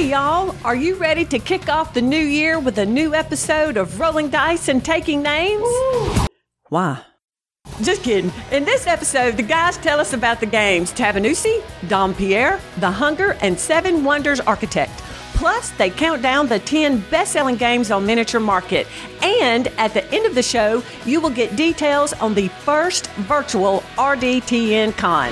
[0.00, 3.76] Hey, y'all, are you ready to kick off the new year with a new episode
[3.76, 5.62] of Rolling Dice and Taking Names?
[6.70, 7.02] Why?
[7.82, 8.32] Just kidding.
[8.50, 13.36] In this episode, the guys tell us about the games Tabannusi, Dom Pierre, The Hunger,
[13.42, 15.02] and Seven Wonders Architect.
[15.34, 18.86] Plus, they count down the 10 best selling games on Miniature Market.
[19.20, 23.80] And at the end of the show, you will get details on the first virtual
[23.98, 25.30] RDTN Con.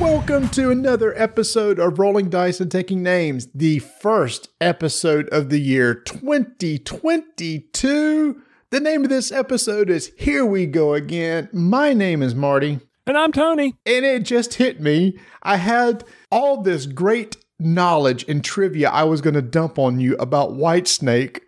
[0.00, 5.58] Welcome to another episode of Rolling Dice and Taking Names, the first episode of the
[5.58, 8.42] year 2022.
[8.68, 11.48] The name of this episode is Here We Go Again.
[11.50, 12.80] My name is Marty.
[13.06, 13.74] And I'm Tony.
[13.86, 15.18] And it just hit me.
[15.42, 20.14] I had all this great knowledge and trivia I was going to dump on you
[20.16, 21.40] about Whitesnake.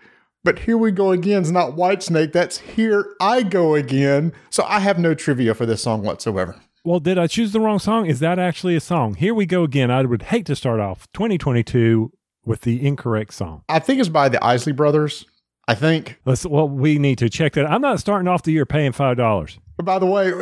[0.42, 1.42] But here we go again.
[1.42, 2.32] It's not Whitesnake.
[2.32, 4.32] That's Here I Go Again.
[4.48, 6.58] So I have no trivia for this song whatsoever.
[6.84, 8.06] Well, did I choose the wrong song?
[8.06, 9.14] Is that actually a song?
[9.14, 9.90] Here we go again.
[9.90, 12.12] I would hate to start off 2022
[12.44, 13.62] with the incorrect song.
[13.68, 15.26] I think it's by the Isley Brothers.
[15.68, 16.18] I think.
[16.24, 16.46] Let's.
[16.46, 17.70] Well, we need to check that.
[17.70, 19.58] I'm not starting off the year paying five dollars.
[19.82, 20.32] By the way,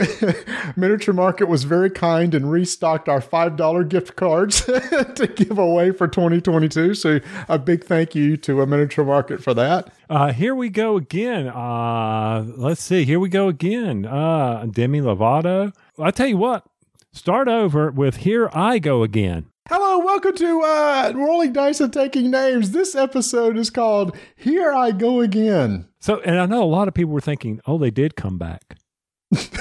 [0.77, 6.09] Miniature Market was very kind and restocked our $5 gift cards to give away for
[6.09, 6.95] 2022.
[6.95, 9.93] So, a big thank you to a Miniature Market for that.
[10.09, 11.49] Uh, here we go again.
[11.49, 13.05] Uh, let's see.
[13.05, 14.07] Here we go again.
[14.07, 15.75] Uh, Demi Lovato.
[15.99, 16.67] I tell you what,
[17.13, 19.47] start over with Here I Go Again.
[19.69, 22.71] Hello, welcome to uh, Rolling Dice and Taking Names.
[22.71, 25.89] This episode is called Here I Go Again.
[25.99, 28.77] So, and I know a lot of people were thinking, oh, they did come back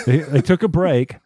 [0.06, 1.18] they, they took a break,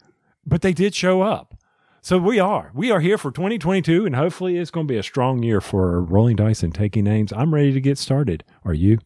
[0.45, 1.55] but they did show up.
[2.02, 2.71] So we are.
[2.73, 6.02] We are here for 2022, and hopefully it's going to be a strong year for
[6.02, 7.33] rolling dice and taking names.
[7.33, 8.43] I'm ready to get started.
[8.63, 8.99] Are you?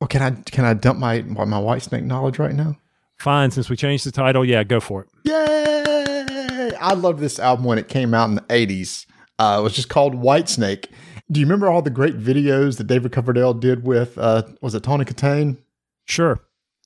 [0.00, 2.78] Well, can I can I dump my my white snake knowledge right now?
[3.18, 3.50] Fine.
[3.50, 5.08] Since we changed the title, yeah, go for it.
[5.24, 6.72] Yay!
[6.80, 9.06] I loved this album when it came out in the 80s.
[9.38, 10.86] Uh, it was just called Whitesnake.
[11.30, 14.82] Do you remember all the great videos that David Coverdale did with, uh, was it
[14.82, 15.58] Tawny Kitaen?
[16.06, 16.40] Sure.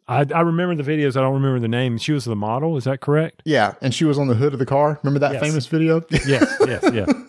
[0.08, 1.16] I, I remember the videos.
[1.16, 1.96] I don't remember the name.
[1.98, 2.76] She was the model.
[2.76, 3.42] Is that correct?
[3.44, 4.98] Yeah, and she was on the hood of the car.
[5.02, 5.42] Remember that yes.
[5.42, 6.04] famous video?
[6.10, 7.12] yes, yes, yes.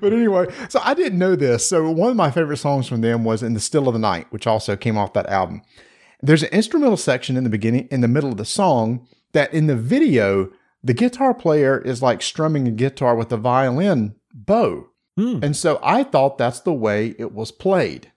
[0.00, 1.66] but anyway, so I didn't know this.
[1.66, 4.26] So one of my favorite songs from them was "In the Still of the Night,"
[4.30, 5.62] which also came off that album.
[6.22, 9.66] There's an instrumental section in the beginning, in the middle of the song, that in
[9.66, 10.50] the video
[10.84, 14.88] the guitar player is like strumming a guitar with a violin bow.
[15.16, 15.40] Hmm.
[15.42, 18.12] And so I thought that's the way it was played.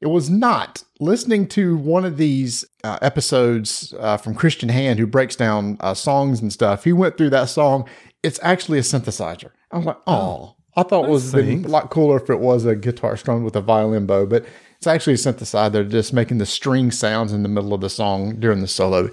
[0.00, 0.82] It was not.
[0.98, 5.94] Listening to one of these uh, episodes uh, from Christian Hand, who breaks down uh,
[5.94, 7.88] songs and stuff, he went through that song.
[8.22, 9.50] It's actually a synthesizer.
[9.70, 12.74] I was like, oh, I thought it was a lot cooler if it was a
[12.74, 14.44] guitar strummed with a violin bow, but
[14.82, 18.40] it's actually a synthesizer just making the string sounds in the middle of the song
[18.40, 19.08] during the solo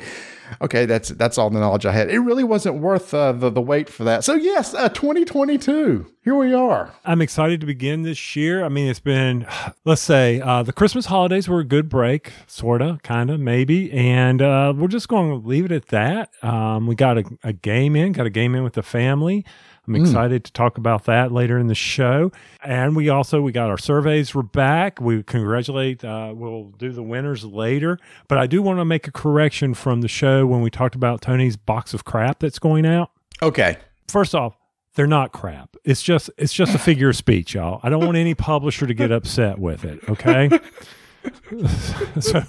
[0.61, 2.09] okay, that's that's all the knowledge I had.
[2.09, 4.23] It really wasn't worth uh, the the wait for that.
[4.23, 6.07] So yes, uh, 2022.
[6.23, 6.91] Here we are.
[7.05, 8.63] I'm excited to begin this year.
[8.63, 9.47] I mean, it's been
[9.85, 14.73] let's say uh, the Christmas holidays were a good break, sorta, kinda, maybe, and uh,
[14.75, 16.31] we're just going to leave it at that.
[16.43, 19.45] Um, we got a, a game in, got a game in with the family.
[19.89, 20.45] I'm excited mm.
[20.45, 22.31] to talk about that later in the show.
[22.63, 25.01] And we also we got our surveys were back.
[25.01, 26.03] We congratulate.
[26.03, 27.97] Uh, we'll do the winners later,
[28.27, 31.21] but I do want to make a correction from the show when we talked about
[31.21, 33.11] Tony's box of crap that's going out.
[33.41, 33.77] Okay.
[34.07, 34.55] First off,
[34.93, 35.75] they're not crap.
[35.83, 37.79] It's just it's just a figure of speech, y'all.
[37.81, 40.07] I don't want any publisher to get upset with it.
[40.07, 40.49] Okay.
[42.19, 42.43] so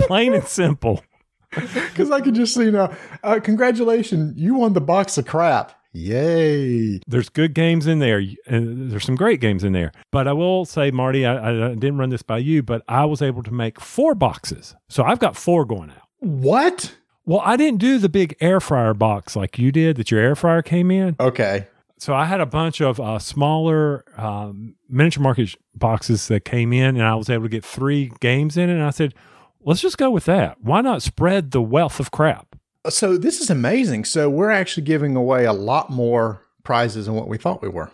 [0.00, 1.02] plain and simple.
[1.52, 2.96] Because I can just see now.
[3.22, 5.81] Uh, congratulations, you won the box of crap.
[5.92, 7.00] Yay.
[7.06, 8.22] There's good games in there.
[8.46, 9.92] And there's some great games in there.
[10.10, 13.22] But I will say, Marty, I, I didn't run this by you, but I was
[13.22, 14.74] able to make four boxes.
[14.88, 16.08] So I've got four going out.
[16.18, 16.96] What?
[17.24, 20.34] Well, I didn't do the big air fryer box like you did that your air
[20.34, 21.16] fryer came in.
[21.20, 21.68] Okay.
[21.98, 26.96] So I had a bunch of uh, smaller um, miniature market boxes that came in,
[26.96, 28.72] and I was able to get three games in it.
[28.72, 29.14] And I said,
[29.60, 30.60] let's just go with that.
[30.60, 32.56] Why not spread the wealth of crap?
[32.88, 34.04] So this is amazing.
[34.04, 37.90] So we're actually giving away a lot more prizes than what we thought we were.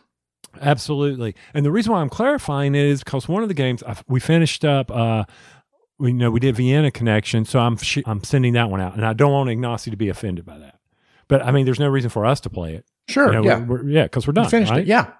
[0.61, 1.35] Absolutely.
[1.55, 4.21] And the reason why I'm clarifying it is because one of the games I've, we
[4.21, 5.25] finished up, uh,
[5.99, 9.05] we know we did Vienna Connection, so I'm sh- I'm sending that one out, and
[9.05, 10.79] I don't want Ignacy to be offended by that.
[11.27, 12.87] But I mean, there's no reason for us to play it.
[13.09, 13.27] Sure.
[13.27, 13.59] You know, yeah.
[13.59, 14.45] We're, we're, yeah, because we're done.
[14.45, 14.83] We finished right?
[14.83, 14.87] it.
[14.87, 15.13] Yeah.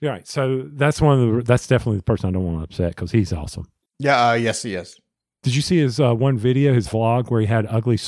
[0.00, 0.10] Yeah.
[0.10, 0.28] Right.
[0.28, 1.42] So that's one of the.
[1.42, 3.70] That's definitely the person I don't want to upset because he's awesome.
[3.98, 4.30] Yeah.
[4.30, 5.00] Uh, yes, he is.
[5.46, 8.00] Did you see his uh, one video, his vlog, where he had ugly,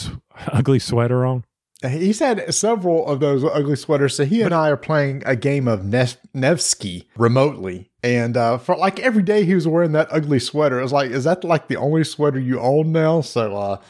[0.48, 1.44] ugly sweater on?
[1.88, 4.16] He's had several of those ugly sweaters.
[4.16, 7.92] So he and I are playing a game of Nevsky remotely.
[8.02, 10.80] And uh, for like every day he was wearing that ugly sweater.
[10.80, 13.20] It was like, is that like the only sweater you own now?
[13.20, 13.80] So, uh,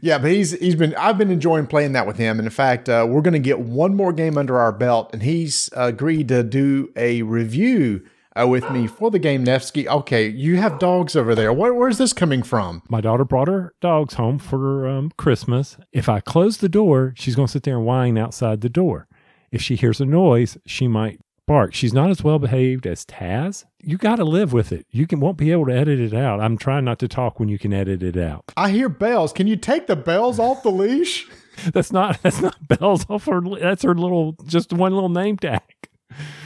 [0.00, 2.38] yeah, but he's he's been I've been enjoying playing that with him.
[2.38, 5.24] And in fact, uh, we're going to get one more game under our belt, and
[5.24, 8.06] he's agreed to do a review
[8.38, 9.88] uh, with me for the game, Nevsky.
[9.88, 11.52] Okay, you have dogs over there.
[11.52, 12.82] Where, where's this coming from?
[12.88, 15.76] My daughter brought her dogs home for um, Christmas.
[15.92, 19.08] If I close the door, she's going to sit there and whine outside the door.
[19.50, 21.74] If she hears a noise, she might bark.
[21.74, 23.64] She's not as well behaved as Taz.
[23.82, 24.86] You got to live with it.
[24.90, 26.40] You can won't be able to edit it out.
[26.40, 28.44] I'm trying not to talk when you can edit it out.
[28.56, 29.32] I hear bells.
[29.32, 31.28] Can you take the bells off the leash?
[31.72, 33.40] that's not that's not bells off her.
[33.60, 35.60] That's her little just one little name tag.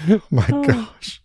[0.31, 1.23] My gosh.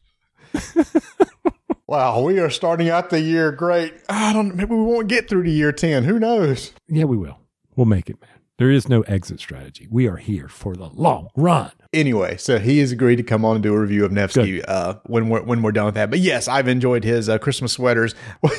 [1.87, 3.93] wow, we are starting out the year great.
[4.09, 4.55] I don't.
[4.55, 6.03] Maybe we won't get through to year ten.
[6.03, 6.73] Who knows?
[6.87, 7.39] Yeah, we will.
[7.75, 8.29] We'll make it, man.
[8.57, 9.87] There is no exit strategy.
[9.89, 11.71] We are here for the long run.
[11.93, 14.95] Anyway, so he has agreed to come on and do a review of Nevsky uh,
[15.07, 16.11] when we're when we're done with that.
[16.11, 18.13] But yes, I've enjoyed his uh, Christmas sweaters.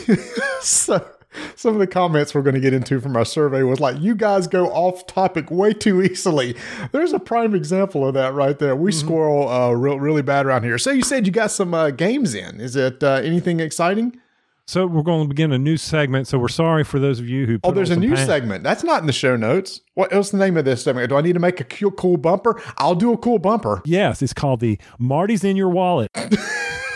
[0.60, 1.08] so
[1.54, 4.14] some of the comments we're going to get into from our survey was like, "You
[4.14, 6.56] guys go off topic way too easily."
[6.92, 8.76] There's a prime example of that right there.
[8.76, 9.06] We mm-hmm.
[9.06, 10.78] squirrel uh, real really bad around here.
[10.78, 12.60] So you said you got some uh, games in.
[12.60, 14.18] Is it uh, anything exciting?
[14.66, 16.28] So we're going to begin a new segment.
[16.28, 17.58] So we're sorry for those of you who.
[17.64, 18.64] Oh, there's a new pan- segment.
[18.64, 19.80] That's not in the show notes.
[19.94, 21.08] What else the name of this segment?
[21.08, 22.62] Do I need to make a cool, cool bumper?
[22.78, 23.82] I'll do a cool bumper.
[23.84, 26.10] Yes, it's called the Marty's in Your Wallet.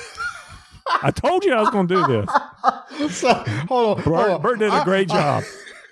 [1.02, 2.30] I told you I was going to do this.
[3.10, 3.32] So,
[3.68, 4.04] hold on.
[4.04, 4.42] Bert, hold on.
[4.42, 5.44] Bert did a great I, job.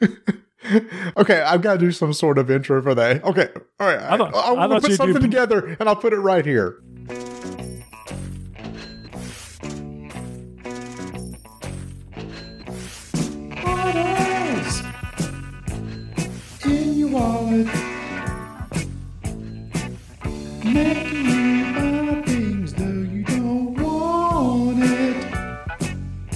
[0.03, 3.23] I, okay, I've got to do some sort of intro for that.
[3.23, 3.49] Okay,
[3.79, 4.01] all right.
[4.01, 5.21] I thought, I, will put something do...
[5.21, 6.81] together and I'll put it right here.
[16.65, 17.69] in your wallet.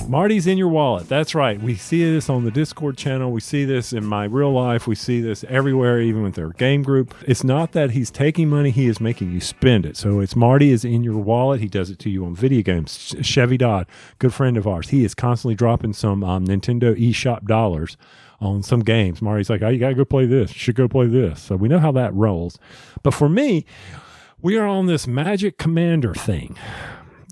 [0.09, 1.07] Marty's in your wallet.
[1.07, 1.61] That's right.
[1.61, 3.31] We see this on the Discord channel.
[3.31, 4.87] We see this in my real life.
[4.87, 7.15] We see this everywhere, even with their game group.
[7.27, 9.99] It's not that he's taking money, he is making you spend it.
[9.99, 11.61] So it's Marty is in your wallet.
[11.61, 13.15] He does it to you on video games.
[13.21, 13.87] Chevy Dodd,
[14.19, 17.99] good friend of ours, he is constantly dropping some um, Nintendo eShop dollars
[18.41, 19.21] on some games.
[19.21, 20.55] Marty's like, oh, you got to go play this.
[20.55, 21.43] You should go play this.
[21.43, 22.59] So we know how that rolls.
[23.03, 23.67] But for me,
[24.41, 26.57] we are on this Magic Commander thing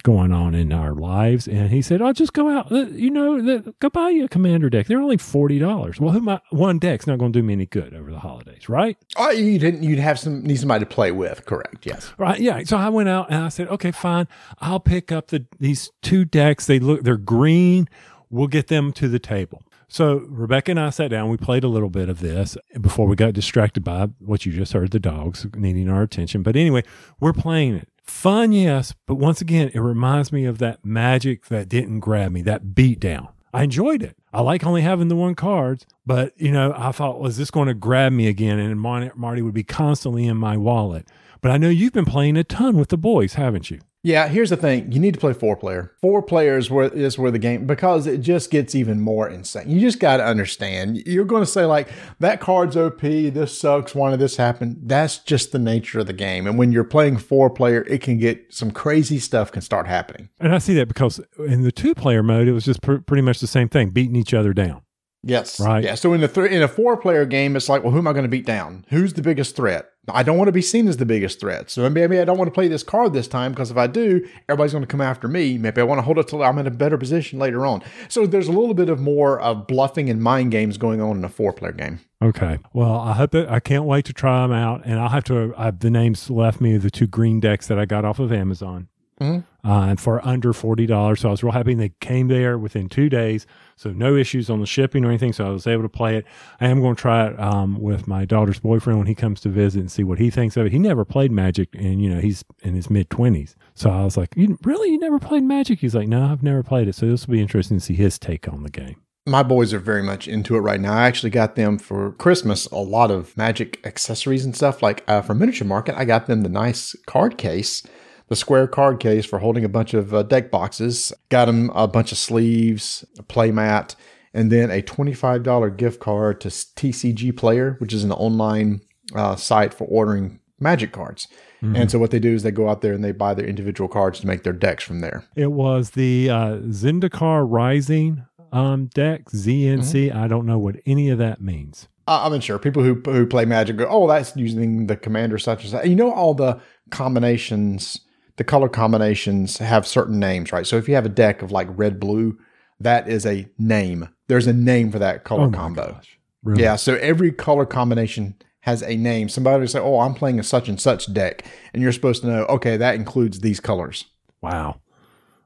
[0.06, 1.49] going on in our lives.
[1.49, 2.70] And he said, "I'll oh, just go out.
[2.70, 4.87] Uh, you know, go buy you a commander deck.
[4.87, 6.00] They're only forty dollars.
[6.00, 8.69] Well, who my, one deck's not going to do me any good over the holidays,
[8.69, 8.97] right?
[9.17, 9.82] Oh, you didn't.
[9.82, 11.44] You'd have some need somebody to play with.
[11.44, 11.85] Correct.
[11.85, 12.12] Yes.
[12.19, 12.38] Right.
[12.38, 12.62] Yeah.
[12.62, 14.29] So I went out and I said, okay, fine.
[14.61, 16.67] I'll pick up the these two decks.
[16.67, 17.02] They look.
[17.02, 17.88] They're green.
[18.31, 19.62] We'll get them to the table.
[19.88, 21.31] So Rebecca and I sat down.
[21.31, 24.73] We played a little bit of this before we got distracted by what you just
[24.73, 26.43] heard the dogs needing our attention.
[26.43, 26.85] But anyway,
[27.19, 27.88] we're playing it.
[28.06, 32.43] Fun, yes, but once again, it reminds me of that magic that didn't grab me,
[32.43, 33.29] that beat down.
[33.53, 34.17] I enjoyed it.
[34.32, 37.69] I like only having the one cards, but you know, I thought, was this going
[37.69, 38.58] to grab me again?
[38.58, 41.08] And Marty would be constantly in my wallet.
[41.41, 43.81] But I know you've been playing a ton with the boys, haven't you?
[44.06, 45.91] Yeah, here's the thing: you need to play four player.
[46.00, 49.69] Four players where is where the game because it just gets even more insane.
[49.69, 50.99] You just got to understand.
[50.99, 51.88] You're going to say like
[52.20, 53.00] that card's OP.
[53.00, 53.97] This sucks.
[53.97, 54.81] Why did this happen?
[54.81, 56.47] That's just the nature of the game.
[56.47, 60.29] And when you're playing four player, it can get some crazy stuff can start happening.
[60.38, 63.23] And I see that because in the two player mode, it was just pr- pretty
[63.23, 64.82] much the same thing, beating each other down.
[65.25, 65.59] Yes.
[65.59, 65.82] Right.
[65.82, 65.97] Yeah.
[65.97, 68.12] So in the th- in a four player game, it's like, well, who am I
[68.12, 68.85] going to beat down?
[68.91, 69.88] Who's the biggest threat?
[70.08, 71.70] I don't want to be seen as the biggest threat.
[71.70, 74.26] So maybe I don't want to play this card this time because if I do,
[74.49, 75.59] everybody's going to come after me.
[75.59, 77.83] Maybe I want to hold it till I'm in a better position later on.
[78.09, 81.25] So there's a little bit of more of bluffing and mind games going on in
[81.25, 82.00] a four player game.
[82.23, 82.59] Okay.
[82.73, 84.83] Well, I hope that I can't wait to try them out.
[84.85, 87.85] And I'll have to, I, the names left me the two green decks that I
[87.85, 88.88] got off of Amazon.
[89.21, 89.40] Mm-hmm.
[89.66, 91.18] Uh, for under $40.
[91.18, 91.75] So I was real happy.
[91.75, 93.49] They came there within two days.
[93.75, 95.32] So no issues on the shipping or anything.
[95.32, 96.25] So I was able to play it.
[96.61, 99.49] I am going to try it um, with my daughter's boyfriend when he comes to
[99.49, 100.73] visit and see what he thinks of it.
[100.73, 103.56] He never played Magic and, you know, he's in his mid 20s.
[103.75, 104.90] So I was like, you, really?
[104.90, 105.80] You never played Magic?
[105.80, 106.94] He's like, no, I've never played it.
[106.94, 109.80] So this will be interesting to see his take on the game my boys are
[109.80, 110.92] very much into it right now.
[110.92, 114.82] I actually got them for Christmas a lot of magic accessories and stuff.
[114.82, 117.82] Like uh, for Miniature Market, I got them the nice card case
[118.28, 121.12] the square card case for holding a bunch of uh, deck boxes.
[121.28, 123.95] Got him a bunch of sleeves, a playmat,
[124.35, 128.80] and then a $25 gift card to TCG Player, which is an online
[129.14, 131.28] uh, site for ordering magic cards.
[131.62, 131.76] Mm-hmm.
[131.76, 133.88] And so what they do is they go out there and they buy their individual
[133.88, 135.25] cards to make their decks from there.
[135.37, 140.09] It was the uh, Zendikar Rising um, deck, ZNC.
[140.09, 140.18] Mm-hmm.
[140.18, 141.88] I don't know what any of that means.
[142.09, 142.59] I'm unsure.
[142.61, 145.73] People who who play Magic go, oh, that's using the commander such as.
[145.85, 148.00] You know all the combinations
[148.37, 150.66] the color combinations have certain names, right?
[150.66, 152.38] So if you have a deck of like red blue,
[152.81, 154.09] that is a name.
[154.28, 156.00] There's a name for that color oh combo.
[156.43, 156.62] Really?
[156.62, 156.76] Yeah.
[156.76, 159.28] So every color combination has a name.
[159.28, 162.28] Somebody will say, "Oh, I'm playing a such and such deck," and you're supposed to
[162.28, 164.07] know, okay, that includes these colors.
[164.43, 164.81] Wow.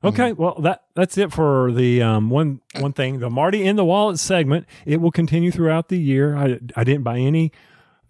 [0.02, 3.18] Okay, well that that's it for the um, one one thing.
[3.18, 4.66] The Marty in the Wallet segment.
[4.86, 6.34] It will continue throughout the year.
[6.36, 7.52] I I didn't buy any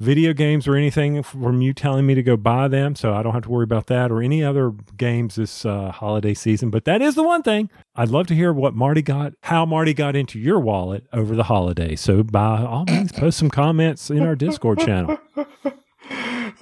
[0.00, 3.34] video games or anything from you telling me to go buy them, so I don't
[3.34, 6.70] have to worry about that or any other games this uh, holiday season.
[6.70, 9.94] But that is the one thing I'd love to hear what Marty got, how Marty
[9.94, 11.94] got into your wallet over the holiday.
[11.94, 15.18] So by all means, post some comments in our Discord channel.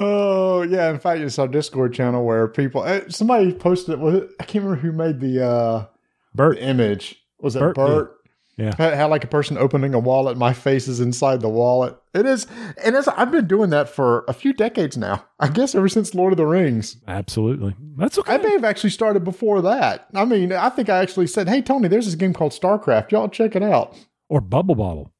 [0.00, 3.98] Oh yeah, in fact, it's our Discord channel where people eh, somebody posted it.
[3.98, 5.86] Was it, I can't remember who made the uh,
[6.34, 7.16] Bert, the image.
[7.40, 8.17] Was it Bert Bert?
[8.58, 8.74] Yeah.
[8.76, 10.36] Had, had like a person opening a wallet.
[10.36, 11.96] My face is inside the wallet.
[12.12, 12.46] It is,
[12.84, 15.24] and it's, I've been doing that for a few decades now.
[15.38, 16.96] I guess ever since Lord of the Rings.
[17.06, 17.76] absolutely.
[17.96, 18.34] That's okay.
[18.34, 20.08] I may have actually started before that.
[20.12, 23.12] I mean, I think I actually said, "Hey Tony, there's this game called StarCraft.
[23.12, 23.96] Y'all check it out."
[24.28, 25.12] or Bubble Bobble.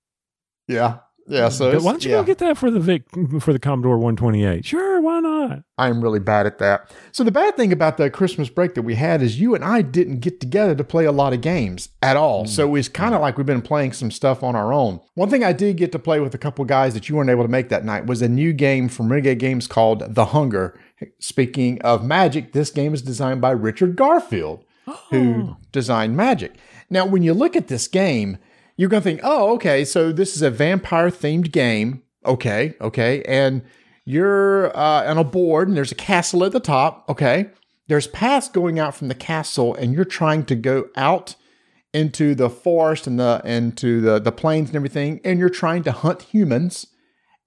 [0.66, 1.48] Yeah, yeah.
[1.48, 2.16] So Why don't you yeah.
[2.18, 3.02] go get that for the Vic
[3.40, 4.64] for the Commodore 128?
[4.64, 5.62] Sure, why not?
[5.76, 6.90] I'm really bad at that.
[7.12, 9.82] So the bad thing about the Christmas break that we had is you and I
[9.82, 12.44] didn't get together to play a lot of games at all.
[12.44, 12.50] Hmm.
[12.50, 15.00] So it's kind of like we've been playing some stuff on our own.
[15.14, 17.44] One thing I did get to play with a couple guys that you weren't able
[17.44, 20.78] to make that night was a new game from Renegade Games called The Hunger.
[21.20, 24.64] Speaking of magic, this game is designed by Richard Garfield,
[25.10, 25.56] who oh.
[25.70, 26.54] designed Magic.
[26.90, 28.38] Now, when you look at this game,
[28.78, 32.02] you're going to think, oh, okay, so this is a vampire themed game.
[32.24, 33.22] Okay, okay.
[33.24, 33.62] And
[34.06, 37.04] you're uh, on a board and there's a castle at the top.
[37.10, 37.50] Okay.
[37.88, 41.36] There's paths going out from the castle, and you're trying to go out
[41.94, 45.92] into the forest and the into the, the plains and everything, and you're trying to
[45.92, 46.86] hunt humans.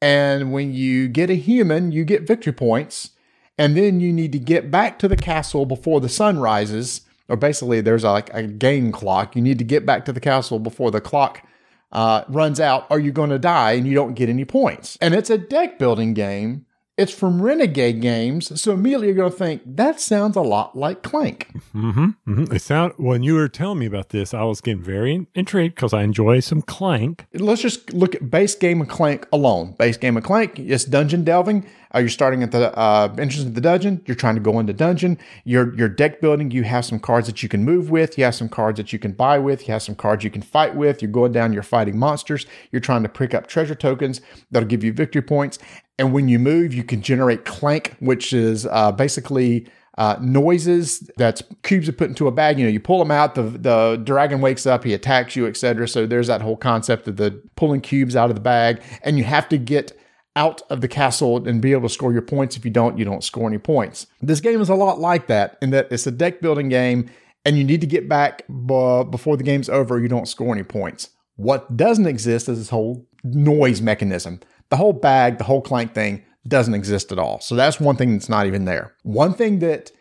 [0.01, 3.11] And when you get a human, you get victory points.
[3.57, 7.01] And then you need to get back to the castle before the sun rises.
[7.31, 9.37] Or basically, there's a, like a game clock.
[9.37, 11.47] You need to get back to the castle before the clock
[11.93, 14.97] uh, runs out, or you're going to die and you don't get any points.
[14.99, 16.65] And it's a deck building game.
[16.97, 21.03] It's from Renegade Games, so immediately you're going to think that sounds a lot like
[21.03, 21.47] Clank.
[21.73, 22.05] Mm-hmm.
[22.27, 22.53] mm-hmm.
[22.53, 25.93] It sound when you were telling me about this, I was getting very intrigued because
[25.93, 27.27] I enjoy some clank.
[27.33, 29.73] Let's just look at base game of Clank alone.
[29.79, 31.65] Base game of Clank, it's dungeon delving.
[31.93, 34.01] Uh, you're starting at the uh, entrance of the dungeon.
[34.05, 35.17] You're trying to go into dungeon.
[35.43, 36.51] You're, you're deck building.
[36.51, 38.17] You have some cards that you can move with.
[38.17, 39.67] You have some cards that you can buy with.
[39.67, 41.01] You have some cards you can fight with.
[41.01, 41.51] You're going down.
[41.51, 42.45] You're fighting monsters.
[42.71, 44.21] You're trying to pick up treasure tokens
[44.51, 45.59] that'll give you victory points.
[46.01, 49.67] And when you move, you can generate clank, which is uh, basically
[49.99, 52.57] uh, noises that's cubes are put into a bag.
[52.57, 55.87] You know, you pull them out, the the dragon wakes up, he attacks you, etc.
[55.87, 59.25] So there's that whole concept of the pulling cubes out of the bag, and you
[59.25, 59.95] have to get
[60.35, 62.57] out of the castle and be able to score your points.
[62.57, 64.07] If you don't, you don't score any points.
[64.23, 67.11] This game is a lot like that in that it's a deck building game,
[67.45, 69.99] and you need to get back b- before the game's over.
[69.99, 71.11] You don't score any points.
[71.35, 74.39] What doesn't exist is this whole noise mechanism.
[74.71, 77.39] The whole bag, the whole clank thing doesn't exist at all.
[77.39, 78.95] So that's one thing that's not even there.
[79.03, 79.91] One thing that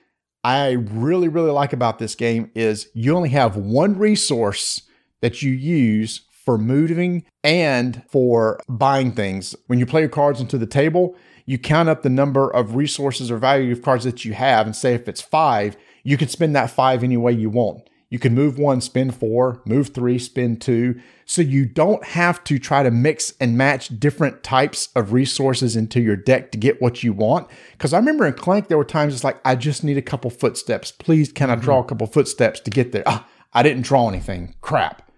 [0.43, 4.83] I really, really like about this game is you only have one resource
[5.21, 9.55] that you use for moving and for buying things.
[9.67, 13.31] When you play your cards into the table, you count up the number of resources
[13.31, 16.57] or value of cards that you have and say if it's five, you can spend
[16.57, 17.90] that five any way you want.
[18.11, 21.01] You can move one, spin four, move three, spin two.
[21.25, 26.01] So you don't have to try to mix and match different types of resources into
[26.01, 27.49] your deck to get what you want.
[27.71, 30.29] Because I remember in Clank, there were times it's like, I just need a couple
[30.29, 30.91] footsteps.
[30.91, 31.89] Please, can I draw a mm-hmm.
[31.89, 33.05] couple footsteps to get there?
[33.07, 34.57] Ah, I didn't draw anything.
[34.61, 35.09] Crap.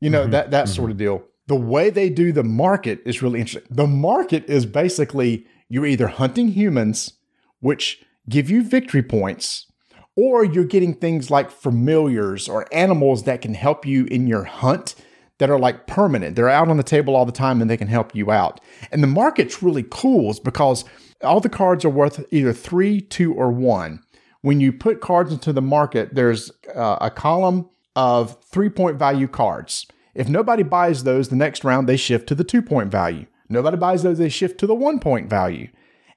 [0.00, 0.32] You know, mm-hmm.
[0.32, 0.74] that, that mm-hmm.
[0.74, 1.22] sort of deal.
[1.46, 3.74] The way they do the market is really interesting.
[3.74, 7.12] The market is basically you're either hunting humans,
[7.60, 9.69] which give you victory points,
[10.16, 14.94] or you're getting things like familiars or animals that can help you in your hunt
[15.38, 16.36] that are like permanent.
[16.36, 18.60] They're out on the table all the time and they can help you out.
[18.92, 20.84] And the market's really cool is because
[21.22, 24.00] all the cards are worth either three, two, or one.
[24.42, 29.28] When you put cards into the market, there's uh, a column of three point value
[29.28, 29.86] cards.
[30.14, 33.26] If nobody buys those, the next round they shift to the two point value.
[33.48, 35.68] Nobody buys those, they shift to the one point value.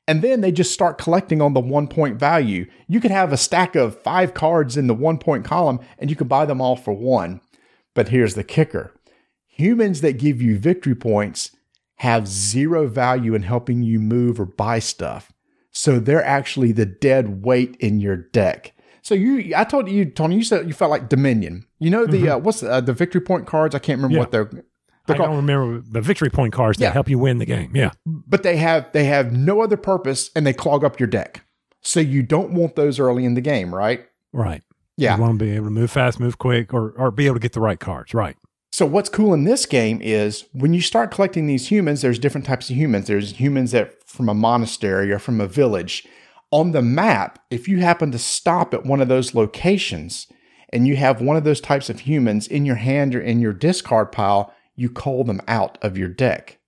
[0.08, 2.68] And then they just start collecting on the one point value.
[2.88, 6.16] You could have a stack of five cards in the one point column and you
[6.16, 7.40] could buy them all for one.
[7.94, 8.92] But here's the kicker
[9.48, 11.52] humans that give you victory points
[11.98, 15.32] have zero value in helping you move or buy stuff.
[15.72, 18.74] So they're actually the dead weight in your deck.
[19.04, 21.66] So you, I told you, Tony, you said you felt like Dominion.
[21.80, 23.76] You know the uh, what's uh, the victory point cards?
[23.76, 24.20] I can't remember Yeah.
[24.20, 24.50] what they're.
[25.08, 26.92] I don't remember the victory point cards that Yeah.
[26.92, 27.72] help you win the game.
[27.76, 27.92] Yeah.
[28.06, 31.44] but they have they have no other purpose and they clog up your deck.
[31.82, 34.06] So you don't want those early in the game, right?
[34.32, 34.62] Right.
[34.96, 35.16] Yeah.
[35.16, 37.40] You want to be able to move fast, move quick, or, or be able to
[37.42, 38.14] get the right cards.
[38.14, 38.38] Right.
[38.72, 42.48] So what's cool in this game is when you start collecting these humans, there's different
[42.48, 43.08] types of humans.
[43.08, 46.08] There's humans that from a monastery or from a village.
[46.52, 50.28] On the map, if you happen to stop at one of those locations
[50.72, 53.54] and you have one of those types of humans in your hand or in your
[53.54, 56.60] discard pile, you call them out of your deck.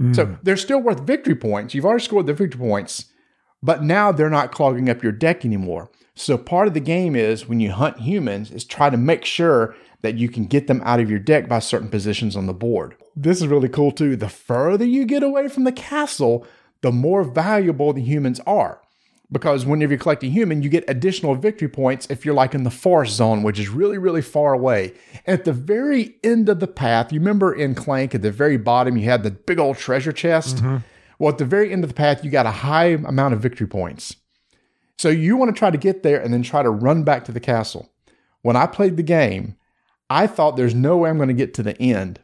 [0.00, 0.14] Mm.
[0.14, 1.74] So they're still worth victory points.
[1.74, 3.06] You've already scored the victory points,
[3.62, 5.90] but now they're not clogging up your deck anymore.
[6.14, 9.76] So part of the game is when you hunt humans is try to make sure
[10.02, 12.96] that you can get them out of your deck by certain positions on the board.
[13.16, 14.16] This is really cool too.
[14.16, 16.46] The further you get away from the castle,
[16.82, 18.80] the more valuable the humans are.
[19.30, 22.62] Because whenever you collect a human, you get additional victory points if you're like in
[22.62, 24.94] the forest zone, which is really, really far away.
[25.26, 28.56] And At the very end of the path, you remember in Clank at the very
[28.56, 30.56] bottom, you had the big old treasure chest?
[30.56, 30.78] Mm-hmm.
[31.18, 33.66] Well, at the very end of the path, you got a high amount of victory
[33.66, 34.16] points.
[34.96, 37.32] So you want to try to get there and then try to run back to
[37.32, 37.92] the castle.
[38.42, 39.56] When I played the game,
[40.08, 42.20] I thought there's no way I'm going to get to the end.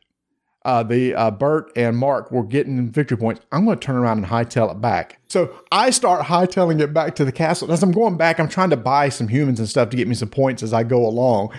[0.64, 3.42] Uh, the uh, Bert and Mark were getting victory points.
[3.52, 5.18] I'm going to turn around and hightail it back.
[5.28, 7.70] So I start hightailing it back to the castle.
[7.70, 10.14] As I'm going back, I'm trying to buy some humans and stuff to get me
[10.14, 11.52] some points as I go along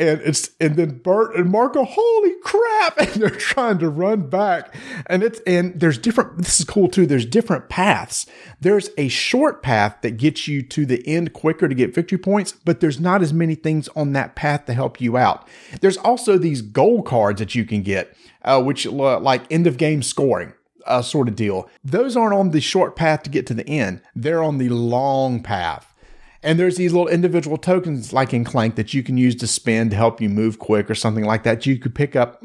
[0.00, 4.74] and it's and then Bert and Marco, holy crap, and they're trying to run back,
[5.06, 6.38] and it's and there's different.
[6.38, 7.06] This is cool too.
[7.06, 8.26] There's different paths.
[8.60, 12.52] There's a short path that gets you to the end quicker to get victory points,
[12.52, 15.46] but there's not as many things on that path to help you out.
[15.80, 20.02] There's also these gold cards that you can get, uh, which like end of game
[20.02, 20.54] scoring.
[20.86, 21.68] Uh, sort of deal.
[21.84, 24.00] Those aren't on the short path to get to the end.
[24.16, 25.94] They're on the long path.
[26.42, 29.90] And there's these little individual tokens like in Clank that you can use to spend
[29.90, 31.66] to help you move quick or something like that.
[31.66, 32.42] You could pick up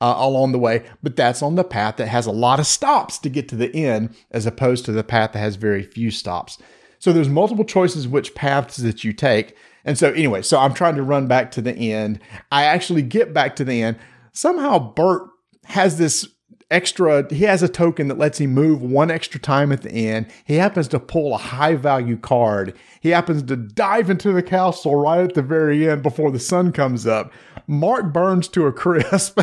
[0.00, 3.18] uh, along the way, but that's on the path that has a lot of stops
[3.18, 6.58] to get to the end as opposed to the path that has very few stops.
[6.98, 9.56] So there's multiple choices which paths that you take.
[9.84, 12.20] And so anyway, so I'm trying to run back to the end.
[12.52, 13.98] I actually get back to the end.
[14.32, 15.28] Somehow Bert
[15.68, 16.26] has this
[16.70, 20.26] extra, he has a token that lets him move one extra time at the end.
[20.44, 22.76] He happens to pull a high value card.
[23.00, 26.72] He happens to dive into the castle right at the very end before the sun
[26.72, 27.32] comes up.
[27.66, 29.40] Mark burns to a crisp.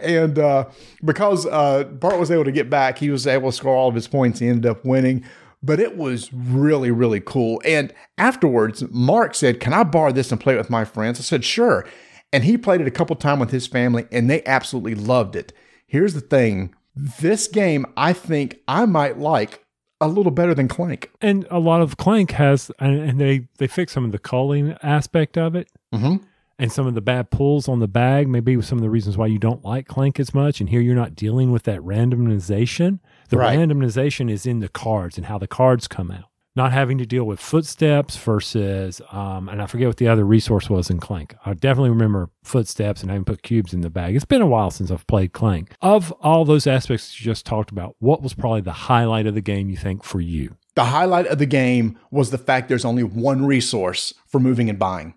[0.00, 0.66] and uh,
[1.04, 3.94] because uh, Bart was able to get back, he was able to score all of
[3.94, 4.40] his points.
[4.40, 5.24] He ended up winning.
[5.62, 7.62] But it was really, really cool.
[7.64, 11.18] And afterwards, Mark said, Can I borrow this and play it with my friends?
[11.18, 11.86] I said, Sure.
[12.34, 15.54] And he played it a couple times with his family, and they absolutely loved it.
[15.94, 19.64] Here's the thing this game, I think I might like
[20.00, 21.08] a little better than Clank.
[21.20, 25.38] And a lot of Clank has, and they, they fix some of the culling aspect
[25.38, 25.68] of it.
[25.94, 26.16] Mm-hmm.
[26.58, 29.28] And some of the bad pulls on the bag, maybe some of the reasons why
[29.28, 30.58] you don't like Clank as much.
[30.58, 32.98] And here you're not dealing with that randomization.
[33.28, 33.56] The right.
[33.56, 37.24] randomization is in the cards and how the cards come out not having to deal
[37.24, 41.34] with footsteps versus, um, and I forget what the other resource was in Clank.
[41.44, 44.14] I definitely remember footsteps and having put cubes in the bag.
[44.14, 45.74] It's been a while since I've played Clank.
[45.82, 49.40] Of all those aspects you just talked about, what was probably the highlight of the
[49.40, 50.56] game you think for you?
[50.76, 54.78] The highlight of the game was the fact there's only one resource for moving and
[54.78, 55.14] buying.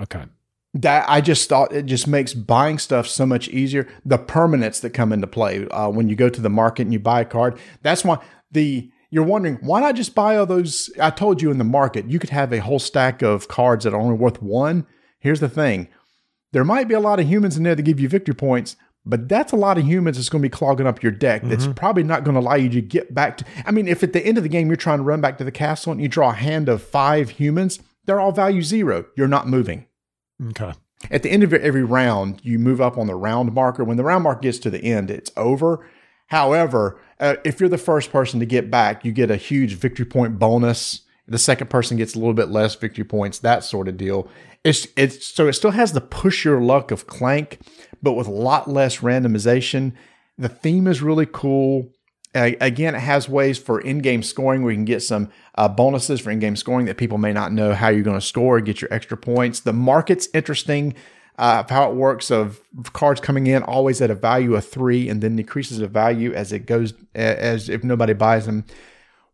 [0.00, 0.24] Okay.
[0.74, 3.88] That I just thought it just makes buying stuff so much easier.
[4.04, 6.98] The permanents that come into play uh, when you go to the market and you
[6.98, 7.58] buy a card.
[7.82, 8.18] That's why
[8.50, 10.90] the you're wondering why not just buy all those?
[11.00, 13.94] I told you in the market, you could have a whole stack of cards that
[13.94, 14.86] are only worth one.
[15.18, 15.88] Here's the thing
[16.52, 19.28] there might be a lot of humans in there that give you victory points, but
[19.28, 21.42] that's a lot of humans that's going to be clogging up your deck.
[21.42, 21.72] That's mm-hmm.
[21.72, 23.44] probably not going to allow you to get back to.
[23.64, 25.44] I mean, if at the end of the game you're trying to run back to
[25.44, 29.06] the castle and you draw a hand of five humans, they're all value zero.
[29.16, 29.86] You're not moving.
[30.50, 30.72] Okay.
[31.10, 33.84] At the end of every round, you move up on the round marker.
[33.84, 35.86] When the round marker gets to the end, it's over.
[36.28, 40.06] However, uh, if you're the first person to get back, you get a huge victory
[40.06, 41.02] point bonus.
[41.26, 44.28] The second person gets a little bit less victory points, that sort of deal.
[44.64, 47.58] It's it's so it still has the push your luck of Clank,
[48.02, 49.92] but with a lot less randomization.
[50.36, 51.92] The theme is really cool.
[52.34, 56.20] Uh, again, it has ways for in-game scoring where you can get some uh, bonuses
[56.20, 58.92] for in-game scoring that people may not know how you're going to score, get your
[58.92, 59.60] extra points.
[59.60, 60.94] The market's interesting
[61.38, 62.60] uh, of how it works of
[62.92, 66.52] cards coming in always at a value of three and then decreases the value as
[66.52, 68.64] it goes as if nobody buys them.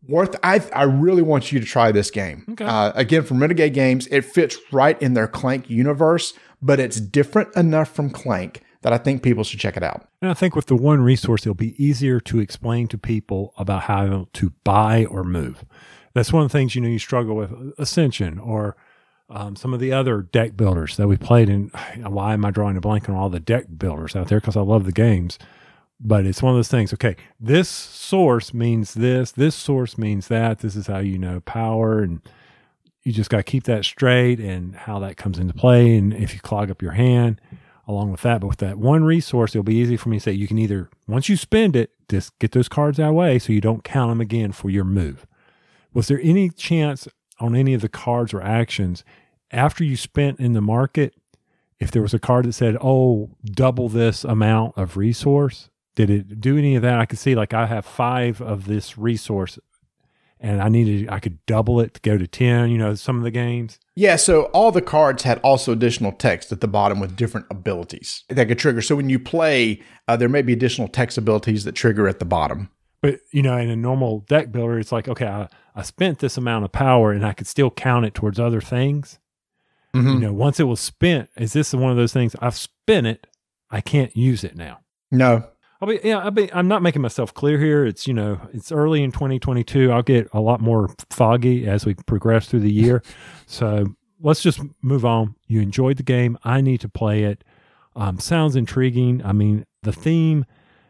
[0.07, 2.45] Worth i i really want you to try this game.
[2.51, 2.64] Okay.
[2.64, 7.55] uh, again from renegade games it fits right in their clank universe but it's different
[7.57, 10.07] enough from clank that i think people should check it out.
[10.21, 13.85] And i think with the one resource it'll be easier to explain to people about
[13.85, 15.64] how to buy or move.
[16.12, 18.77] That's one of the things you know you struggle with ascension or
[19.35, 21.68] um, some of the other deck builders that we played in.
[21.99, 24.40] Why am I drawing a blank on all the deck builders out there?
[24.40, 25.38] Because I love the games.
[26.01, 26.92] But it's one of those things.
[26.94, 29.33] Okay, this source means this.
[29.33, 30.61] This source means that.
[30.61, 32.20] This is how you know power, and
[33.03, 35.97] you just got to keep that straight and how that comes into play.
[35.97, 37.40] And if you clog up your hand,
[37.87, 40.33] along with that, but with that one resource, it'll be easy for me to say
[40.33, 43.38] you can either once you spend it, just get those cards out of the way
[43.38, 45.27] so you don't count them again for your move.
[45.92, 47.07] Was there any chance
[47.40, 49.05] on any of the cards or actions
[49.55, 51.14] after you spent in the market
[51.81, 56.40] if there was a card that said, "Oh, double this amount of resource," did it
[56.40, 56.99] do any of that?
[56.99, 59.59] I could see like I have five of this resource,
[60.40, 62.71] and I needed I could double it to go to ten.
[62.71, 63.79] You know, some of the games.
[63.97, 68.25] Yeah, so all the cards had also additional text at the bottom with different abilities
[68.29, 68.83] that could trigger.
[68.83, 72.25] So when you play, uh, there may be additional text abilities that trigger at the
[72.25, 72.71] bottom.
[73.03, 76.38] But you know, in a normal deck builder, it's like, okay, I, I spent this
[76.38, 79.19] amount of power, and I could still count it towards other things.
[79.94, 80.09] Mm-hmm.
[80.09, 82.35] You know, once it was spent, is this one of those things?
[82.40, 83.26] I've spent it,
[83.70, 84.80] I can't use it now.
[85.11, 85.44] No,
[85.80, 87.85] I'll be, yeah, I'll be, I'm not making myself clear here.
[87.85, 89.92] It's, you know, it's early in 2022.
[89.92, 93.02] I'll get a lot more foggy as we progress through the year.
[93.46, 93.87] so
[94.20, 95.35] let's just move on.
[95.46, 96.38] You enjoyed the game.
[96.42, 97.44] I need to play it.
[97.96, 99.22] Um, sounds intriguing.
[99.24, 100.46] I mean, the theme,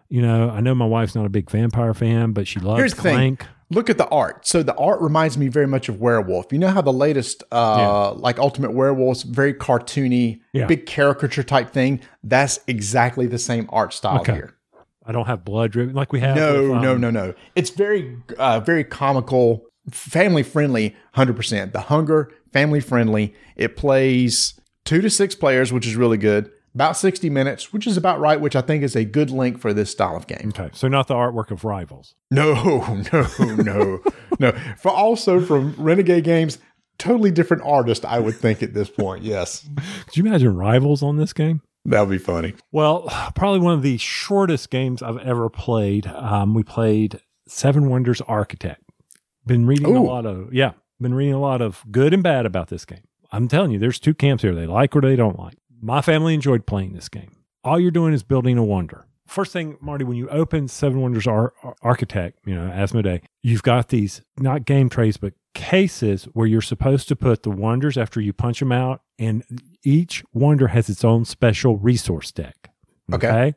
[0.09, 2.95] you know, I know my wife's not a big vampire fan, but she loves Here's
[2.95, 3.39] the thing.
[3.75, 4.47] Look at the art.
[4.47, 6.53] So the art reminds me very much of Werewolf.
[6.53, 10.67] You know how the latest, uh, like Ultimate Werewolf's very cartoony, Yeah.
[10.67, 12.01] big caricature type thing.
[12.23, 14.35] That's exactly the same art style Okay.
[14.35, 14.55] here.
[15.07, 16.37] I don't have blood dripping like we have.
[16.37, 17.35] No, with, um, no, no, no.
[17.57, 21.73] It's very, uh, very comical, family friendly, hundred percent.
[21.73, 23.35] The Hunger, family friendly.
[23.57, 26.51] It plays two to six players, which is really good.
[26.75, 29.73] About sixty minutes, which is about right, which I think is a good length for
[29.73, 30.49] this style of game.
[30.49, 32.17] Okay, so not the artwork of Rivals.
[32.33, 32.55] No,
[33.13, 34.01] no, no,
[34.41, 34.53] no.
[34.79, 36.59] For also from Renegade Games,
[36.99, 39.23] totally different artist, I would think at this point.
[39.23, 39.69] Yes,
[40.07, 41.63] Could you imagine Rivals on this game?
[41.87, 42.55] that would be funny.
[42.73, 43.03] Well,
[43.37, 46.07] probably one of the shortest games I've ever played.
[46.07, 48.81] Um, we played Seven Wonders Architect.
[49.47, 52.69] Been reading a lot of yeah, been reading a lot of good and bad about
[52.69, 53.03] this game.
[53.31, 54.55] I'm telling you, there's two camps here.
[54.55, 55.59] They like or they don't like.
[55.85, 57.37] My family enjoyed playing this game.
[57.63, 59.05] All you're doing is building a wonder.
[59.27, 63.63] First thing, Marty, when you open Seven Wonders Ar- Ar- Architect, you know, Asmodee, you've
[63.63, 68.19] got these not game trays, but cases where you're supposed to put the wonders after
[68.21, 69.45] you punch them out, and
[69.85, 72.71] each wonder has its own special resource deck.
[73.13, 73.55] Okay.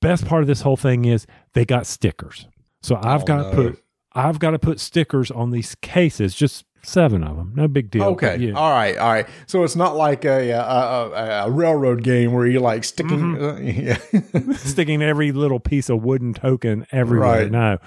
[0.00, 2.46] Best part of this whole thing is they got stickers.
[2.82, 3.50] So I've Oh, got no.
[3.50, 7.52] to put I've got to put stickers on these cases, just seven of them.
[7.54, 8.04] No big deal.
[8.04, 8.52] Okay, yeah.
[8.52, 9.26] all right, all right.
[9.46, 13.36] So it's not like a a, a, a railroad game where you're like sticking.
[13.36, 13.44] Mm-hmm.
[13.44, 14.52] uh, yeah.
[14.56, 17.42] sticking every little piece of wooden token everywhere.
[17.42, 17.50] Right.
[17.50, 17.78] No.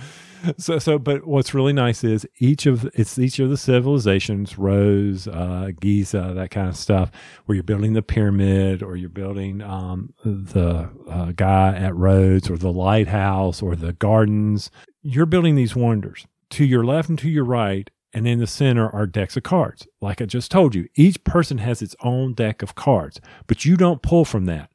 [0.57, 5.27] So so but what's really nice is each of it's each of the civilizations, Rhodes,
[5.27, 7.11] uh, Giza, that kind of stuff,
[7.45, 12.57] where you're building the pyramid or you're building um, the uh, guy at Rhodes or
[12.57, 14.71] the lighthouse or the gardens.
[15.03, 16.25] You're building these wonders.
[16.51, 19.87] To your left and to your right, and in the center are decks of cards.
[20.01, 23.77] Like I just told you, each person has its own deck of cards, but you
[23.77, 24.71] don't pull from that.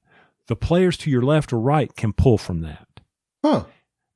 [0.48, 2.86] The players to your left or right can pull from that.
[3.44, 3.64] Huh.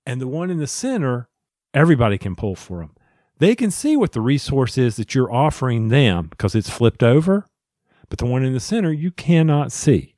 [0.07, 1.29] And the one in the center,
[1.75, 2.95] everybody can pull for them.
[3.39, 7.47] They can see what the resource is that you're offering them because it's flipped over,
[8.09, 10.15] but the one in the center you cannot see.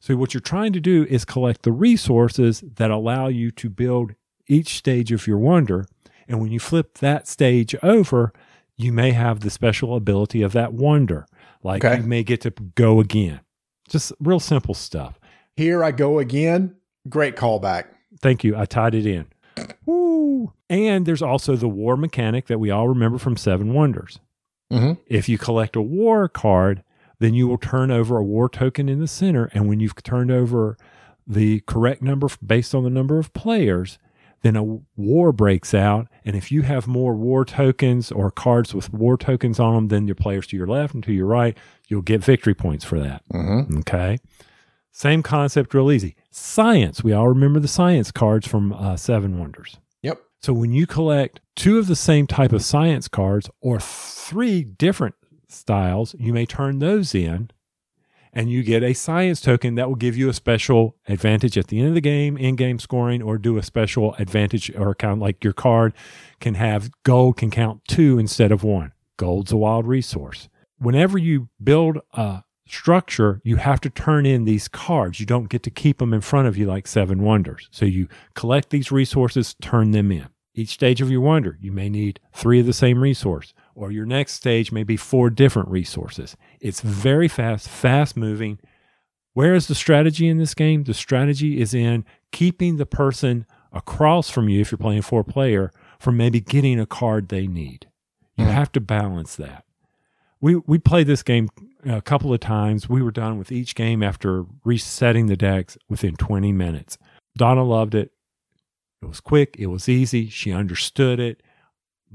[0.00, 4.14] So, what you're trying to do is collect the resources that allow you to build
[4.46, 5.86] each stage of your wonder.
[6.28, 8.32] And when you flip that stage over,
[8.76, 11.26] you may have the special ability of that wonder.
[11.62, 12.00] Like Okay.
[12.00, 13.40] you may get to go again.
[13.88, 15.18] Just real simple stuff.
[15.56, 16.74] Here I go again.
[17.08, 17.84] Great callback.
[18.20, 18.56] Thank you.
[18.56, 19.26] I tied it in.
[19.86, 20.52] Woo.
[20.68, 24.18] And there's also the war mechanic that we all remember from Seven Wonders.
[24.72, 24.98] Mhm.
[25.06, 26.82] If you collect a war card,
[27.20, 29.48] then you will turn over a war token in the center.
[29.54, 30.76] And when you've turned over
[31.26, 33.98] the correct number based on the number of players,
[34.46, 36.06] then a war breaks out.
[36.24, 40.06] And if you have more war tokens or cards with war tokens on them than
[40.06, 43.22] your players to your left and to your right, you'll get victory points for that.
[43.32, 43.80] Mhm.
[43.80, 44.18] Okay.
[44.92, 46.16] Same concept, real easy.
[46.30, 47.04] Science.
[47.04, 49.76] We all remember the science cards from uh, Seven Wonders.
[50.02, 50.18] Yep.
[50.40, 55.14] So when you collect two of the same type of science cards or three different
[55.48, 57.50] styles, you may turn those in
[58.36, 61.78] and you get a science token that will give you a special advantage at the
[61.78, 65.42] end of the game, in game scoring, or do a special advantage or count like
[65.42, 65.94] your card
[66.38, 68.92] can have gold can count two instead of one.
[69.16, 70.50] Gold's a wild resource.
[70.76, 75.18] Whenever you build a structure, you have to turn in these cards.
[75.18, 77.70] You don't get to keep them in front of you like Seven Wonders.
[77.70, 80.28] So you collect these resources, turn them in.
[80.54, 84.06] Each stage of your wonder, you may need three of the same resource, or your
[84.06, 86.36] next stage may be four different resources.
[86.60, 88.58] It's very fast, fast moving.
[89.34, 90.84] Where is the strategy in this game?
[90.84, 95.70] The strategy is in keeping the person across from you, if you're playing four player,
[95.98, 97.86] from maybe getting a card they need.
[98.38, 98.52] You Mhm.
[98.52, 99.64] have to balance that.
[100.40, 101.48] We we played this game
[101.84, 102.88] a couple of times.
[102.88, 106.96] We were done with each game after resetting the decks within 20 minutes.
[107.36, 108.12] Donna loved it.
[109.02, 111.42] It was quick, it was easy, she understood it.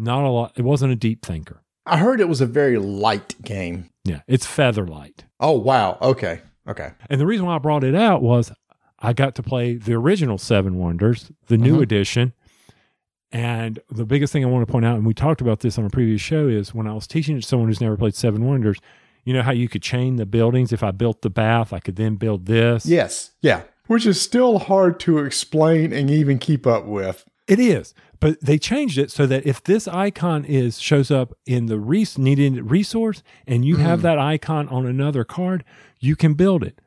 [0.02, 1.62] Not a lot, it wasn't a deep thinker.
[1.86, 3.90] I heard it was a very light game.
[4.04, 5.26] Yeah, it's feather light.
[5.40, 5.98] Oh wow.
[6.02, 6.42] Okay.
[6.68, 6.92] Okay.
[7.10, 8.52] And the reason why I brought it out was
[9.00, 11.84] I got to play the original Seven Wonders, the new Mhm.
[11.84, 12.34] edition.
[13.32, 15.86] And the biggest thing I want to point out, and we talked about this on
[15.86, 18.46] a previous show, is when I was teaching it to someone who's never played Seven
[18.46, 18.78] Wonders,
[19.24, 20.74] you know how you could chain the buildings?
[20.74, 22.86] If I built the bath, I could then build this.
[22.86, 23.32] Yes.
[23.42, 23.62] Yeah.
[23.88, 27.26] Which is still hard to explain and even keep up with.
[27.48, 31.66] It is, but they changed it so that if this icon is shows up in
[31.66, 34.04] the res- needed resource and you have Mm.
[34.04, 35.66] that icon on another card,
[36.00, 36.80] you can build it.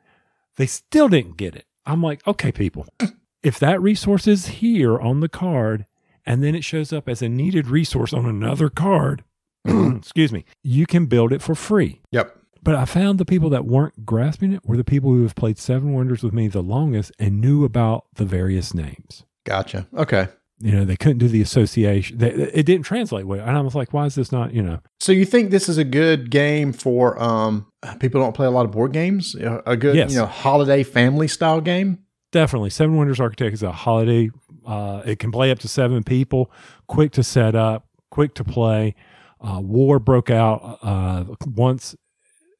[0.55, 1.65] They still didn't get it.
[1.85, 2.87] I'm like, okay, people,
[3.43, 5.85] if that resource is here on the card
[6.25, 9.23] and then it shows up as a needed resource on another card,
[9.65, 12.01] excuse me, you can build it for free.
[12.11, 12.35] Yep.
[12.63, 15.59] But I found the people that weren't grasping it were the people who have played
[15.59, 19.85] Seven Wonders with me the longest and knew about the various names Gotcha.
[19.95, 20.29] Okay.
[20.59, 23.75] You know they couldn't do the association they, it didn't translate well and i was
[23.75, 26.71] like why is this not you know So you think this is a good game
[26.71, 27.65] for um
[27.99, 29.35] people don't play a lot of board games?
[29.35, 30.11] A good, Yes.
[30.11, 31.99] you know, holiday family style game?
[32.31, 34.29] definitely seven wonders architect is a holiday
[34.65, 36.49] uh, it can play up to seven people
[36.87, 38.95] quick to set up quick to play
[39.41, 41.95] uh, war broke out uh, once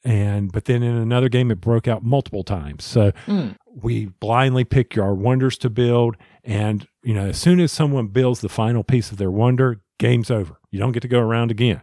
[0.03, 3.55] and but then in another game it broke out multiple times so Mm.
[3.75, 6.15] We blindly pick our wonders to build.
[6.43, 10.31] And you know as soon as someone builds the final piece of their wonder game's
[10.31, 10.59] over.
[10.71, 11.81] You don't get to go around again.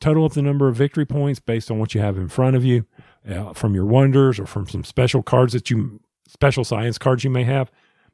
[0.00, 2.64] Total up the number of victory points based on what you have in front of
[2.64, 2.86] you
[3.28, 7.30] uh, from your wonders or from some special cards that you special science cards you
[7.30, 7.70] may have.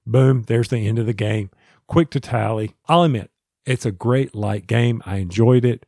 [0.07, 1.51] Boom there's the end of the game.
[1.87, 2.75] Quick to tally.
[2.89, 3.31] I'll admit
[3.65, 5.03] it's a great light game.
[5.07, 5.87] I enjoyed it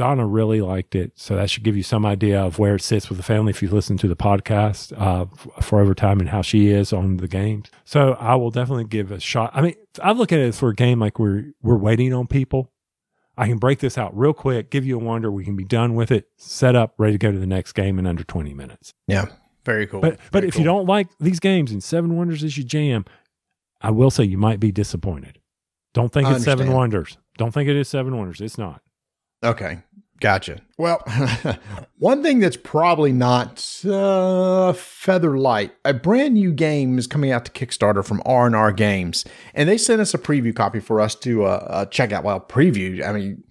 [0.00, 3.10] Donna really liked it, so that should give you some idea of where it sits
[3.10, 5.26] with the family if you listen to the podcast uh,
[5.60, 7.70] for overtime and how she is on the games.
[7.84, 9.50] So I will definitely give a shot.
[9.52, 12.72] I mean, I look at it for a game like we're we're waiting on people.
[13.36, 15.30] I can break this out real quick, give you a wonder.
[15.30, 17.98] We can be done with it, set up, ready to go to the next game
[17.98, 18.94] in under twenty minutes.
[19.06, 19.26] Yeah.
[19.66, 20.00] Very cool.
[20.00, 23.04] But but Very if you don't like these games and Seven Wonders is your jam,
[23.82, 25.40] I will say you might be disappointed.
[25.92, 26.72] Don't think I it's Seven.
[26.72, 27.18] Wonders.
[27.36, 28.40] Don't think it is Seven Wonders.
[28.40, 28.80] It's not.
[29.42, 29.78] Okay,
[30.20, 30.60] gotcha.
[30.78, 31.02] Well,
[31.98, 37.44] one thing that's probably not uh, feather light, a brand new game is coming out
[37.46, 41.00] to Kickstarter from R and R Games, and they sent us a preview copy for
[41.00, 42.24] us to uh, uh, check out.
[42.24, 43.06] Well, preview.
[43.06, 43.44] I mean,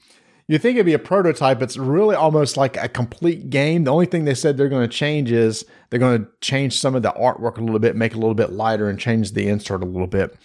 [0.49, 1.61] you think it'd be a prototype?
[1.61, 3.83] It's really almost like a complete game.
[3.83, 6.95] The only thing they said they're going to change is they're going to change some
[6.95, 9.47] of the artwork a little bit, make it a little bit lighter, and change the
[9.47, 10.35] insert a little bit.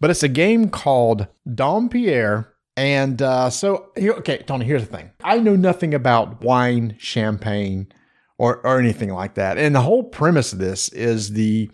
[0.00, 2.51] But it's a game called Dom Pierre.
[2.76, 5.10] And uh, so, here, okay, Tony, here's the thing.
[5.22, 7.92] I know nothing about wine, champagne,
[8.38, 9.58] or, or anything like that.
[9.58, 11.70] And the whole premise of this is the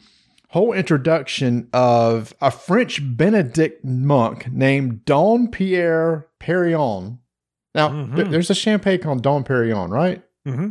[0.49, 7.19] whole introduction of a French Benedict monk named Dom Pierre Perignon.
[7.75, 8.17] Now, Mhm.
[8.17, 10.23] th- there's a champagne called Dom Perignon, right?
[10.47, 10.71] Mm-hmm.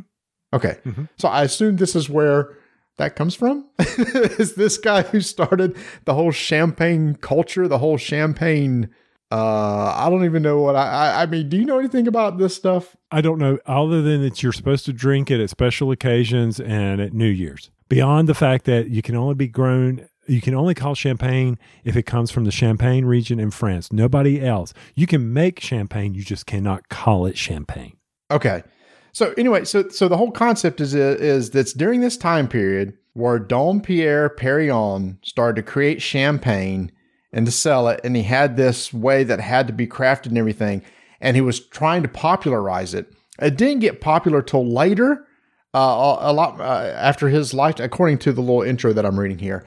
[0.54, 0.78] Okay.
[0.86, 1.08] Mhm.
[1.18, 2.56] So I assume this is where
[2.98, 3.66] that comes from.
[3.80, 8.90] is this guy who started the whole champagne culture, the whole champagne?
[9.30, 11.24] Uh, I don't even know what I, I.
[11.24, 12.96] I mean, do you know anything about this stuff?
[13.12, 17.02] I don't know, other than that you're supposed to drink it at special occasions and
[17.02, 17.70] at New Year's.
[17.90, 21.98] Beyond the fact that you can only be grown, you can only call champagne if
[21.98, 23.92] it comes from the Champagne region in France.
[23.92, 24.74] Nobody else.
[24.96, 27.98] You can make champagne, you just cannot call it champagne.
[28.32, 28.64] Okay.
[29.12, 33.40] So anyway, so so the whole concept is is that's during this time period where
[33.40, 36.92] Dom Pierre Perignon started to create champagne
[37.32, 40.38] and to sell it, and he had this way that had to be crafted and
[40.38, 40.82] everything,
[41.20, 43.14] and he was trying to popularize it.
[43.42, 45.28] It didn't get popular till later,
[45.74, 49.40] uh, a lot uh, after his life, according to the little intro that I'm reading
[49.40, 49.66] here.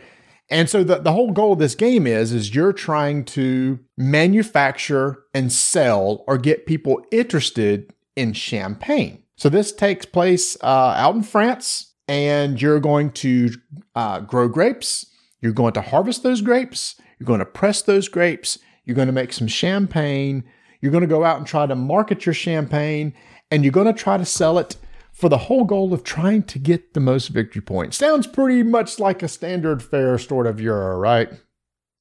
[0.49, 5.23] And so the, the whole goal of this game is is you're trying to manufacture
[5.33, 9.23] and sell or get people interested in champagne.
[9.37, 13.51] So this takes place uh, out in France, and you're going to
[13.94, 15.07] uh, grow grapes.
[15.40, 17.00] You're going to harvest those grapes.
[17.20, 18.59] You're going to press those grapes.
[18.85, 20.42] You're going to make some champagne.
[20.80, 23.12] You're going to go out and try to market your champagne,
[23.50, 24.76] and you're going to try to sell it
[25.12, 27.98] for the whole goal of trying to get the most victory points.
[27.98, 31.28] Sounds pretty much like a standard fare sort of euro, right?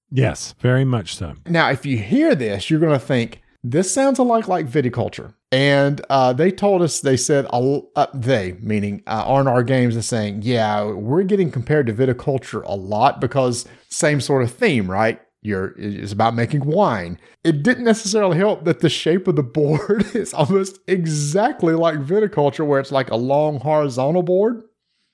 [0.10, 1.36] Yes, very much so.
[1.46, 5.34] Now, if you hear this, you're going to think this sounds a lot like viticulture.
[5.52, 10.42] And uh, they told us, they said, uh, they, meaning uh, R&R Games, is saying,
[10.44, 15.20] yeah, we're getting compared to viticulture a lot because same sort of theme, right?
[15.42, 17.20] You're, it's about making wine.
[17.44, 22.66] It didn't necessarily help that the shape of the board is almost exactly like viticulture,
[22.68, 24.64] where it's like a long horizontal board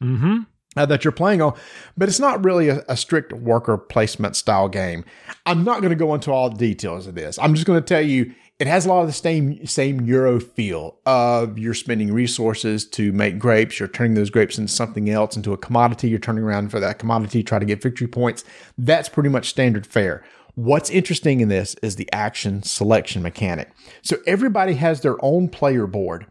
[0.03, 0.39] Mm-hmm.
[0.75, 1.57] uh, that you're playing on,
[1.95, 5.05] but it's not really a, a strict worker placement style game.
[5.45, 7.39] I'm not going to go into all the details of this.
[7.39, 10.39] I'm just going to tell you it has a lot of the same same Euro
[10.39, 15.35] feel of you're spending resources to make grapes, you're turning those grapes into something else,
[15.35, 18.45] into a commodity, you're turning around for that commodity, try to get victory points.
[18.77, 20.23] That's pretty much standard fare.
[20.55, 23.71] What's interesting in this is the action selection mechanic.
[24.01, 26.25] So everybody has their own player board,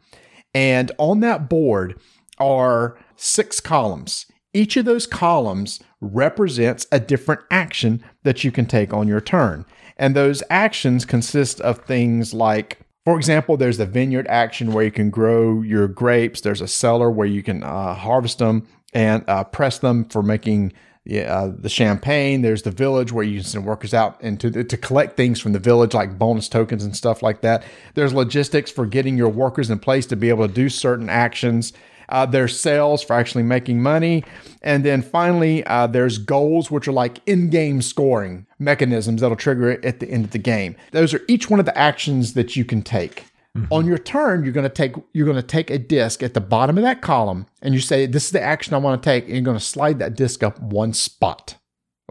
[0.55, 2.01] and on that board
[2.39, 4.25] are six columns.
[4.55, 9.67] Each of those columns represents a different action that you can take on your turn.
[9.97, 14.91] And those actions consist of things like, for example, there's the vineyard action where you
[14.91, 16.41] can grow your grapes.
[16.41, 20.73] There's a cellar where you can uh, harvest them and uh, press them for making
[21.07, 22.41] uh, the champagne.
[22.41, 25.59] There's the village where you send workers out and to, to collect things from the
[25.59, 27.63] village, like bonus tokens and stuff like that.
[27.95, 31.75] There's logistics for getting your workers in place to be able to do certain actions.
[32.09, 34.25] Uh, there's sales for actually making money.
[34.63, 39.71] And then finally, uh, there's goals, which are like in game scoring mechanisms that'll trigger
[39.71, 40.77] it at the end of the game.
[40.93, 43.25] Those are each one of the actions that you can take.
[43.57, 43.73] Mm-hmm.
[43.73, 46.41] On your turn, you're going to take you're going to take a disc at the
[46.41, 49.27] bottom of that column, and you say, "This is the action I want to take,"
[49.27, 51.57] and you're going to slide that disc up one spot.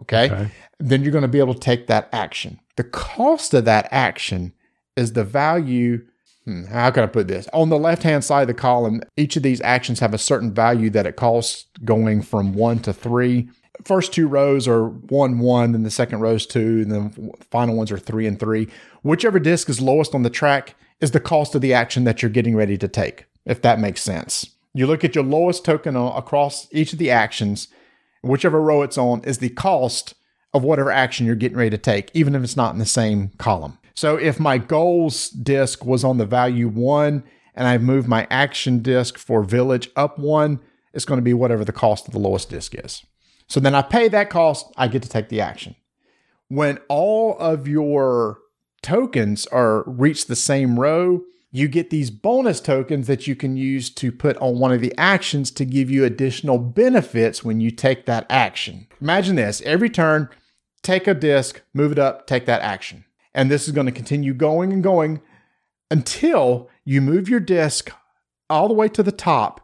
[0.00, 0.30] Okay?
[0.30, 0.50] okay.
[0.78, 2.60] Then you're going to be able to take that action.
[2.76, 4.54] The cost of that action
[4.96, 6.06] is the value
[6.44, 7.48] Hmm, how can I put this?
[7.52, 10.52] On the left hand side of the column, each of these actions have a certain
[10.52, 13.48] value that it costs going from one to three.
[13.82, 17.76] First two rows are one, one, then the second row is two, and the final
[17.76, 18.68] ones are three and three.
[19.02, 22.30] Whichever disc is lowest on the track is the cost of the action that you're
[22.30, 24.50] getting ready to take, if that makes sense.
[24.74, 27.68] You look at your lowest token across each of the actions,
[28.22, 30.14] whichever row it's on is the cost
[30.52, 33.30] of whatever action you're getting ready to take, even if it's not in the same
[33.38, 33.78] column.
[33.94, 38.80] So if my goals disk was on the value one and I move my action
[38.80, 40.60] disk for village up one,
[40.92, 43.04] it's going to be whatever the cost of the lowest disk is.
[43.48, 45.76] So then I pay that cost, I get to take the action.
[46.48, 48.38] When all of your
[48.82, 53.88] tokens are reach the same row, you get these bonus tokens that you can use
[53.90, 58.06] to put on one of the actions to give you additional benefits when you take
[58.06, 58.88] that action.
[59.00, 60.28] Imagine this every turn,
[60.82, 63.04] take a disc, move it up, take that action.
[63.34, 65.20] And this is going to continue going and going
[65.90, 67.90] until you move your disc
[68.48, 69.60] all the way to the top.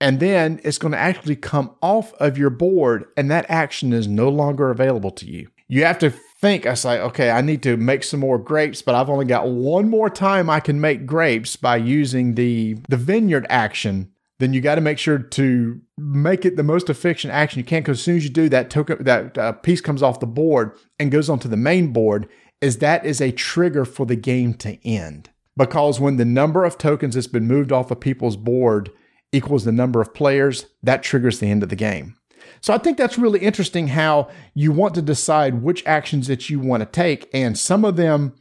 [0.00, 4.08] And then it's going to actually come off of your board, and that action is
[4.08, 5.48] no longer available to you.
[5.68, 8.94] You have to think, I say, okay, I need to make some more grapes, but
[8.94, 13.46] I've only got one more time I can make grapes by using the, the vineyard
[13.50, 14.10] action
[14.40, 17.82] then you got to make sure to make it the most efficient action you can.
[17.82, 20.72] Because as soon as you do that, token that uh, piece comes off the board
[20.98, 22.26] and goes onto the main board,
[22.60, 25.30] is that is a trigger for the game to end.
[25.56, 28.90] Because when the number of tokens that's been moved off of people's board
[29.32, 32.16] equals the number of players, that triggers the end of the game.
[32.60, 36.60] So I think that's really interesting how you want to decide which actions that you
[36.60, 37.28] want to take.
[37.32, 38.34] And some of them,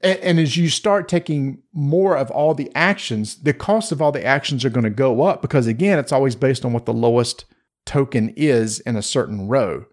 [0.00, 4.12] and, and as you start taking more of all the actions, the cost of all
[4.12, 6.92] the actions are going to go up because, again, it's always based on what the
[6.92, 7.44] lowest
[7.84, 9.84] token is in a certain row.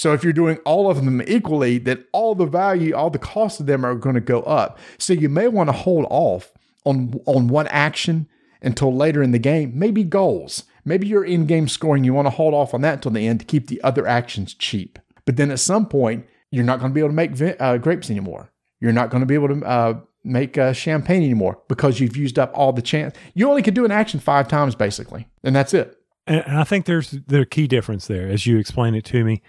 [0.00, 3.60] So if you're doing all of them equally, then all the value, all the cost
[3.60, 4.78] of them are going to go up.
[4.96, 6.52] So you may want to hold off
[6.86, 8.26] on on one action
[8.62, 9.72] until later in the game.
[9.78, 10.64] Maybe goals.
[10.86, 13.44] Maybe your in-game scoring, you want to hold off on that until the end to
[13.44, 14.98] keep the other actions cheap.
[15.26, 18.08] But then at some point, you're not going to be able to make uh, grapes
[18.08, 18.50] anymore.
[18.80, 22.38] You're not going to be able to uh, make uh, champagne anymore because you've used
[22.38, 23.14] up all the chance.
[23.34, 25.98] You only can do an action five times basically, and that's it.
[26.26, 29.42] And I think there's the key difference there, as you explain it to me.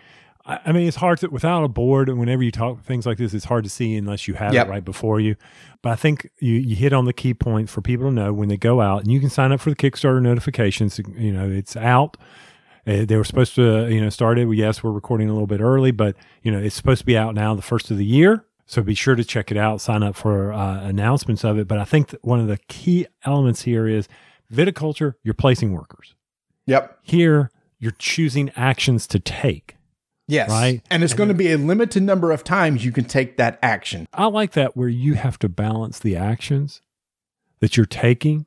[0.45, 2.09] I mean, it's hard to without a board.
[2.09, 4.67] And whenever you talk things like this, it's hard to see unless you have yep.
[4.67, 5.35] it right before you.
[5.81, 8.49] But I think you you hit on the key point for people to know when
[8.49, 10.99] they go out, and you can sign up for the Kickstarter notifications.
[10.99, 12.17] You know, it's out.
[12.87, 14.49] Uh, they were supposed to, you know, started.
[14.51, 17.35] Yes, we're recording a little bit early, but you know, it's supposed to be out
[17.35, 18.45] now, the first of the year.
[18.65, 19.81] So be sure to check it out.
[19.81, 21.67] Sign up for uh, announcements of it.
[21.67, 24.07] But I think that one of the key elements here is
[24.51, 25.15] viticulture.
[25.23, 26.15] You're placing workers.
[26.67, 26.99] Yep.
[27.01, 29.75] Here, you're choosing actions to take.
[30.31, 30.49] Yes.
[30.49, 30.81] Right.
[30.89, 34.07] And it's going to be a limited number of times you can take that action.
[34.13, 36.81] I like that where you have to balance the actions
[37.59, 38.45] that you're taking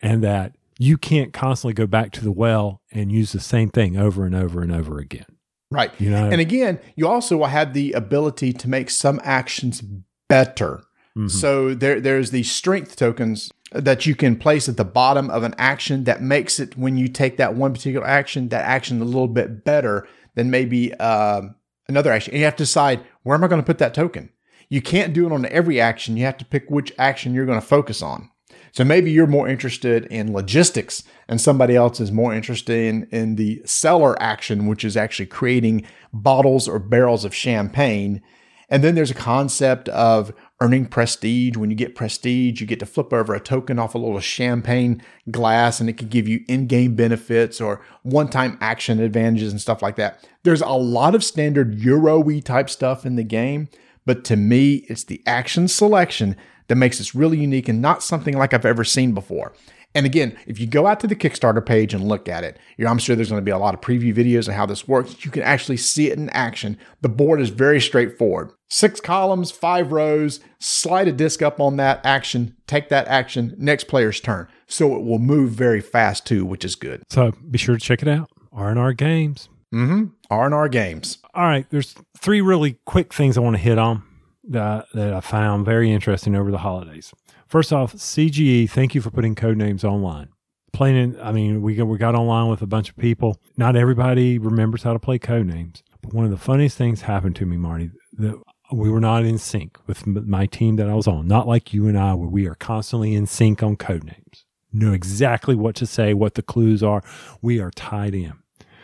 [0.00, 3.98] and that you can't constantly go back to the well and use the same thing
[3.98, 5.26] over and over and over again.
[5.70, 5.92] Right.
[6.00, 9.82] You know, and again, you also have the ability to make some actions
[10.28, 10.82] better.
[11.14, 11.28] Mm-hmm.
[11.28, 15.54] So there, there's these strength tokens that you can place at the bottom of an
[15.58, 19.28] action that makes it when you take that one particular action, that action a little
[19.28, 20.08] bit better
[20.38, 21.56] than maybe um,
[21.88, 22.32] another action.
[22.32, 24.30] And you have to decide where am I going to put that token.
[24.68, 26.16] You can't do it on every action.
[26.16, 28.30] You have to pick which action you're going to focus on.
[28.70, 33.34] So maybe you're more interested in logistics and somebody else is more interested in, in
[33.34, 38.22] the cellar action, which is actually creating bottles or barrels of champagne.
[38.68, 41.56] And then there's a concept of earning prestige.
[41.56, 45.02] When you get prestige, you get to flip over a token off a little champagne
[45.30, 49.60] glass and it can give you in game benefits or one time action advantages and
[49.60, 50.26] stuff like that.
[50.42, 53.68] There's a lot of standard Euro type stuff in the game,
[54.04, 56.36] but to me, it's the action selection
[56.68, 59.52] that makes this really unique and not something like I've ever seen before.
[59.94, 62.98] And again, if you go out to the Kickstarter page and look at it, I'm
[62.98, 65.24] sure there's going to be a lot of preview videos of how this works.
[65.24, 66.76] You can actually see it in action.
[67.00, 68.52] The board is very straightforward.
[68.68, 73.84] Six columns, five rows, slide a disc up on that action, take that action, next
[73.84, 74.46] player's turn.
[74.66, 77.02] So it will move very fast too, which is good.
[77.08, 78.30] So be sure to check it out.
[78.52, 79.48] R&R Games.
[79.74, 80.04] Mm-hmm.
[80.30, 81.18] R&R Games.
[81.34, 84.02] All right, there's three really quick things I want to hit on
[84.50, 87.12] that, that I found very interesting over the holidays.
[87.48, 90.28] First off, CGE, thank you for putting Codenames online.
[90.74, 93.40] Playing, I mean, we got, we got online with a bunch of people.
[93.56, 95.82] Not everybody remembers how to play Codenames.
[96.02, 98.38] But one of the funniest things happened to me, Marty, that
[98.70, 101.26] we were not in sync with my team that I was on.
[101.26, 104.44] Not like you and I, where we are constantly in sync on Codenames.
[104.70, 107.02] Know exactly what to say, what the clues are.
[107.40, 108.34] We are tied in.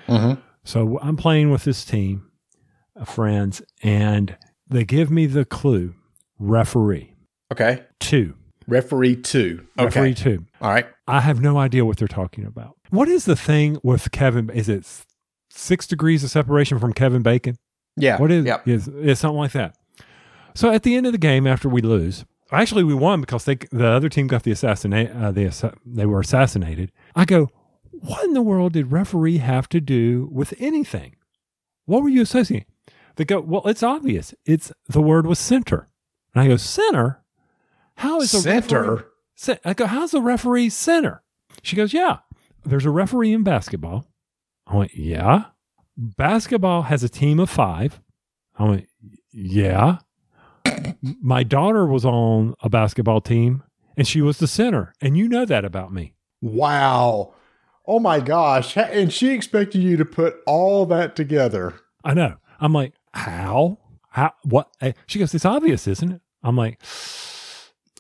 [0.09, 0.41] Mm-hmm.
[0.65, 2.31] So I'm playing with this team
[2.97, 5.95] of friends, and they give me the clue
[6.39, 7.15] referee.
[7.53, 7.83] Okay.
[8.01, 8.35] Two.
[8.67, 9.67] Referee two.
[9.79, 9.85] Okay.
[9.85, 10.47] Referee two.
[10.61, 10.87] All right.
[11.07, 12.77] I have no idea what they're talking about.
[12.91, 14.51] What is the thing with Kevin?
[14.51, 14.87] Is it
[15.51, 17.57] six degrees of separation from Kevin Bacon?
[17.97, 18.19] Yeah.
[18.19, 18.45] What is?
[18.45, 18.69] Yep.
[18.69, 19.77] Is, is something like that.
[20.55, 23.57] So at the end of the game, after we lose, actually we won because they
[23.73, 25.11] the other team got the assassinate.
[25.11, 25.51] Uh, they
[25.85, 26.93] they were assassinated.
[27.15, 27.51] I go,
[27.91, 31.17] what in the world did referee have to do with anything?
[31.87, 32.67] What were you associating?
[33.17, 34.35] They go, well, it's obvious.
[34.45, 35.89] It's the word was center.
[36.35, 37.23] And I go, center?
[37.97, 39.07] How is a center?
[39.37, 41.23] Referee, I go, how's the referee center?
[41.63, 42.19] She goes, yeah,
[42.65, 44.07] there's a referee in basketball.
[44.67, 45.47] I went, yeah.
[45.97, 48.01] Basketball has a team of five.
[48.59, 48.89] I went,
[49.33, 49.99] yeah.
[51.03, 53.63] My daughter was on a basketball team
[53.97, 54.93] and she was the center.
[55.01, 56.15] And you know that about me.
[56.41, 57.35] Wow.
[57.87, 58.77] Oh my gosh.
[58.77, 61.75] And she expected you to put all that together.
[62.03, 62.37] I know.
[62.61, 63.79] I'm like, how?
[64.11, 64.33] How?
[64.43, 64.69] What?
[64.81, 66.21] Eh, she goes, it's obvious, isn't it?
[66.43, 66.81] I'm like,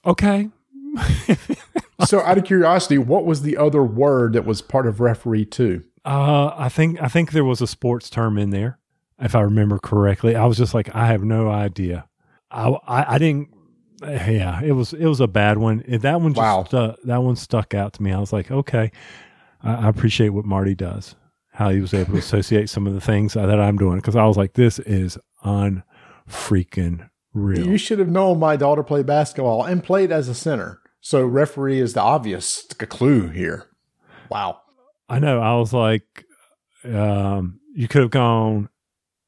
[0.06, 0.50] okay.
[2.06, 5.84] so, out of curiosity, what was the other word that was part of referee two?
[6.04, 8.78] Uh, I think I think there was a sports term in there,
[9.18, 10.36] if I remember correctly.
[10.36, 12.08] I was just like, I have no idea.
[12.50, 13.48] I I, I didn't.
[14.02, 15.82] Yeah, it was it was a bad one.
[15.86, 16.64] That one just wow.
[16.64, 18.12] Stu- that one stuck out to me.
[18.12, 18.92] I was like, okay,
[19.62, 21.16] I, I appreciate what Marty does,
[21.52, 24.26] how he was able to associate some of the things that I'm doing because I
[24.26, 27.66] was like, this is unfreaking real.
[27.66, 30.80] You should have known my daughter played basketball and played as a center.
[31.00, 33.66] So referee is the obvious clue here.
[34.30, 34.60] Wow.
[35.08, 35.40] I know.
[35.40, 36.24] I was like,
[36.84, 38.70] um, you could have gone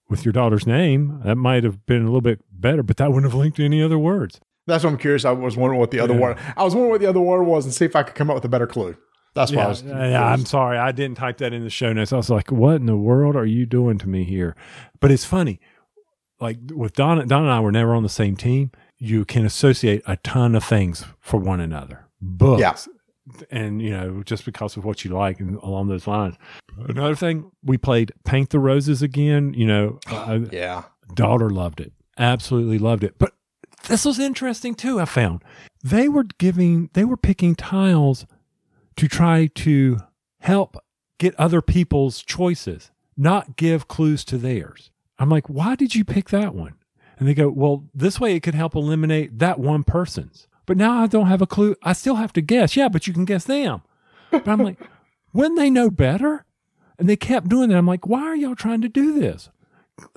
[0.08, 1.20] with your daughter's name.
[1.24, 3.82] That might have been a little bit better, but that wouldn't have linked to any
[3.82, 4.40] other words.
[4.66, 5.24] That's what I'm curious.
[5.24, 6.20] I was wondering what the other yeah.
[6.20, 6.38] word.
[6.56, 8.34] I was wondering what the other word was and see if I could come up
[8.34, 8.96] with a better clue.
[9.34, 9.82] That's why yeah, I was.
[9.82, 10.78] Yeah, I'm sorry.
[10.78, 12.12] I didn't type that in the show notes.
[12.12, 14.56] I was like, what in the world are you doing to me here?
[14.98, 15.60] But it's funny
[16.40, 18.70] like with Don, Don and I were never on the same team.
[18.98, 22.06] You can associate a ton of things for one another.
[22.20, 22.60] Books.
[22.60, 22.76] Yeah.
[23.50, 26.36] And, you know, just because of what you like and along those lines.
[26.88, 29.52] Another thing, we played Paint the Roses again.
[29.54, 30.00] You know,
[30.52, 30.84] yeah.
[31.14, 31.92] Daughter loved it.
[32.18, 33.18] Absolutely loved it.
[33.18, 33.32] But
[33.88, 35.42] this was interesting too, I found.
[35.82, 38.26] They were giving, they were picking tiles
[38.96, 39.98] to try to
[40.40, 40.76] help
[41.18, 44.90] get other people's choices, not give clues to theirs.
[45.18, 46.74] I'm like, why did you pick that one?
[47.18, 50.48] And they go, well, this way it could help eliminate that one person's.
[50.66, 51.76] But now I don't have a clue.
[51.82, 52.76] I still have to guess.
[52.76, 53.82] Yeah, but you can guess them.
[54.30, 54.78] But I'm like,
[55.32, 56.44] when they know better?
[56.98, 57.76] And they kept doing that.
[57.76, 59.50] I'm like, why are y'all trying to do this?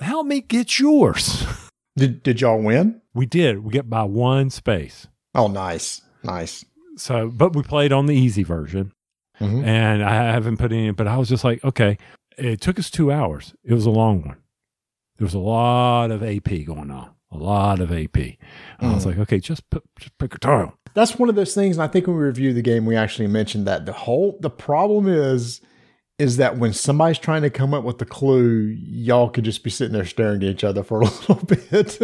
[0.00, 1.44] Help me get yours.
[1.96, 3.02] Did did y'all win?
[3.14, 3.64] We did.
[3.64, 5.08] We get by one space.
[5.34, 6.00] Oh, nice.
[6.22, 6.64] Nice.
[6.96, 8.92] So, but we played on the easy version.
[9.40, 9.64] Mm-hmm.
[9.64, 11.98] And I haven't put in, but I was just like, okay,
[12.38, 13.54] it took us two hours.
[13.64, 14.36] It was a long one
[15.20, 18.14] there was a lot of AP going on, a lot of AP.
[18.14, 18.38] Mm.
[18.80, 19.08] I was mm.
[19.08, 20.78] like, okay, just, put, just pick a tile.
[20.94, 21.76] That's one of those things.
[21.76, 24.48] And I think when we reviewed the game, we actually mentioned that the whole, the
[24.48, 25.60] problem is,
[26.18, 29.68] is that when somebody's trying to come up with the clue, y'all could just be
[29.68, 32.00] sitting there staring at each other for a little bit.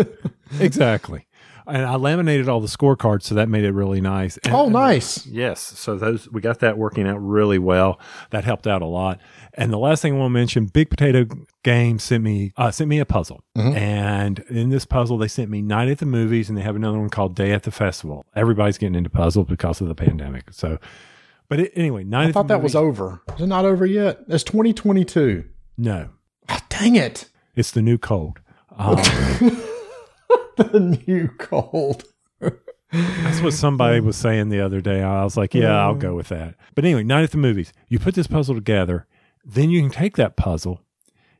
[0.60, 1.26] exactly
[1.66, 4.36] and I laminated all the scorecards, so that made it really nice.
[4.38, 5.24] And, oh, nice.
[5.24, 8.00] And, yes, so those we got that working out really well.
[8.30, 9.20] That helped out a lot.
[9.54, 11.26] And the last thing I want to mention, Big Potato
[11.62, 13.76] Game sent me uh, sent me a puzzle, mm-hmm.
[13.76, 16.98] and in this puzzle they sent me Night at the Movies, and they have another
[16.98, 18.24] one called Day at the Festival.
[18.34, 20.78] Everybody's getting into puzzles because of the pandemic, so.
[21.48, 23.22] But it, anyway, Night I thought that movies, was over.
[23.36, 24.18] Is it not over yet?
[24.26, 25.44] It's 2022.
[25.78, 26.08] No.
[26.48, 27.28] Oh, dang it.
[27.54, 28.40] It's the new cold.
[28.76, 28.96] Um,
[30.56, 32.04] the new cold.
[32.92, 35.02] That's what somebody was saying the other day.
[35.02, 36.54] I was like, yeah, I'll go with that.
[36.74, 37.72] But anyway, Night at the Movies.
[37.88, 39.06] You put this puzzle together,
[39.44, 40.80] then you can take that puzzle,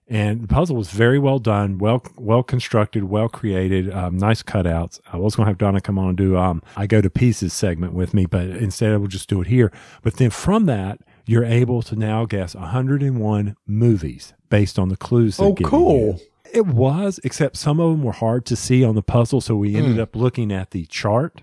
[0.09, 5.01] and the puzzle was very well done, well well constructed, well created, um, nice cutouts.
[5.13, 7.53] I was going to have Donna come on and do um, I go to pieces
[7.53, 9.73] segment with me, but instead I will just do it here.
[10.03, 15.41] But then from that, you're able to now guess 101 movies based on the clues.
[15.41, 16.19] Oh, cool.
[16.19, 16.27] You.
[16.53, 19.77] It was, except some of them were hard to see on the puzzle, so we
[19.77, 20.01] ended mm.
[20.01, 21.43] up looking at the chart.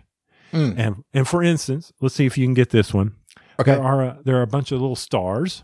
[0.51, 0.77] Mm.
[0.77, 3.15] And and for instance, let's see if you can get this one.
[3.59, 3.73] Okay.
[3.73, 5.63] There are a, there are a bunch of little stars.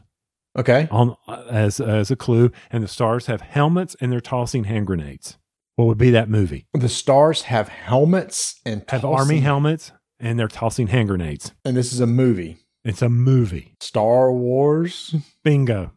[0.57, 0.87] Okay.
[0.91, 1.15] On
[1.49, 5.37] as as a clue, and the stars have helmets and they're tossing hand grenades.
[5.75, 6.65] What would be that movie?
[6.73, 9.17] The stars have helmets and have tossing.
[9.17, 11.53] army helmets and they're tossing hand grenades.
[11.63, 12.57] And this is a movie.
[12.83, 13.75] It's a movie.
[13.79, 15.15] Star Wars.
[15.43, 15.91] Bingo.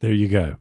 [0.00, 0.56] There you go.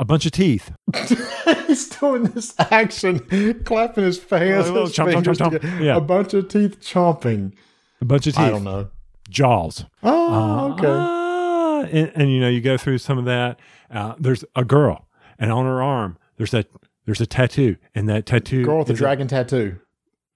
[0.00, 0.70] A bunch of teeth.
[1.66, 3.18] He's doing this action,
[3.64, 4.68] clapping his hands.
[4.68, 5.96] Oh, chomp, chomp, chomp, yeah.
[5.96, 7.52] A bunch of teeth chomping.
[8.00, 8.44] A bunch of teeth.
[8.44, 8.90] I don't know.
[9.28, 9.84] Jaws.
[10.04, 10.86] Oh, uh, okay.
[10.86, 13.58] Uh, and, and, you know, you go through some of that.
[13.90, 16.64] Uh, there's a girl, and on her arm, there's a
[17.04, 18.64] there's a tattoo, and that tattoo.
[18.64, 19.80] Girl with a dragon a, tattoo.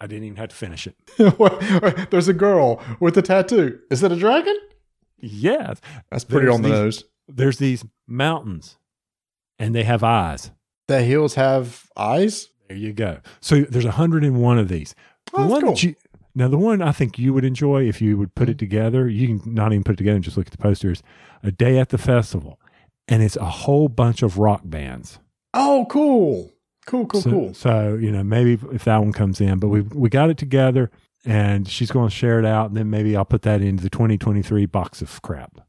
[0.00, 0.96] I didn't even have to finish it.
[2.10, 3.78] There's a girl with a tattoo.
[3.88, 4.58] Is it a dragon?
[5.20, 5.80] Yes.
[6.10, 7.04] That's pretty there's on the these, nose.
[7.28, 8.78] There's these mountains
[9.62, 10.50] and they have eyes.
[10.88, 12.48] The hills have eyes?
[12.68, 13.20] There you go.
[13.40, 14.94] So there's 101 of these.
[15.32, 15.70] Oh, the one cool.
[15.70, 15.94] that you
[16.34, 19.38] now the one I think you would enjoy if you would put it together, you
[19.38, 21.02] can not even put it together and just look at the posters.
[21.42, 22.58] A day at the festival.
[23.08, 25.18] And it's a whole bunch of rock bands.
[25.54, 26.50] Oh, cool.
[26.86, 27.54] Cool, cool, so, cool.
[27.54, 30.90] So, you know, maybe if that one comes in, but we we got it together
[31.24, 33.90] and she's going to share it out and then maybe I'll put that into the
[33.90, 35.60] 2023 box of crap.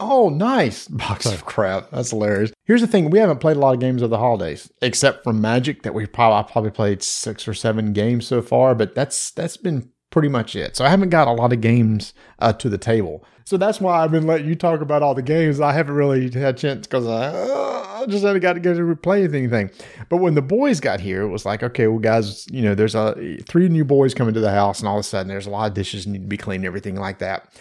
[0.00, 0.88] Oh, nice.
[0.88, 1.90] Box of crap.
[1.90, 2.52] That's hilarious.
[2.64, 5.32] Here's the thing, we haven't played a lot of games of the holidays except for
[5.32, 9.30] Magic that we've probably I probably played 6 or 7 games so far, but that's
[9.32, 10.76] that's been pretty much it.
[10.76, 13.24] So I haven't got a lot of games uh, to the table.
[13.44, 15.60] So that's why I've been letting you talk about all the games.
[15.60, 18.96] I haven't really had a chance because I, uh, just haven't got to get to
[18.96, 19.70] play anything.
[20.08, 22.94] But when the boys got here, it was like, okay, well, guys, you know, there's
[22.94, 25.50] a three new boys coming to the house, and all of a sudden there's a
[25.50, 27.52] lot of dishes need to be cleaned, everything like that.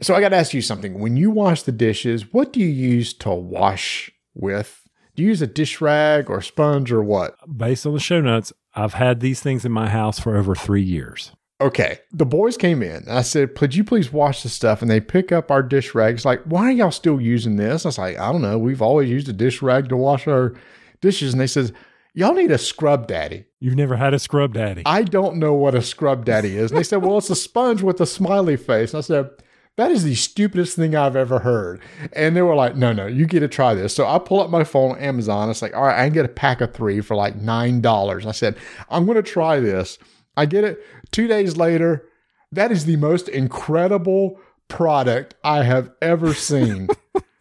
[0.00, 0.98] So I got to ask you something.
[0.98, 4.86] When you wash the dishes, what do you use to wash with?
[5.14, 7.34] Do you use a dish rag or sponge or what?
[7.56, 10.82] Based on the show notes, I've had these things in my house for over three
[10.82, 11.32] years.
[11.58, 12.00] Okay.
[12.12, 14.82] The boys came in I said, Could you please wash the stuff?
[14.82, 16.26] And they pick up our dish rags.
[16.26, 17.86] Like, why are y'all still using this?
[17.86, 18.58] I was like, I don't know.
[18.58, 20.54] We've always used a dish rag to wash our
[21.00, 21.32] dishes.
[21.32, 21.72] And they says,
[22.12, 23.44] Y'all need a scrub daddy.
[23.60, 24.82] You've never had a scrub daddy.
[24.84, 26.70] I don't know what a scrub daddy is.
[26.70, 28.92] And they said, Well, it's a sponge with a smiley face.
[28.92, 29.30] And I said,
[29.76, 31.80] that is the stupidest thing I've ever heard.
[32.14, 33.94] And they were like, no, no, you get to try this.
[33.94, 35.50] So I pull up my phone on Amazon.
[35.50, 38.26] It's like, all right, I can get a pack of three for like $9.
[38.26, 38.56] I said,
[38.88, 39.98] I'm going to try this.
[40.36, 40.82] I get it.
[41.12, 42.08] Two days later,
[42.52, 46.88] that is the most incredible product I have ever seen.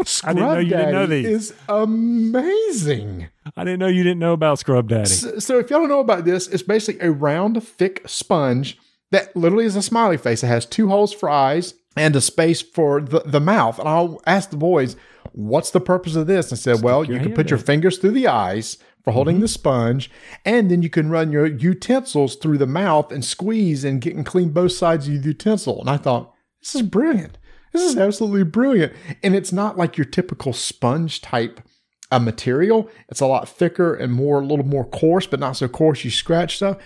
[0.03, 1.25] Scrub I didn't know you Daddy didn't know these.
[1.25, 3.29] is amazing.
[3.55, 5.09] I didn't know you didn't know about Scrub Daddy.
[5.09, 8.77] So, so, if y'all don't know about this, it's basically a round, thick sponge
[9.11, 10.43] that literally is a smiley face.
[10.43, 13.79] It has two holes for eyes and a space for the, the mouth.
[13.79, 14.95] And I'll ask the boys,
[15.31, 16.51] what's the purpose of this?
[16.51, 19.43] I said, Stick well, you can put your fingers through the eyes for holding mm-hmm.
[19.43, 20.09] the sponge,
[20.43, 24.25] and then you can run your utensils through the mouth and squeeze and get and
[24.25, 25.79] clean both sides of the utensil.
[25.79, 27.37] And I thought, this is brilliant.
[27.71, 28.93] This is absolutely brilliant.
[29.21, 31.61] And it's not like your typical sponge type
[32.09, 32.89] uh, material.
[33.09, 36.09] It's a lot thicker and more, a little more coarse, but not so coarse you
[36.09, 36.77] scratch stuff.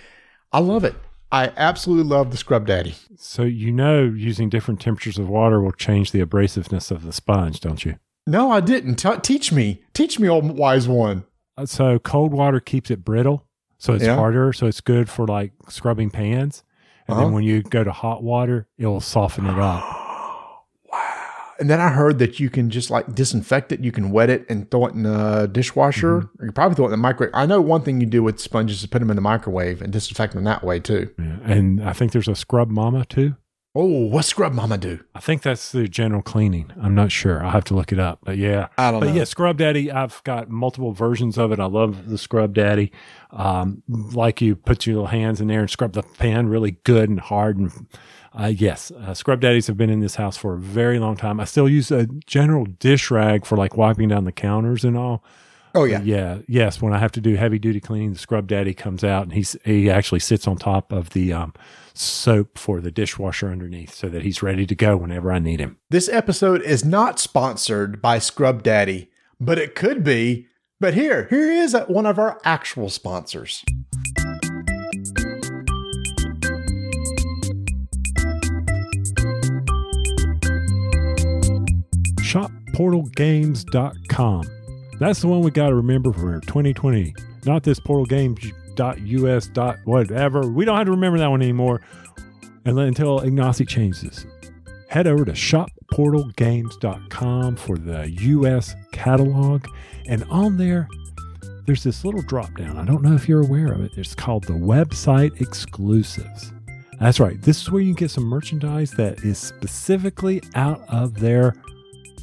[0.51, 0.95] I love it.
[1.31, 2.95] I absolutely love the Scrub Daddy.
[3.17, 7.59] So you know using different temperatures of water will change the abrasiveness of the sponge,
[7.59, 7.99] don't you?
[8.25, 8.95] No, I didn't.
[8.95, 9.83] T- teach me.
[9.93, 11.25] Teach me, old wise one.
[11.57, 13.45] Uh, so cold water keeps it brittle,
[13.77, 14.15] so it's yeah.
[14.15, 14.53] harder.
[14.53, 16.63] So it's good for like scrubbing pans.
[17.07, 17.25] And uh-huh.
[17.25, 19.98] then when you go to hot water, it'll soften it up.
[21.59, 23.83] And then I heard that you can just like disinfect it.
[23.83, 26.21] You can wet it and throw it in a dishwasher.
[26.21, 26.45] Mm-hmm.
[26.45, 27.35] You probably throw it in the microwave.
[27.35, 29.91] I know one thing you do with sponges is put them in the microwave and
[29.91, 31.13] disinfect them that way too.
[31.19, 31.37] Yeah.
[31.43, 33.35] And I think there's a scrub mama too.
[33.75, 34.99] Oh, what Scrub Mama do?
[35.13, 36.71] I think that's the general cleaning.
[36.81, 37.43] I'm not sure.
[37.43, 38.19] I'll have to look it up.
[38.23, 39.05] But yeah, I don't know.
[39.05, 39.19] but know.
[39.19, 39.91] yeah, Scrub Daddy.
[39.91, 41.59] I've got multiple versions of it.
[41.59, 42.91] I love the Scrub Daddy.
[43.29, 47.09] Um, like you put your little hands in there and scrub the pan really good
[47.09, 47.59] and hard.
[47.59, 47.87] And
[48.33, 51.39] uh, yes, uh, Scrub Daddies have been in this house for a very long time.
[51.39, 55.23] I still use a general dish rag for like wiping down the counters and all.
[55.75, 56.81] Oh yeah, yeah, yes.
[56.81, 59.55] When I have to do heavy duty cleaning, the scrub daddy comes out and he's
[59.63, 61.53] he actually sits on top of the um,
[61.93, 65.77] soap for the dishwasher underneath, so that he's ready to go whenever I need him.
[65.89, 70.47] This episode is not sponsored by Scrub Daddy, but it could be.
[70.79, 73.63] But here, here is uh, one of our actual sponsors.
[82.21, 84.58] ShopPortalGames.com
[84.99, 87.13] that's the one we got to remember for 2020.
[87.45, 89.77] Not this portalgames.us.
[89.85, 90.49] Whatever.
[90.49, 91.79] We don't have to remember that one anymore
[92.65, 94.25] until Ignacy changes.
[94.89, 99.65] Head over to shopportalgames.com for the US catalog.
[100.07, 100.89] And on there,
[101.65, 102.77] there's this little drop down.
[102.77, 103.91] I don't know if you're aware of it.
[103.95, 106.51] It's called the website exclusives.
[106.99, 107.39] That's right.
[107.41, 111.55] This is where you can get some merchandise that is specifically out of their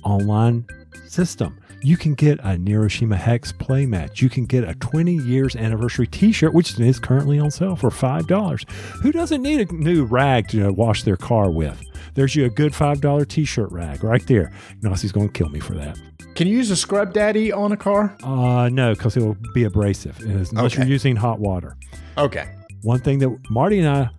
[0.03, 0.67] online
[1.07, 1.59] system.
[1.87, 4.21] You can get a Neuroshima Hex play playmat.
[4.21, 7.91] You can get a 20 years anniversary t shirt, which is currently on sale for
[7.91, 8.69] $5.
[9.03, 11.81] Who doesn't need a new rag to wash their car with?
[12.15, 14.51] There's you a good $5 t shirt rag right there.
[14.83, 15.97] Ignacy's going to kill me for that.
[16.35, 18.17] Can you use a scrub daddy on a car?
[18.25, 20.79] Uh, no, because it will be abrasive unless okay.
[20.79, 21.77] you're using hot water.
[22.19, 22.53] Okay.
[22.83, 24.11] One thing that Marty and I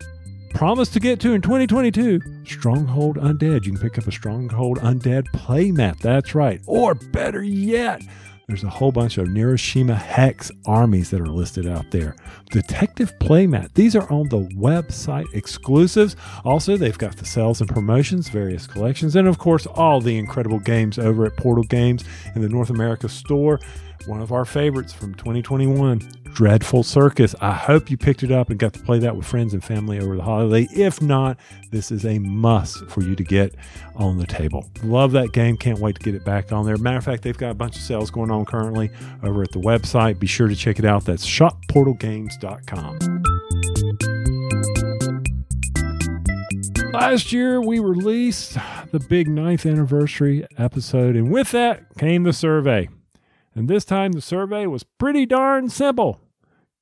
[0.49, 3.65] promised to get to in 2022 Stronghold Undead.
[3.65, 5.99] You can pick up a Stronghold Undead playmat.
[5.99, 6.61] That's right.
[6.65, 8.01] Or better yet,
[8.47, 12.15] there's a whole bunch of Neuroshima Hex armies that are listed out there.
[12.49, 13.73] Detective Playmat.
[13.73, 16.15] These are on the website exclusives.
[16.45, 20.59] Also, they've got the sales and promotions, various collections, and of course, all the incredible
[20.59, 23.59] games over at Portal Games in the North America store.
[24.07, 25.99] One of our favorites from 2021,
[26.33, 27.35] Dreadful Circus.
[27.41, 29.99] I hope you picked it up and got to play that with friends and family
[29.99, 30.65] over the holiday.
[30.73, 31.37] If not,
[31.71, 33.53] this is a must for you to get
[33.97, 34.65] on the table.
[34.81, 35.57] Love that game.
[35.57, 36.77] Can't wait to get it back on there.
[36.77, 38.89] Matter of fact, they've got a bunch of sales going on currently
[39.23, 40.19] over at the website.
[40.19, 41.03] Be sure to check it out.
[41.03, 43.23] That's shopportalgames.com.
[46.93, 48.57] Last year, we released
[48.91, 52.87] the big ninth anniversary episode, and with that came the survey.
[53.57, 56.21] And this time, the survey was pretty darn simple.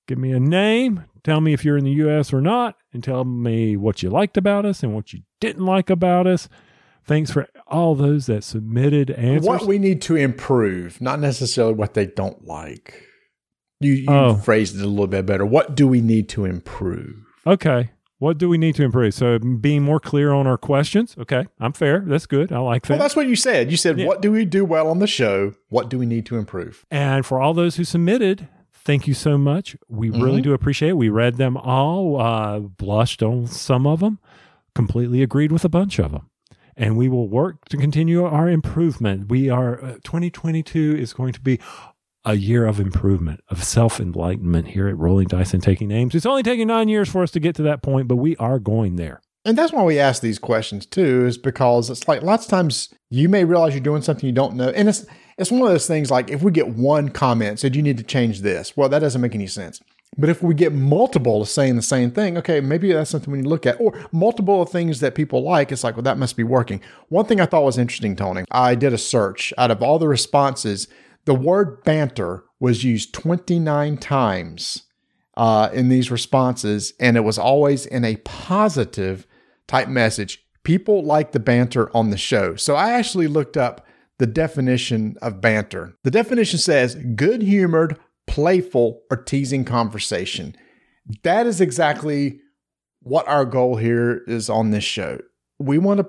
[0.10, 3.24] Give me a name, tell me if you're in the US or not, and tell
[3.24, 6.50] me what you liked about us and what you didn't like about us.
[7.06, 9.48] Thanks for all those that submitted answers.
[9.48, 13.06] What we need to improve, not necessarily what they don't like.
[13.80, 14.36] You, you oh.
[14.36, 15.46] phrased it a little bit better.
[15.46, 17.16] What do we need to improve?
[17.48, 17.92] Okay.
[18.18, 19.14] What do we need to improve?
[19.14, 21.16] So being more clear on our questions.
[21.18, 22.00] Okay, I'm fair.
[22.00, 22.52] That's good.
[22.52, 22.92] I like that.
[22.92, 23.70] Well, that's what you said.
[23.72, 24.06] You said, yeah.
[24.06, 25.54] "What do we do well on the show?
[25.70, 28.48] What do we need to improve?" And for all those who submitted,
[28.86, 29.76] thank you so much.
[29.90, 30.22] We mm-hmm.
[30.22, 30.98] really do appreciate it.
[30.98, 34.20] We read them all, uh, blushed on some of them,
[34.74, 36.30] completely agreed with a bunch of them.
[36.78, 39.30] And we will work to continue our improvement.
[39.30, 41.60] We are, uh, 2022 is going to be
[42.26, 46.16] a year of improvement, of self enlightenment here at Rolling Dice and Taking Names.
[46.16, 48.60] It's only taken nine years for us to get to that point, but we are
[48.60, 49.22] going there.
[49.46, 52.94] And that's why we ask these questions too, is because it's like lots of times
[53.12, 54.70] you may realize you're doing something you don't know.
[54.70, 55.06] And it's
[55.38, 58.04] it's one of those things like if we get one comment said you need to
[58.04, 59.82] change this, well, that doesn't make any sense.
[60.18, 63.44] But if we get multiple saying the same thing, okay, maybe that's something we need
[63.44, 63.80] to look at.
[63.82, 66.82] Or multiple of things that people like, it's like, well, that must be working.
[67.10, 70.08] One thing I thought was interesting, Tony, I did a search out of all the
[70.08, 70.88] responses,
[71.26, 74.84] the word banter was used 29 times
[75.38, 79.28] uh, in these responses, and it was always in a positive
[79.68, 80.46] type message.
[80.64, 82.56] People like the banter on the show.
[82.56, 83.86] So I actually looked up
[84.18, 85.94] the definition of banter.
[86.04, 90.56] The definition says good humored, playful, or teasing conversation.
[91.24, 92.40] That is exactly
[93.02, 95.20] what our goal here is on this show.
[95.60, 96.04] We want to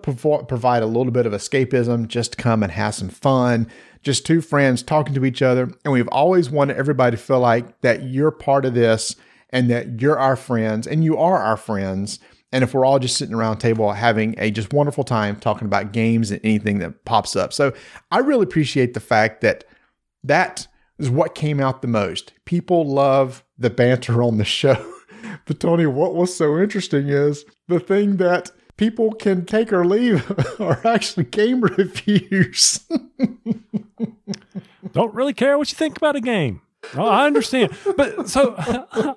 [0.44, 3.68] provide a little bit of escapism, just come and have some fun,
[4.06, 5.68] just two friends talking to each other.
[5.84, 9.16] And we've always wanted everybody to feel like that you're part of this
[9.50, 12.20] and that you're our friends and you are our friends
[12.52, 15.92] and if we're all just sitting around table having a just wonderful time talking about
[15.92, 17.52] games and anything that pops up.
[17.52, 17.74] So
[18.12, 19.64] I really appreciate the fact that
[20.22, 22.32] that is what came out the most.
[22.44, 24.92] People love the banter on the show.
[25.46, 30.30] but Tony, what was so interesting is the thing that people can take or leave
[30.60, 32.80] are actually game reviews.
[34.92, 36.62] Don't really care what you think about a game.
[36.94, 39.16] Oh, I understand, but so how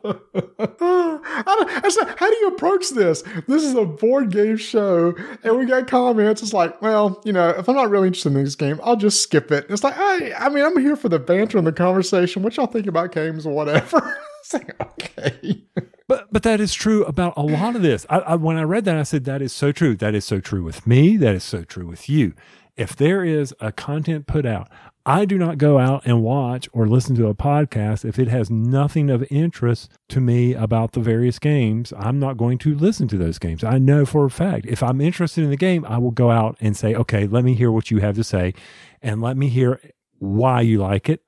[2.30, 3.24] do you approach this?
[3.48, 6.42] This is a board game show, and we got comments.
[6.42, 9.22] It's like, well, you know, if I'm not really interested in this game, I'll just
[9.22, 9.68] skip it.
[9.70, 12.42] It's like, I, I mean, I'm here for the banter and the conversation.
[12.42, 14.18] What y'all think about games or whatever?
[14.42, 15.62] it's like, okay.
[16.10, 18.08] But but that is true about a lot of this.
[18.10, 19.96] I, I, when I read that, I said that is so true.
[19.96, 21.18] That is so true with me.
[21.18, 22.34] That is so true with you.
[22.76, 24.70] If there is a content put out,
[25.06, 28.50] I do not go out and watch or listen to a podcast if it has
[28.50, 31.94] nothing of interest to me about the various games.
[31.96, 33.64] I'm not going to listen to those games.
[33.64, 36.58] I know for a fact if I'm interested in the game, I will go out
[36.60, 38.56] and say, okay, let me hear what you have to say
[39.00, 39.80] and let me hear
[40.18, 41.22] why you like it.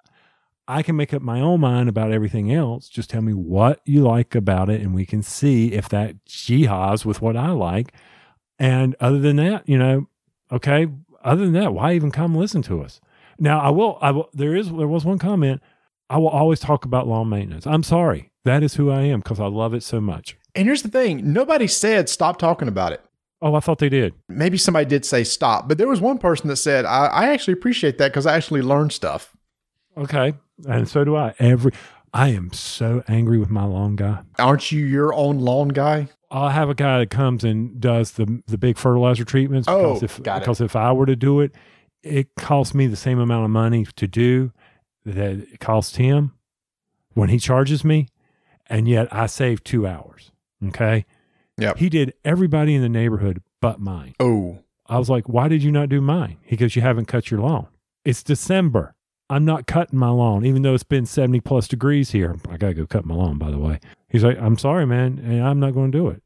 [0.68, 2.88] I can make up my own mind about everything else.
[2.88, 7.06] Just tell me what you like about it, and we can see if that jihads
[7.06, 7.94] with what I like.
[8.60, 10.08] And other than that, you know,
[10.52, 10.88] okay,
[11.24, 13.02] other than that, why even come listen to us?
[13.40, 13.98] Now, I will.
[14.02, 14.30] I will.
[14.34, 14.72] There is.
[14.72, 15.62] There was one comment.
[16.10, 17.66] I will always talk about lawn maintenance.
[17.66, 18.32] I'm sorry.
[18.44, 20.38] That is who I am because I love it so much.
[20.54, 23.02] And here's the thing: nobody said stop talking about it.
[23.42, 24.14] Oh, I thought they did.
[24.30, 27.54] Maybe somebody did say stop, but there was one person that said, "I, I actually
[27.54, 29.36] appreciate that because I actually learned stuff."
[29.98, 30.36] Okay,
[30.68, 31.34] and so do I.
[31.40, 31.72] Every
[32.14, 34.22] I am so angry with my lawn guy.
[34.38, 36.10] Aren't you your own lawn guy?
[36.30, 39.68] I'll have a guy that comes and does the the big fertilizer treatments.
[39.70, 40.40] Oh, because if, got it.
[40.42, 41.54] because if I were to do it,
[42.04, 44.52] it costs me the same amount of money to do
[45.06, 46.34] that it costs him
[47.14, 48.08] when he charges me,
[48.68, 50.32] and yet I save two hours.
[50.68, 51.06] Okay.
[51.58, 51.74] Yeah.
[51.76, 54.16] He did everybody in the neighborhood but mine.
[54.20, 56.38] Oh, I was like, why did you not do mine?
[56.44, 57.68] He goes, you haven't cut your lawn.
[58.04, 58.96] It's December.
[59.32, 62.36] I'm not cutting my lawn, even though it's been 70 plus degrees here.
[62.50, 63.80] I got to go cut my lawn, by the way.
[64.10, 65.20] He's like, I'm sorry, man.
[65.24, 66.22] and I'm not going to do it.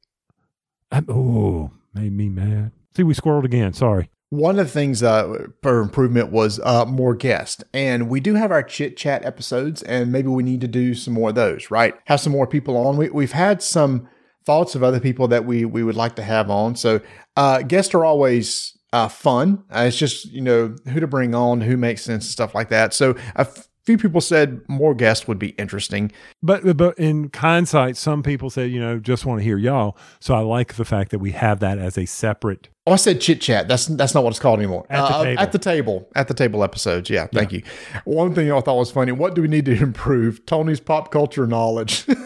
[1.08, 2.72] Oh, made me mad.
[2.96, 3.74] See, we squirreled again.
[3.74, 4.10] Sorry.
[4.32, 7.64] One of the things uh, for improvement was uh, more guests.
[7.76, 11.14] And we do have our chit chat episodes, and maybe we need to do some
[11.14, 11.94] more of those, right?
[12.06, 12.98] Have some more people on.
[12.98, 14.10] We, we've had some
[14.46, 16.76] thoughts of other people that we, we would like to have on.
[16.76, 17.02] So
[17.38, 19.64] uh, guests are always uh, fun.
[19.70, 22.70] Uh, it's just, you know, who to bring on, who makes sense, and stuff like
[22.70, 22.94] that.
[22.94, 23.46] So a
[23.86, 26.12] few people said more guests would be interesting.
[26.42, 29.98] But but in hindsight, some people said, you know, just want to hear y'all.
[30.20, 32.70] So I like the fact that we have that as a separate.
[32.88, 33.68] Oh, I said chit chat.
[33.68, 34.86] That's that's not what it's called anymore.
[34.90, 35.42] At the Uh, table.
[35.42, 36.10] At the table.
[36.16, 37.10] At the table episodes.
[37.10, 37.62] Yeah, thank you.
[38.06, 39.12] One thing I thought was funny.
[39.12, 40.46] What do we need to improve?
[40.46, 42.06] Tony's pop culture knowledge.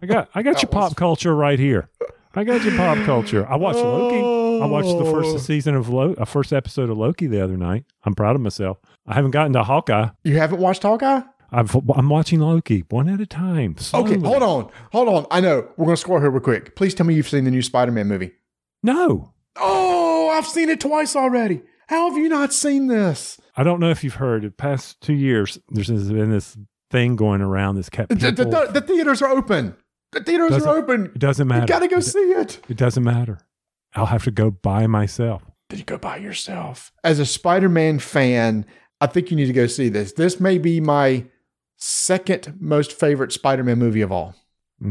[0.00, 1.88] I got I got your pop culture right here.
[2.34, 3.46] I got your pop culture.
[3.48, 4.47] I watched Loki.
[4.62, 5.12] I watched the Oh.
[5.22, 7.84] first season of Loki, a uh, first episode of Loki the other night.
[8.04, 8.78] I'm proud of myself.
[9.06, 10.08] I haven't gotten to Hawkeye.
[10.24, 11.22] you haven't watched Hawkeye?
[11.50, 13.76] I've, I'm watching Loki one at a time.
[13.94, 14.70] Okay, hold on.
[14.92, 15.26] Hold on.
[15.30, 15.66] I know.
[15.78, 16.76] We're going to score here real quick.
[16.76, 18.32] Please tell me you've seen the new Spider Man movie.
[18.82, 21.62] No, Oh, I've seen it twice already.
[21.88, 23.40] How have you not seen this?
[23.56, 24.42] I don't know if you've heard.
[24.42, 26.56] The past two years, there's been this
[26.90, 27.74] thing going around.
[27.76, 29.74] This kept The, the, the, the theaters are open.
[30.12, 31.06] The theaters Doesn't- are open.
[31.06, 31.62] it doesn't matter.
[31.62, 32.60] You got to go It- see it.
[32.68, 33.38] It doesn't matter.
[33.94, 35.42] I'll have to go by myself.
[35.68, 36.92] Did you go by yourself?
[37.04, 38.64] As a Spider Man fan,
[39.00, 40.12] I think you need to go see this.
[40.12, 41.24] This may be my
[41.76, 44.34] second most favorite Spider Man movie of all.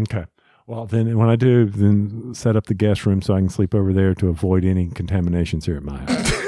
[0.04, 0.26] Okay.
[0.68, 3.74] Well, then when I do, then set up the guest room so I can sleep
[3.74, 6.34] over there to avoid any contaminations here at my house.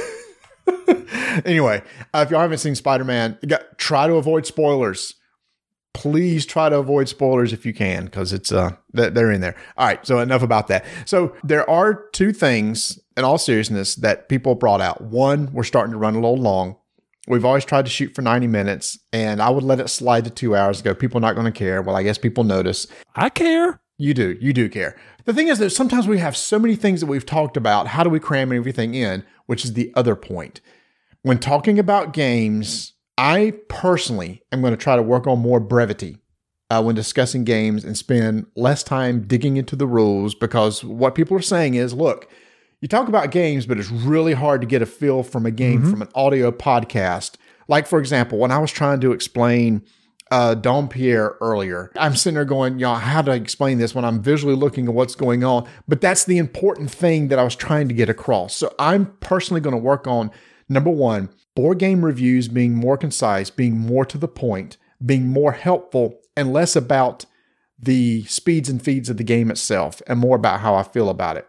[1.46, 1.82] anyway,
[2.14, 3.38] uh, if y'all haven't seen Spider Man,
[3.78, 5.16] try to avoid spoilers.
[5.94, 9.56] Please try to avoid spoilers if you can, because it's uh they're in there.
[9.78, 10.86] All right, so enough about that.
[11.06, 15.02] So there are two things, in all seriousness, that people brought out.
[15.02, 16.78] One, we're starting to run a little long.
[17.28, 20.32] We've always tried to shoot for 90 minutes, and I would let it slide to
[20.32, 20.96] two hours ago.
[20.96, 21.82] People are not going to care.
[21.82, 22.88] Well, I guess people notice.
[23.16, 23.82] I care.
[24.00, 24.38] You do.
[24.40, 24.96] You do care.
[25.26, 27.88] The thing is that sometimes we have so many things that we've talked about.
[27.88, 29.24] How do we cram everything in?
[29.46, 30.62] Which is the other point.
[31.22, 36.20] When talking about games, I personally am going to try to work on more brevity
[36.70, 41.36] uh, when discussing games and spend less time digging into the rules because what people
[41.36, 42.30] are saying is look,
[42.80, 45.84] you talk about games, but it's really hard to get a feel from a game
[45.84, 47.36] from an audio podcast.
[47.68, 49.84] Like, for example, when I was trying to explain
[50.32, 51.92] uh, Dom Pierre earlier.
[51.98, 54.94] I'm sitting there going, y'all, how do I explain this when I'm visually looking at
[54.94, 55.68] what's going on?
[55.88, 58.56] But that's the important thing that I was trying to get across.
[58.56, 60.32] So I'm personally going to work on
[60.70, 65.52] number one, board game reviews being more concise, being more to the point, being more
[65.52, 67.26] helpful, and less about
[67.78, 71.36] the speeds and feeds of the game itself and more about how I feel about
[71.36, 71.46] it.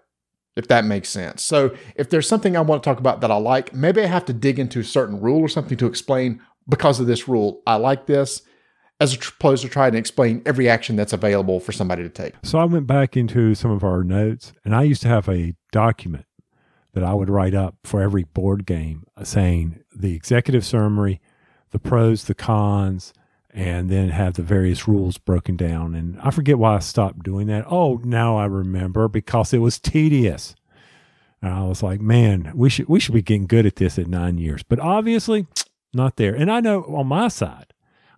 [0.56, 1.44] If that makes sense.
[1.44, 4.24] So, if there's something I want to talk about that I like, maybe I have
[4.24, 7.62] to dig into a certain rule or something to explain because of this rule.
[7.64, 8.42] I like this
[8.98, 12.34] as opposed to trying to explain every action that's available for somebody to take.
[12.42, 15.54] So I went back into some of our notes, and I used to have a
[15.70, 16.26] document
[16.92, 21.20] that I would write up for every board game uh, saying the executive summary,
[21.70, 23.12] the pros, the cons,
[23.52, 25.94] and then have the various rules broken down.
[25.94, 27.64] And I forget why I stopped doing that.
[27.68, 30.54] Oh, now I remember because it was tedious.
[31.42, 34.06] And I was like, man, we should we should be getting good at this at
[34.06, 34.62] nine years.
[34.62, 35.46] But obviously,
[35.94, 36.34] not there.
[36.34, 37.72] And I know on my side,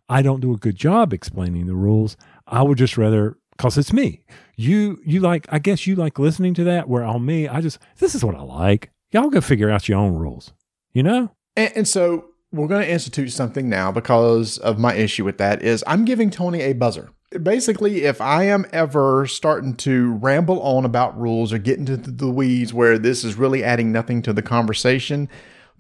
[0.09, 2.17] I don't do a good job explaining the rules.
[2.47, 4.25] I would just rather because it's me.
[4.63, 6.89] You you like I guess you like listening to that.
[6.89, 8.91] Where on me, I just this is what I like.
[9.11, 10.53] Y'all go figure out your own rules.
[10.93, 11.33] You know?
[11.57, 15.63] And, and so we're going to institute something now because of my issue with that
[15.63, 17.11] is I'm giving Tony a buzzer.
[17.43, 22.31] Basically, if I am ever starting to ramble on about rules or get into the
[22.31, 25.31] weeds where this is really adding nothing to the conversation,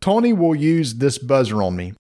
[0.01, 1.93] Tony will use this buzzer on me.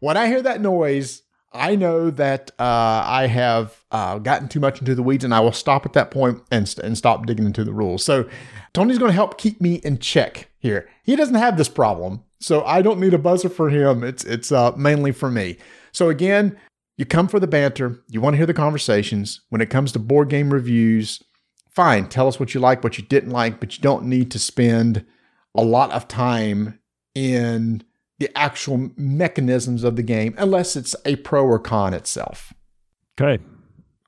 [0.00, 1.22] When I hear that noise,
[1.58, 5.40] I know that uh, I have uh, gotten too much into the weeds, and I
[5.40, 8.04] will stop at that point and, and stop digging into the rules.
[8.04, 8.28] So
[8.72, 10.88] Tony's going to help keep me in check here.
[11.02, 14.04] He doesn't have this problem, so I don't need a buzzer for him.
[14.04, 15.56] It's it's uh, mainly for me.
[15.92, 16.58] So again,
[16.96, 18.02] you come for the banter.
[18.08, 19.40] You want to hear the conversations.
[19.48, 21.22] When it comes to board game reviews,
[21.70, 22.08] fine.
[22.08, 25.04] Tell us what you like, what you didn't like, but you don't need to spend
[25.54, 26.78] a lot of time
[27.14, 27.82] in
[28.18, 32.52] the actual mechanisms of the game unless it's a pro or con itself.
[33.20, 33.42] Okay.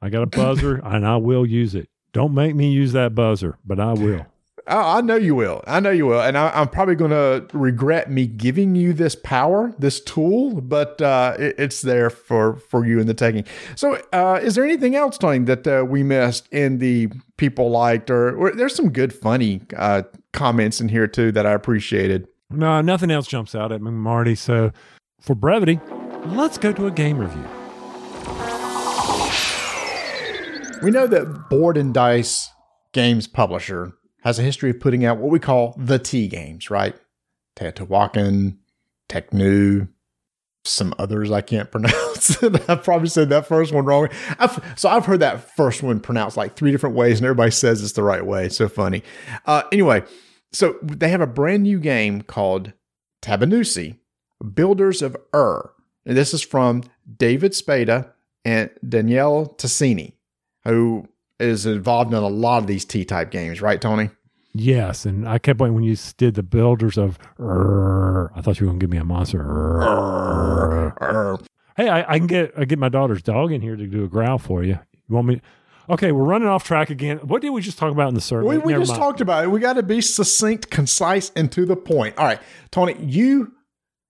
[0.01, 1.89] I got a buzzer and I will use it.
[2.13, 4.27] Don't make me use that buzzer, but I will.
[4.71, 5.65] Oh, I know you will.
[5.67, 6.21] I know you will.
[6.21, 11.01] And I, am probably going to regret me giving you this power, this tool, but
[11.01, 13.45] uh, it, it's there for, for you in the taking.
[13.77, 18.11] So, uh, is there anything else, Tony, that uh, we missed in the people liked?
[18.11, 20.03] Or, or there's some good, funny uh,
[20.35, 22.29] comments in here, too, that I appreciated.
[22.51, 24.35] No, nothing else jumps out at me, Marty.
[24.35, 24.73] So,
[25.21, 25.81] for brevity,
[26.25, 27.45] let's go to a game review.
[30.83, 32.51] We know that Board and Dice
[32.93, 33.93] Games Publisher
[34.23, 36.97] has a history of putting out what we call the T games, right?
[37.57, 38.57] Teotihuacan,
[39.11, 39.89] Tekhenu,
[40.65, 42.43] some others I can't pronounce.
[42.43, 44.09] I probably said that first one wrong.
[44.39, 47.83] I've, so I've heard that first one pronounced like three different ways, and everybody says
[47.83, 48.47] it's the right way.
[48.47, 49.03] It's so funny.
[49.45, 50.03] Uh, anyway,
[50.53, 52.73] so they have a brand new game called
[53.23, 53.99] Tabannusi,
[54.55, 55.71] Builders of Ur.
[56.07, 56.85] And this is from
[57.17, 60.15] David Spada and Daniele Tascini,
[60.65, 61.07] who
[61.39, 64.11] is involved in a lot of these T type games, right, Tony?
[64.55, 67.19] Yes, and I kept waiting when you did the builders of.
[67.39, 69.41] Ur, I thought you were going to give me a monster.
[69.41, 71.39] Ur, Ur.
[71.77, 74.09] Hey, I, I, can get I get my daughter's dog in here to do a
[74.09, 74.79] growl for you.
[75.09, 75.43] You want me?
[75.91, 77.19] Okay, we're running off track again.
[77.19, 78.47] What did we just talk about in the survey?
[78.47, 79.01] We, we just mind.
[79.01, 79.49] talked about it.
[79.49, 82.19] We got to be succinct, concise, and to the point.
[82.19, 83.53] All right, Tony, you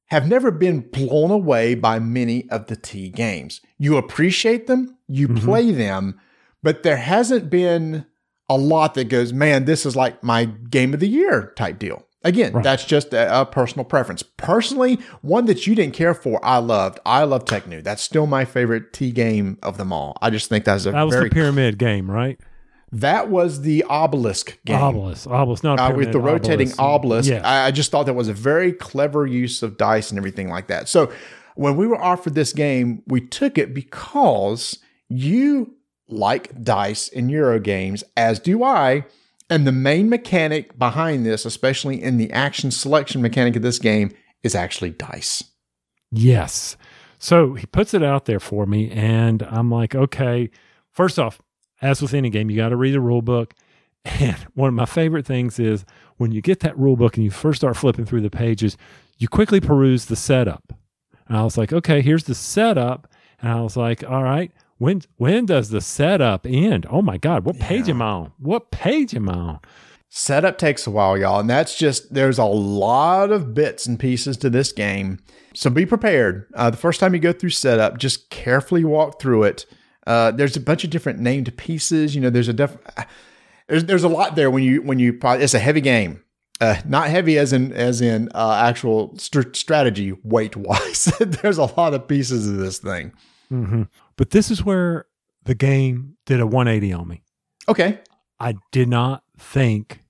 [0.06, 3.60] have never been blown away by many of the T games.
[3.78, 5.44] You appreciate them, you mm-hmm.
[5.44, 6.18] play them,
[6.62, 8.06] but there hasn't been
[8.48, 12.07] a lot that goes, man, this is like my game of the year type deal.
[12.24, 12.64] Again, right.
[12.64, 14.24] that's just a, a, personal preference.
[14.24, 16.98] Personally, one that you didn't care for, I loved.
[17.06, 17.84] I love Tekhenu.
[17.84, 20.18] That's still my favorite T game of them all.
[20.20, 22.36] I just think that's a that was very, the pyramid game, right?
[22.90, 24.76] That was the obelisk game.
[24.76, 27.30] Obelisk, obelisk, not uh, with the rotating obelisk.
[27.30, 27.44] obelisk.
[27.44, 30.66] I, I just thought that was a very clever use of dice and everything like
[30.68, 30.88] that.
[30.88, 31.12] So
[31.54, 35.74] when we were offered this game, we took it because you
[36.08, 39.04] like dice in Euro games, as do I.
[39.50, 44.10] And the main mechanic behind this, especially in the action selection mechanic of this game,
[44.42, 45.42] is actually dice.
[46.10, 46.76] Yes.
[47.18, 50.50] So he puts it out there for me, and I'm like, okay,
[50.92, 51.40] first off,
[51.80, 53.54] as with any game, you got to read the rule book.
[54.04, 55.84] And one of my favorite things is
[56.16, 58.76] when you get that rule book and you first start flipping through the pages,
[59.18, 60.72] you quickly peruse the setup.
[61.26, 63.12] And I was like, okay, here's the setup.
[63.42, 66.86] And I was like, all right, when when does the setup end?
[66.88, 67.94] Oh my God, what page yeah.
[67.94, 68.32] am I on?
[68.38, 69.60] What page am I on?
[70.10, 74.36] Setup takes a while, y'all, and that's just there's a lot of bits and pieces
[74.38, 75.18] to this game.
[75.54, 76.46] So be prepared.
[76.54, 79.66] Uh, the first time you go through setup, just carefully walk through it.
[80.06, 82.14] Uh, there's a bunch of different named pieces.
[82.14, 82.78] You know, there's a def-
[83.66, 86.22] there's there's a lot there when you when you it's a heavy game.
[86.60, 91.12] Uh, not heavy as in as in uh, actual st- strategy weight wise.
[91.20, 93.12] there's a lot of pieces of this thing.
[93.52, 93.82] Mm-hmm.
[94.18, 95.06] But this is where
[95.44, 97.22] the game did a 180 on me.
[97.68, 98.00] Okay.
[98.38, 100.00] I did not think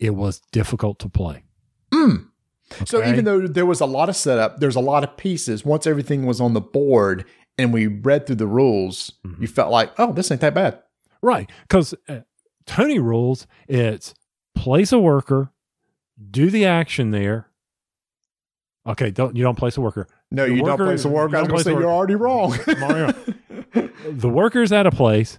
[0.00, 1.44] it was difficult to play.
[1.92, 2.28] Mm.
[2.72, 2.84] Okay.
[2.86, 5.64] So even though there was a lot of setup, there's a lot of pieces.
[5.64, 7.26] Once everything was on the board
[7.58, 9.42] and we read through the rules, mm-hmm.
[9.42, 10.80] you felt like, oh, this ain't that bad.
[11.20, 11.48] Right.
[11.62, 12.20] Because uh,
[12.64, 14.14] Tony rules, it's
[14.54, 15.52] place a worker,
[16.30, 17.50] do the action there.
[18.86, 20.06] Okay, don't you don't place a worker.
[20.30, 21.36] No, the you worker, don't place a worker.
[21.36, 22.54] I was going to say you're already wrong.
[22.78, 23.14] Mario,
[23.74, 25.38] the worker's at a place.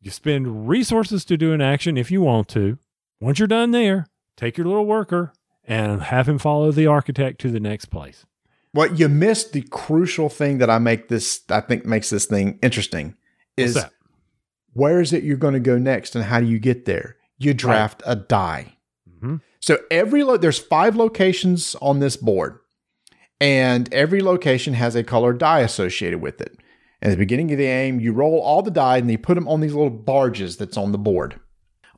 [0.00, 2.78] You spend resources to do an action if you want to.
[3.20, 4.06] Once you're done there,
[4.36, 5.32] take your little worker
[5.64, 8.24] and have him follow the architect to the next place.
[8.72, 12.58] What you missed the crucial thing that I make this I think makes this thing
[12.62, 13.16] interesting
[13.56, 13.78] is
[14.72, 17.16] where is it you're going to go next and how do you get there?
[17.38, 18.12] You draft right.
[18.12, 18.76] a die.
[19.08, 19.36] Mm-hmm.
[19.60, 22.60] So every lo- there's five locations on this board
[23.40, 26.58] and every location has a colored die associated with it.
[27.02, 29.48] At the beginning of the game, you roll all the die and you put them
[29.48, 31.40] on these little barges that's on the board.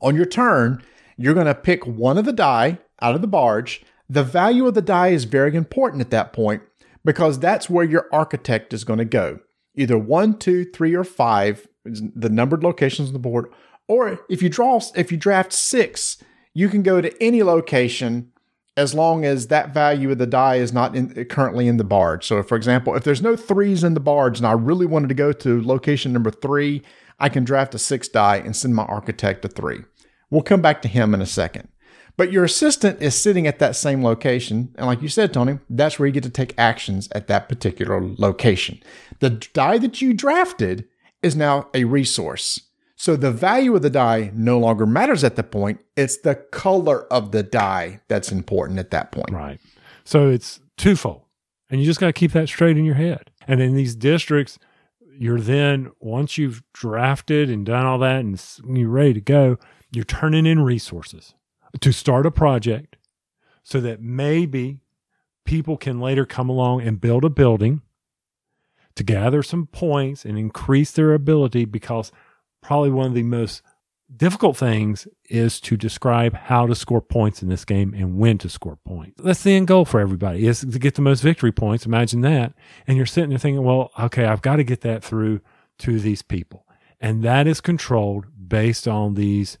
[0.01, 0.81] On your turn,
[1.17, 3.83] you're going to pick one of the die out of the barge.
[4.09, 6.61] The value of the die is very important at that point
[7.03, 9.39] because that's where your architect is going to go.
[9.75, 13.47] Either one, two, three, or five, the numbered locations on the board.
[13.87, 16.17] Or if you draw, if you draft six,
[16.53, 18.31] you can go to any location
[18.75, 22.25] as long as that value of the die is not in, currently in the barge.
[22.25, 25.15] So, for example, if there's no threes in the barge and I really wanted to
[25.15, 26.81] go to location number three,
[27.19, 29.81] I can draft a six die and send my architect a three.
[30.29, 31.67] We'll come back to him in a second.
[32.15, 34.73] But your assistant is sitting at that same location.
[34.77, 37.99] And like you said, Tony, that's where you get to take actions at that particular
[38.01, 38.81] location.
[39.19, 40.87] The die that you drafted
[41.23, 42.59] is now a resource.
[43.03, 45.81] So the value of the die no longer matters at the point.
[45.97, 49.29] It's the color of the die that's important at that point.
[49.29, 49.59] Right.
[50.05, 51.23] So it's twofold.
[51.69, 53.29] And you just got to keep that straight in your head.
[53.45, 54.57] And in these districts,
[55.19, 59.57] you're then, once you've drafted and done all that and you're ready to go,
[59.91, 61.33] you're turning in resources
[61.81, 62.95] to start a project
[63.63, 64.79] so that maybe
[65.43, 67.81] people can later come along and build a building
[68.95, 72.13] to gather some points and increase their ability because
[72.63, 73.61] probably one of the most
[74.15, 78.49] difficult things is to describe how to score points in this game and when to
[78.49, 79.21] score points.
[79.23, 81.85] That's the end goal for everybody is to get the most victory points.
[81.85, 82.53] Imagine that.
[82.87, 85.41] And you're sitting there thinking, well, okay, I've got to get that through
[85.79, 86.65] to these people.
[86.99, 89.57] And that is controlled based on these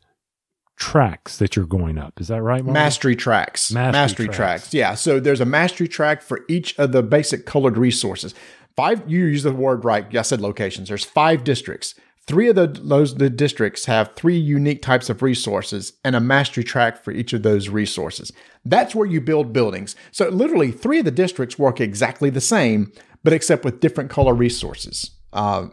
[0.75, 2.19] tracks that you're going up.
[2.19, 2.63] Is that right?
[2.63, 2.73] Marty?
[2.73, 3.71] Mastery tracks.
[3.71, 4.37] Mastery, mastery tracks.
[4.37, 4.73] tracks.
[4.73, 4.95] Yeah.
[4.95, 8.33] So there's a mastery track for each of the basic colored resources.
[8.75, 10.15] Five, you use the word right.
[10.15, 10.89] I said locations.
[10.89, 11.95] There's five districts.
[12.25, 16.63] Three of the, those the districts have three unique types of resources and a mastery
[16.63, 18.31] track for each of those resources.
[18.63, 19.95] That's where you build buildings.
[20.11, 22.93] So literally, three of the districts work exactly the same,
[23.23, 25.11] but except with different color resources.
[25.33, 25.67] Uh,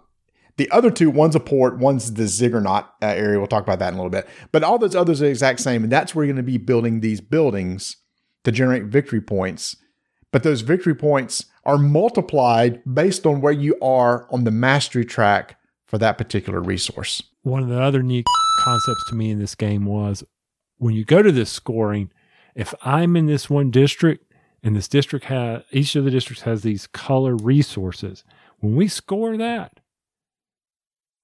[0.57, 2.67] the other two, one's a port, one's the Ziggurat
[3.01, 3.39] uh, area.
[3.39, 4.29] We'll talk about that in a little bit.
[4.51, 6.59] But all those others are the exact same, and that's where you're going to be
[6.59, 7.97] building these buildings
[8.43, 9.77] to generate victory points.
[10.33, 15.57] But those victory points are multiplied based on where you are on the mastery track
[15.91, 17.21] for that particular resource.
[17.43, 18.25] One of the other neat
[18.61, 20.23] concepts to me in this game was
[20.79, 22.13] when you go to this scoring,
[22.55, 24.33] if I'm in this one district
[24.63, 28.23] and this district has each of the districts has these color resources,
[28.61, 29.81] when we score that,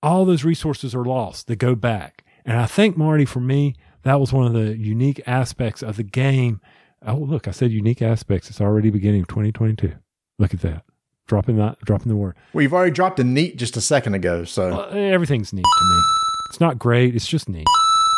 [0.02, 1.46] all those resources are lost.
[1.46, 2.24] They go back.
[2.44, 6.02] And I think Marty, for me, that was one of the unique aspects of the
[6.02, 6.60] game.
[7.06, 8.50] Oh, look, I said unique aspects.
[8.50, 9.92] It's already beginning of 2022.
[10.40, 10.85] Look at that
[11.26, 12.36] dropping that dropping the word.
[12.52, 16.02] Well, you've already dropped a neat just a second ago, so everything's neat to me.
[16.50, 17.14] It's not great.
[17.14, 17.66] It's just neat.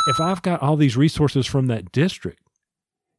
[0.09, 2.43] If I've got all these resources from that district,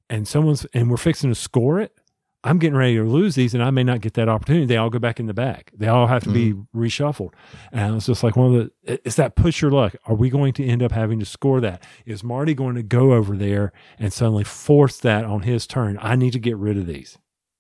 [0.10, 2.00] and someone's and we're fixing to score it,
[2.44, 4.66] I'm getting ready to lose these, and I may not get that opportunity.
[4.66, 5.72] They all go back in the back.
[5.76, 6.62] They all have to mm-hmm.
[6.62, 7.34] be reshuffled.
[7.72, 9.02] And it's just like one of the.
[9.04, 9.96] It's that push your luck.
[10.06, 11.84] Are we going to end up having to score that?
[12.06, 16.00] Is Marty going to go over there and suddenly force that on his turn?
[16.02, 17.18] I need to get rid of these.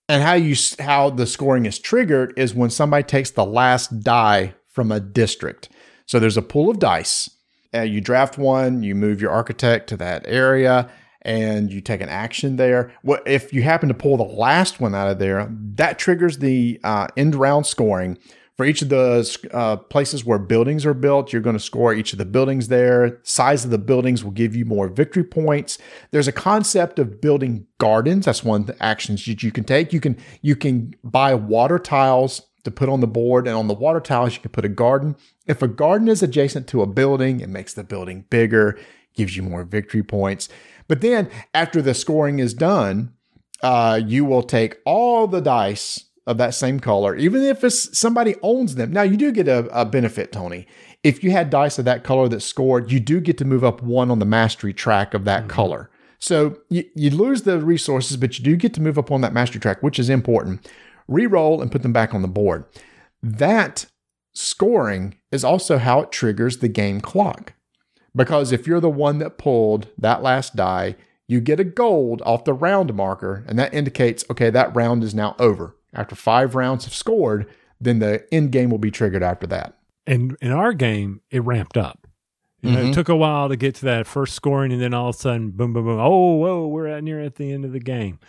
[0.10, 4.56] And how you how the scoring is triggered is when somebody takes the last die
[4.68, 5.70] from a district.
[6.08, 7.30] So there's a pool of dice.
[7.72, 10.90] Uh, you draft one, you move your architect to that area,
[11.22, 12.92] and you take an action there.
[13.04, 15.48] What if you happen to pull the last one out of there?
[15.76, 18.18] That triggers the uh, end round scoring
[18.60, 22.12] for each of the uh, places where buildings are built, you're going to score each
[22.12, 23.18] of the buildings there.
[23.24, 25.78] Size of the buildings will give you more victory points.
[26.12, 28.26] There's a concept of building gardens.
[28.26, 29.94] That's one of the actions that you can take.
[29.94, 33.74] You can you can buy water tiles to put on the board, and on the
[33.74, 35.16] water tiles you can put a garden.
[35.48, 38.78] If a garden is adjacent to a building, it makes the building bigger,
[39.16, 40.50] gives you more victory points.
[40.90, 43.14] But then after the scoring is done,
[43.64, 48.36] uh, you will take all the dice of that same color, even if it's somebody
[48.44, 48.94] owns them.
[48.94, 50.68] Now you do get a, a, benefit, Tony.
[51.04, 53.82] If you had dice of that color that scored, you do get to move up
[53.82, 55.50] one on the mastery track of that mm-hmm.
[55.50, 55.90] color.
[56.20, 59.34] So you, you lose the resources, but you do get to move up on that
[59.34, 60.70] mastery track, which is important.
[61.10, 62.66] Reroll and put them back on the board.
[63.24, 63.88] That
[64.32, 67.54] scoring is also how it triggers the game clock.
[68.16, 70.96] Because if you're the one that pulled that last die,
[71.28, 75.16] you get a gold off the round marker, and that indicates, okay, that round is
[75.16, 79.48] now over after five rounds have scored, then the end game will be triggered after
[79.48, 79.76] that.
[80.06, 82.08] And in our game, it ramped up.
[82.62, 82.90] You know, mm-hmm.
[82.90, 85.18] it took a while to get to that first scoring, and then all of a
[85.18, 86.00] sudden, boom, boom, boom.
[86.00, 88.20] Oh, whoa, we're at near at the end of the game.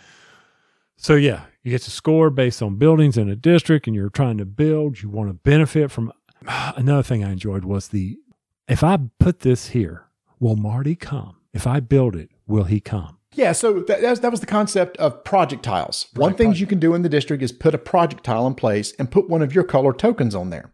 [0.95, 4.37] So yeah, you get to score based on buildings in a district, and you're trying
[4.37, 5.01] to build.
[5.01, 6.13] You want to benefit from.
[6.47, 8.19] Another thing I enjoyed was the
[8.67, 10.05] if I put this here,
[10.39, 11.37] will Marty come?
[11.53, 13.17] If I build it, will he come?
[13.33, 16.07] Yeah, so that, that was the concept of project tiles.
[16.15, 18.93] One thing you can do in the district is put a project tile in place
[18.99, 20.73] and put one of your color tokens on there.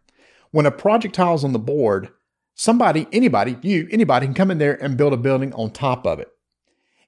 [0.50, 2.08] When a project tile is on the board,
[2.54, 6.18] somebody, anybody, you, anybody can come in there and build a building on top of
[6.18, 6.28] it.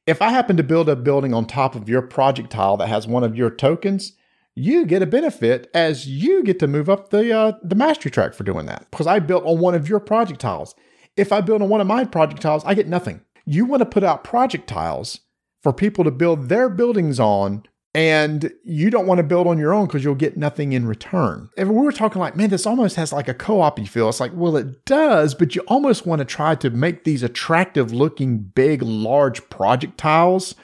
[0.07, 3.09] If I happen to build a building on top of your project tile that has
[3.09, 4.13] one of your tokens,
[4.55, 8.35] you get a benefit as you get to move up the uh, the mastery track
[8.35, 10.75] for doing that because I built on one of your project tiles.
[11.17, 13.21] If I build on one of my project tiles, I get nothing.
[13.47, 15.21] You want to put out project tiles
[15.63, 19.75] for people to build their buildings on and you don't want to build on your
[19.75, 21.49] own because you'll get nothing in return.
[21.57, 24.09] And we were talking like, man, this almost has like a co-op feel.
[24.09, 27.93] It's like, well, it does, but you almost want to try to make these attractive
[27.93, 30.55] looking, big, large project tiles,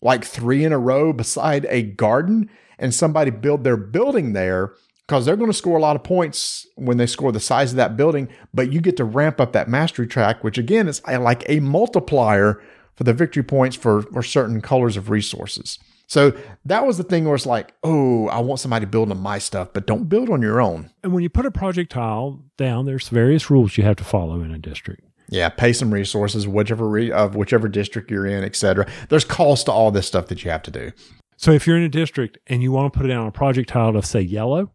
[0.00, 4.72] like three in a row beside a garden, and somebody build their building there
[5.08, 7.76] because they're going to score a lot of points when they score the size of
[7.76, 11.48] that building, but you get to ramp up that mastery track, which again is like
[11.48, 12.62] a multiplier
[12.98, 15.78] for the victory points for, certain colors of resources.
[16.08, 16.32] So
[16.64, 19.68] that was the thing where it's like, oh, I want somebody building on my stuff,
[19.72, 20.90] but don't build on your own.
[21.04, 24.40] And when you put a project tile down, there's various rules you have to follow
[24.40, 25.02] in a district.
[25.28, 28.88] Yeah, pay some resources, whichever re- of whichever district you're in, etc.
[29.10, 30.90] There's cost to all this stuff that you have to do.
[31.36, 33.32] So if you're in a district and you want to put it down on a
[33.32, 34.72] project tile to say yellow,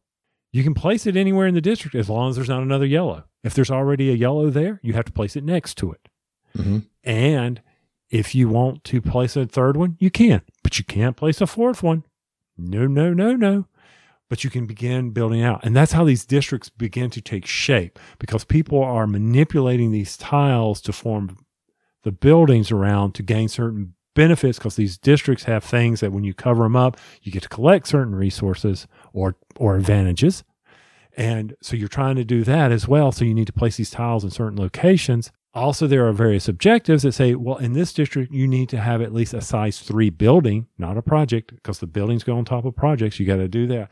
[0.54, 3.26] you can place it anywhere in the district as long as there's not another yellow.
[3.44, 6.08] If there's already a yellow there, you have to place it next to it.
[6.56, 6.80] Mm-hmm.
[7.04, 7.62] And
[8.14, 11.48] if you want to place a third one, you can, but you can't place a
[11.48, 12.04] fourth one.
[12.56, 13.66] No, no, no, no.
[14.30, 15.66] But you can begin building out.
[15.66, 20.80] And that's how these districts begin to take shape because people are manipulating these tiles
[20.82, 21.38] to form
[22.04, 26.36] the buildings around to gain certain benefits because these districts have things that when you
[26.36, 30.44] cover them up, you get to collect certain resources or or advantages.
[31.18, 33.12] And so you're trying to do that as well.
[33.12, 37.04] So you need to place these tiles in certain locations also, there are various objectives
[37.04, 40.10] that say, well, in this district, you need to have at least a size three
[40.10, 43.20] building, not a project, because the buildings go on top of projects.
[43.20, 43.92] You got to do that.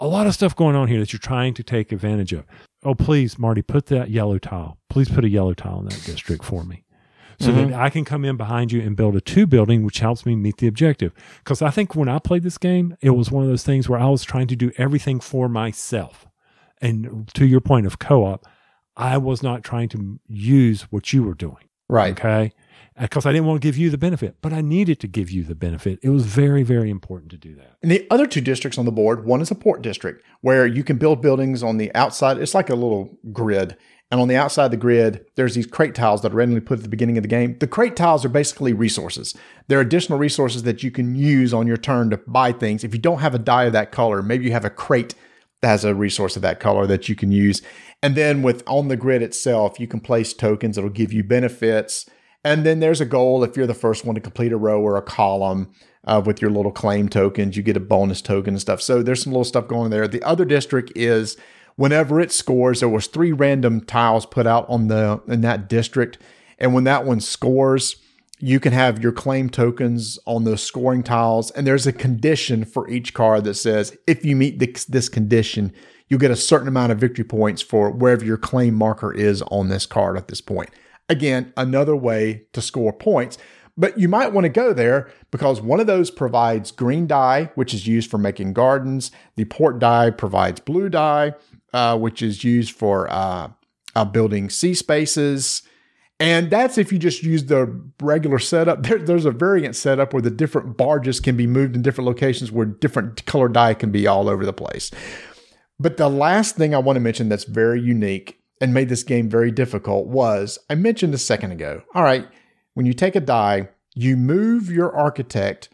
[0.00, 2.44] A lot of stuff going on here that you're trying to take advantage of.
[2.82, 4.78] Oh, please, Marty, put that yellow tile.
[4.88, 6.84] Please put a yellow tile in that district for me
[7.42, 7.70] so mm-hmm.
[7.70, 10.36] that I can come in behind you and build a two building, which helps me
[10.36, 11.12] meet the objective.
[11.38, 13.98] Because I think when I played this game, it was one of those things where
[13.98, 16.26] I was trying to do everything for myself.
[16.80, 18.46] And to your point of co op,
[18.96, 21.68] I was not trying to use what you were doing.
[21.88, 22.12] Right.
[22.12, 22.52] Okay.
[22.96, 25.30] Uh, because I didn't want to give you the benefit, but I needed to give
[25.30, 25.98] you the benefit.
[26.02, 27.76] It was very, very important to do that.
[27.82, 30.84] And the other two districts on the board one is a port district where you
[30.84, 32.38] can build buildings on the outside.
[32.38, 33.76] It's like a little grid.
[34.10, 36.78] And on the outside of the grid, there's these crate tiles that are randomly put
[36.78, 37.56] at the beginning of the game.
[37.58, 39.34] The crate tiles are basically resources.
[39.68, 42.84] They're additional resources that you can use on your turn to buy things.
[42.84, 45.14] If you don't have a die of that color, maybe you have a crate
[45.62, 47.62] that has a resource of that color that you can use.
[48.02, 52.06] And then with on the grid itself, you can place tokens that'll give you benefits.
[52.44, 54.96] And then there's a goal if you're the first one to complete a row or
[54.96, 55.72] a column
[56.04, 58.82] uh, with your little claim tokens, you get a bonus token and stuff.
[58.82, 60.08] So there's some little stuff going there.
[60.08, 61.36] The other district is
[61.76, 66.18] whenever it scores, there was three random tiles put out on the in that district,
[66.58, 67.96] and when that one scores,
[68.38, 72.88] you can have your claim tokens on those scoring tiles, and there's a condition for
[72.88, 75.72] each card that says if you meet this, this condition,
[76.12, 79.70] you'll get a certain amount of victory points for wherever your claim marker is on
[79.70, 80.68] this card at this point.
[81.08, 83.38] Again, another way to score points.
[83.78, 87.72] But you might want to go there because one of those provides green die, which
[87.72, 89.10] is used for making gardens.
[89.36, 91.32] The port dye provides blue die,
[91.72, 93.48] uh, which is used for uh,
[93.96, 95.62] uh, building sea spaces.
[96.20, 98.82] And that's if you just use the regular setup.
[98.82, 102.52] There, there's a variant setup where the different barges can be moved in different locations
[102.52, 104.90] where different color die can be all over the place.
[105.82, 109.28] But the last thing I want to mention that's very unique and made this game
[109.28, 111.82] very difficult was I mentioned a second ago.
[111.92, 112.28] All right,
[112.74, 115.70] when you take a die, you move your architect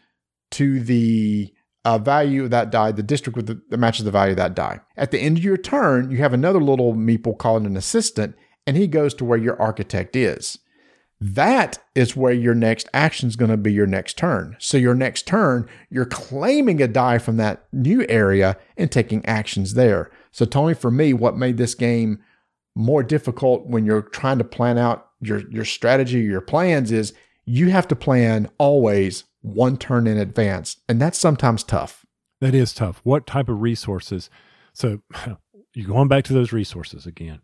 [0.51, 1.53] to the
[1.85, 4.55] uh, value of that die, the district with the, that matches the value of that
[4.55, 4.79] die.
[4.97, 8.35] At the end of your turn, you have another little meeple called an assistant,
[8.65, 10.57] and he goes to where your architect is.
[11.21, 14.55] That is where your next action is going to be your next turn.
[14.57, 19.73] So, your next turn, you're claiming a die from that new area and taking actions
[19.73, 20.09] there.
[20.31, 22.23] So, Tony, for me, what made this game
[22.73, 27.13] more difficult when you're trying to plan out your, your strategy, your plans is
[27.43, 30.77] you have to plan always one turn in advance.
[30.87, 32.05] And that's sometimes tough.
[32.39, 33.01] That is tough.
[33.03, 34.29] What type of resources?
[34.71, 35.01] So,
[35.73, 37.41] you're going back to those resources again.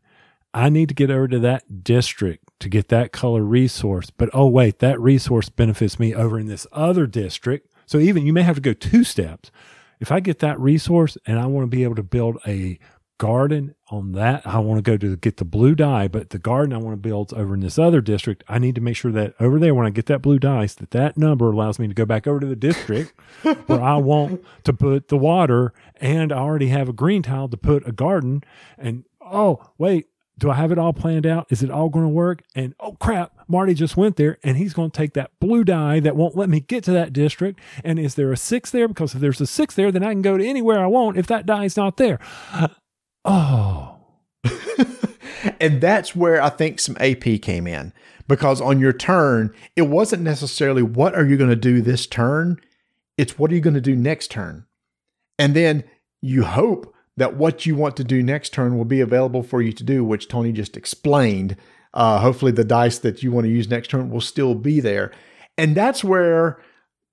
[0.53, 4.10] I need to get over to that district to get that color resource.
[4.10, 7.72] But oh, wait, that resource benefits me over in this other district.
[7.86, 9.52] So even you may have to go two steps.
[9.99, 12.80] If I get that resource and I want to be able to build a
[13.18, 16.73] garden on that, I want to go to get the blue die, but the garden
[16.73, 19.36] I want to build over in this other district, I need to make sure that
[19.40, 22.06] over there, when I get that blue dice, that that number allows me to go
[22.06, 23.14] back over to the district
[23.68, 27.57] where I want to put the water and I already have a green tile to
[27.57, 28.44] put a garden.
[28.77, 30.07] And oh, wait,
[30.38, 31.48] do I have it all planned out?
[31.49, 32.44] Is it all going to work?
[32.56, 35.99] And oh crap, Marty just went there and he's going to take that blue die
[36.02, 37.60] that won't let me get to that district.
[37.84, 38.88] And is there a six there?
[38.88, 41.28] Because if there's a six there, then I can go to anywhere I want if
[41.28, 42.20] that die is not there.
[43.28, 43.98] Oh.
[45.60, 47.94] And that's where I think some AP came in
[48.28, 52.60] because on your turn, it wasn't necessarily what are you going to do this turn?
[53.18, 54.66] It's what are you going to do next turn?
[55.38, 55.84] And then
[56.22, 59.72] you hope that what you want to do next turn will be available for you
[59.74, 61.56] to do, which Tony just explained.
[61.94, 65.12] Uh, hopefully, the dice that you want to use next turn will still be there.
[65.58, 66.62] And that's where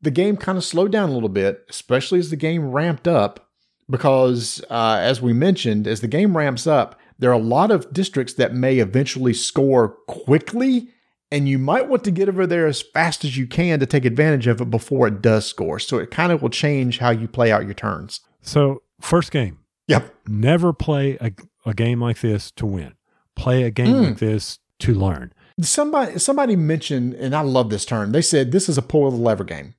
[0.00, 3.48] the game kind of slowed down a little bit, especially as the game ramped up.
[3.88, 7.92] Because, uh, as we mentioned, as the game ramps up, there are a lot of
[7.92, 10.88] districts that may eventually score quickly,
[11.30, 14.04] and you might want to get over there as fast as you can to take
[14.04, 15.78] advantage of it before it does score.
[15.78, 18.20] So it kind of will change how you play out your turns.
[18.40, 19.58] So, first game.
[19.92, 20.14] Yep.
[20.28, 21.32] Never play a,
[21.64, 22.94] a game like this to win.
[23.36, 24.06] Play a game mm.
[24.08, 25.32] like this to learn.
[25.60, 28.12] Somebody somebody mentioned, and I love this term.
[28.12, 29.74] They said this is a pull of the lever game.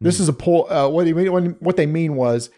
[0.00, 0.20] This mm.
[0.20, 0.70] is a pull.
[0.70, 2.50] Uh, what, they mean, what they mean was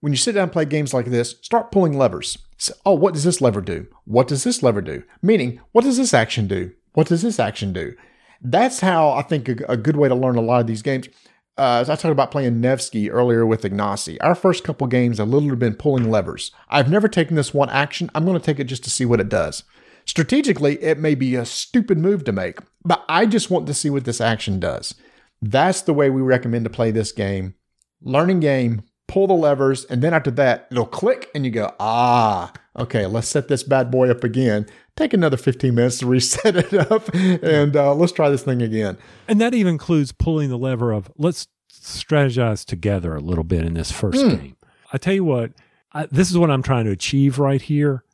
[0.00, 2.38] when you sit down and play games like this, start pulling levers.
[2.58, 3.86] So, oh, what does this lever do?
[4.04, 5.02] What does this lever do?
[5.22, 6.72] Meaning, what does this action do?
[6.92, 7.94] What does this action do?
[8.40, 11.08] That's how I think a, a good way to learn a lot of these games.
[11.58, 14.18] Uh, I talked about playing Nevsky earlier with Ignacy.
[14.20, 16.50] Our first couple games, have literally been pulling levers.
[16.68, 18.10] I've never taken this one action.
[18.14, 19.64] I'm going to take it just to see what it does.
[20.04, 23.90] Strategically, it may be a stupid move to make, but I just want to see
[23.90, 24.94] what this action does.
[25.40, 27.54] That's the way we recommend to play this game.
[28.02, 32.52] Learning game, pull the levers, and then after that, it'll click and you go, ah,
[32.78, 34.66] okay, let's set this bad boy up again.
[34.96, 38.98] Take another 15 minutes to reset it up and uh, let's try this thing again.
[39.28, 43.74] And that even includes pulling the lever of let's strategize together a little bit in
[43.74, 44.40] this first mm.
[44.40, 44.56] game.
[44.92, 45.52] I tell you what,
[45.92, 48.04] I, this is what I'm trying to achieve right here.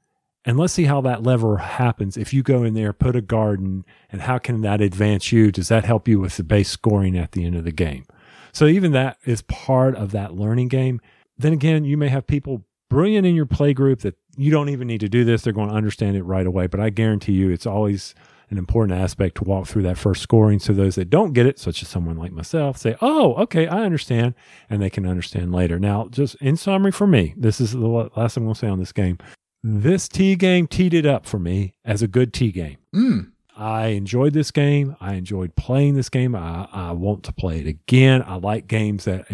[0.45, 2.17] And let's see how that lever happens.
[2.17, 5.53] If you go in there, put a garden, and how can that advance you?
[5.53, 8.05] Does that help you with the base scoring at the end of the game?
[8.53, 11.01] So even that is part of that learning game.
[11.39, 14.89] Then again, you may have people brilliant in your play group that you don't even
[14.89, 15.43] need to do this.
[15.43, 16.67] They're going to understand it right away.
[16.67, 18.15] But I guarantee you, it's always
[18.51, 20.59] an important aspect to walk through that first scoring.
[20.59, 23.83] So those that don't get it, such as someone like myself, say, "Oh, okay, I
[23.83, 24.35] understand,"
[24.69, 25.79] and they can understand later.
[25.79, 28.79] Now, just in summary, for me, this is the last I'm going to say on
[28.79, 29.19] this game.
[29.63, 32.79] This T game teed it up for me as a good T game.
[32.95, 33.33] Mm.
[33.57, 34.97] I enjoyed this game.
[35.01, 36.35] I enjoyed playing this game.
[36.35, 38.25] I, I, want to play it again.
[38.27, 39.27] I like games that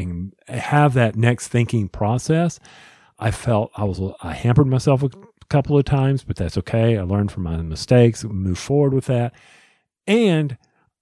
[0.49, 2.59] have that next thinking process.
[3.19, 5.11] I felt I was I hampered myself a
[5.49, 6.97] couple of times, but that's okay.
[6.97, 9.35] I learned from my mistakes, move forward with that.
[10.07, 10.57] And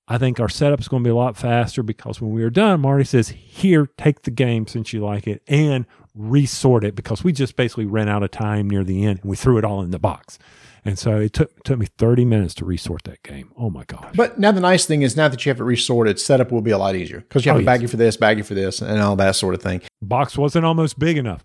[0.09, 2.51] I think our setup is going to be a lot faster because when we are
[2.51, 5.85] done, Marty says, Here, take the game since you like it and
[6.15, 9.37] resort it because we just basically ran out of time near the end and we
[9.37, 10.39] threw it all in the box.
[10.85, 13.51] And so it took took me 30 minutes to resort that game.
[13.57, 14.15] Oh my gosh.
[14.15, 16.71] But now the nice thing is now that you have it resorted, setup will be
[16.71, 17.91] a lot easier because you have oh, a baggie yes.
[17.91, 19.83] for this, baggie for this, and all that sort of thing.
[20.01, 21.43] Box wasn't almost big enough.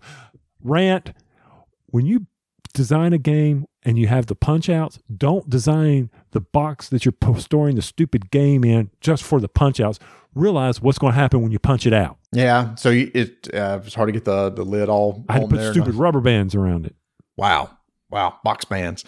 [0.62, 1.12] Rant,
[1.86, 2.26] when you
[2.72, 7.14] design a game and you have the punch outs, don't design the box that you're
[7.38, 9.98] storing the stupid game in just for the punch outs.
[10.34, 12.16] Realize what's going to happen when you punch it out.
[12.32, 12.74] Yeah.
[12.76, 15.24] So it uh, it's hard to get the, the lid all.
[15.28, 15.72] I had to put there.
[15.72, 16.94] stupid rubber bands around it.
[17.36, 17.76] Wow.
[18.10, 18.38] Wow.
[18.42, 19.04] Box bands.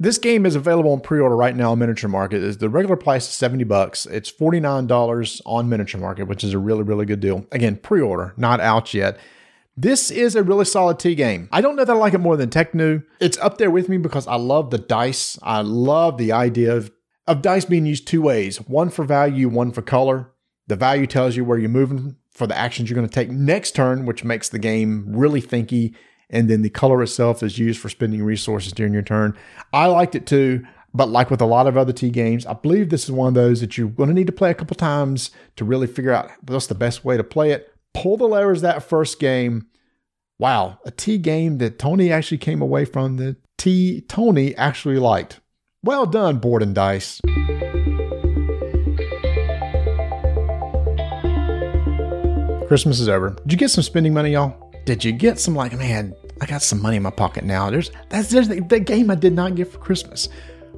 [0.00, 2.40] This game is available on pre-order right now on Miniature Market.
[2.40, 4.06] Is the regular price is 70 bucks.
[4.06, 7.44] It's $49 on Miniature Market, which is a really, really good deal.
[7.50, 9.18] Again, pre-order, not out yet.
[9.80, 11.48] This is a really solid T game.
[11.52, 13.04] I don't know that I like it more than Tekhenu.
[13.20, 15.38] It's up there with me because I love the dice.
[15.40, 16.90] I love the idea of,
[17.28, 20.32] of dice being used two ways one for value, one for color.
[20.66, 23.76] The value tells you where you're moving for the actions you're going to take next
[23.76, 25.94] turn, which makes the game really thinky.
[26.28, 29.38] And then the color itself is used for spending resources during your turn.
[29.72, 30.66] I liked it too.
[30.92, 33.34] But like with a lot of other T games, I believe this is one of
[33.34, 36.32] those that you're going to need to play a couple times to really figure out
[36.48, 39.66] what's the best way to play it pull the levers that first game.
[40.38, 45.40] Wow, a T game that Tony actually came away from the T Tony actually liked.
[45.82, 47.20] Well done, Board and Dice.
[52.68, 53.30] Christmas is over.
[53.30, 54.72] Did you get some spending money, y'all?
[54.84, 57.70] Did you get some like, man, I got some money in my pocket now.
[57.70, 60.28] There's that's there's the, the game I did not get for Christmas.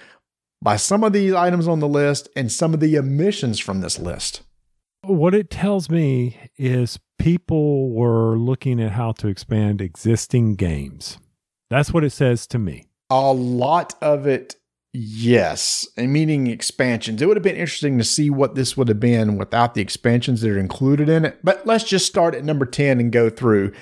[0.62, 3.98] by some of these items on the list and some of the omissions from this
[3.98, 4.42] list.
[5.02, 11.18] What it tells me is people were looking at how to expand existing games.
[11.70, 12.86] That's what it says to me.
[13.10, 14.56] A lot of it,
[14.96, 15.86] yes.
[15.96, 17.20] And meaning expansions.
[17.20, 20.40] It would have been interesting to see what this would have been without the expansions
[20.40, 21.38] that are included in it.
[21.42, 23.72] But let's just start at number 10 and go through.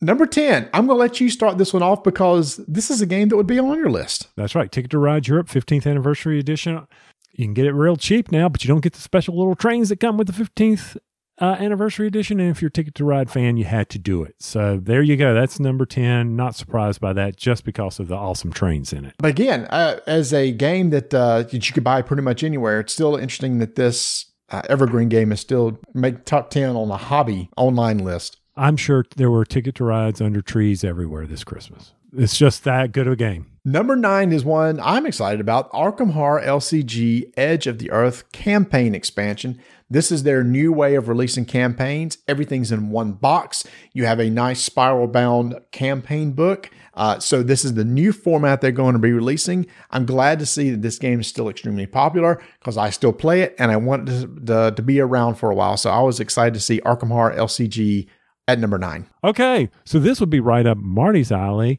[0.00, 3.06] Number 10, I'm going to let you start this one off because this is a
[3.06, 4.28] game that would be on your list.
[4.36, 4.70] That's right.
[4.70, 6.86] Ticket to Ride Europe 15th Anniversary Edition.
[7.32, 9.88] You can get it real cheap now, but you don't get the special little trains
[9.88, 10.96] that come with the 15th
[11.40, 12.40] uh, anniversary edition.
[12.40, 14.36] And if you're a Ticket to Ride fan, you had to do it.
[14.38, 15.34] So there you go.
[15.34, 16.36] That's number 10.
[16.36, 19.14] Not surprised by that just because of the awesome trains in it.
[19.18, 22.80] But again, uh, as a game that, uh, that you could buy pretty much anywhere,
[22.80, 26.96] it's still interesting that this uh, evergreen game is still make top 10 on the
[26.96, 28.38] hobby online list.
[28.56, 31.92] I'm sure there were ticket to rides under trees everywhere this Christmas.
[32.16, 33.46] It's just that good of a game.
[33.64, 38.94] Number nine is one I'm excited about Arkham Horror LCG Edge of the Earth campaign
[38.94, 39.60] expansion.
[39.90, 42.18] This is their new way of releasing campaigns.
[42.28, 43.64] Everything's in one box.
[43.92, 46.70] You have a nice spiral bound campaign book.
[46.94, 49.66] Uh, so, this is the new format they're going to be releasing.
[49.90, 53.42] I'm glad to see that this game is still extremely popular because I still play
[53.42, 55.76] it and I want it to, to, to be around for a while.
[55.76, 58.08] So, I was excited to see Arkham Horror LCG
[58.48, 59.08] at number nine.
[59.22, 61.78] Okay, so this would be right up Marty's alley.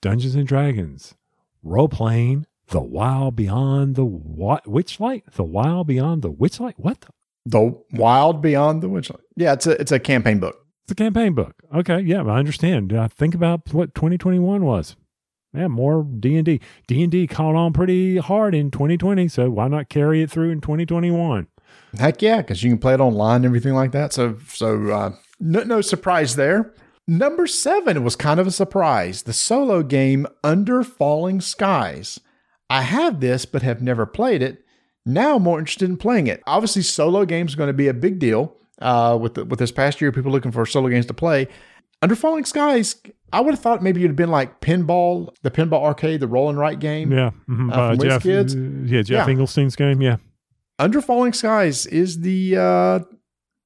[0.00, 1.14] Dungeons and Dragons,
[1.62, 6.74] role playing, the wild beyond the what witchlight, the wild beyond the witchlight.
[6.76, 7.00] What?
[7.00, 7.08] The?
[7.46, 9.20] the Wild Beyond the Witchlight.
[9.36, 10.66] Yeah, it's a it's a campaign book.
[10.84, 11.54] It's a campaign book.
[11.74, 12.92] Okay, yeah, I understand.
[12.92, 14.96] Uh, think about what 2021 was.
[15.54, 16.60] Yeah, more D and D.
[16.86, 20.50] D and D caught on pretty hard in 2020, so why not carry it through
[20.50, 21.46] in 2021?
[21.98, 24.12] Heck yeah, because you can play it online and everything like that.
[24.12, 26.74] So so uh, no, no surprise there.
[27.08, 29.22] Number seven was kind of a surprise.
[29.22, 32.18] The solo game Under Falling Skies.
[32.68, 34.64] I have this, but have never played it.
[35.04, 36.42] Now I'm more interested in playing it.
[36.46, 39.70] Obviously, solo games are going to be a big deal uh, with the, with this
[39.70, 40.10] past year.
[40.10, 41.46] People looking for solo games to play.
[42.02, 42.96] Under Falling Skies,
[43.32, 46.58] I would have thought maybe it'd been like Pinball, the Pinball Arcade, the Roll and
[46.58, 47.12] Write game.
[47.12, 47.72] Yeah, mm-hmm.
[47.72, 48.54] uh, uh, Jeff, Kids.
[48.54, 49.34] yeah, Jeff yeah.
[49.34, 50.02] Engelstein's game.
[50.02, 50.16] Yeah.
[50.78, 52.98] Under Falling Skies is the uh,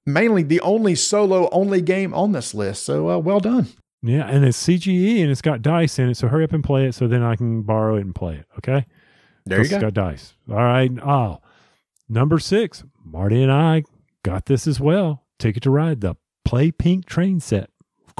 [0.06, 2.84] mainly the only solo only game on this list.
[2.84, 3.68] So uh, well done.
[4.02, 6.16] Yeah, and it's CGE and it's got dice in it.
[6.16, 8.46] So hurry up and play it so then I can borrow it and play it.
[8.58, 8.86] Okay.
[9.46, 9.76] There you go.
[9.76, 10.34] It's got dice.
[10.48, 10.90] All right.
[11.04, 11.40] Oh,
[12.08, 13.84] number six, Marty and I
[14.22, 15.24] got this as well.
[15.38, 16.14] Ticket to Ride, the
[16.44, 17.70] Play Pink train set.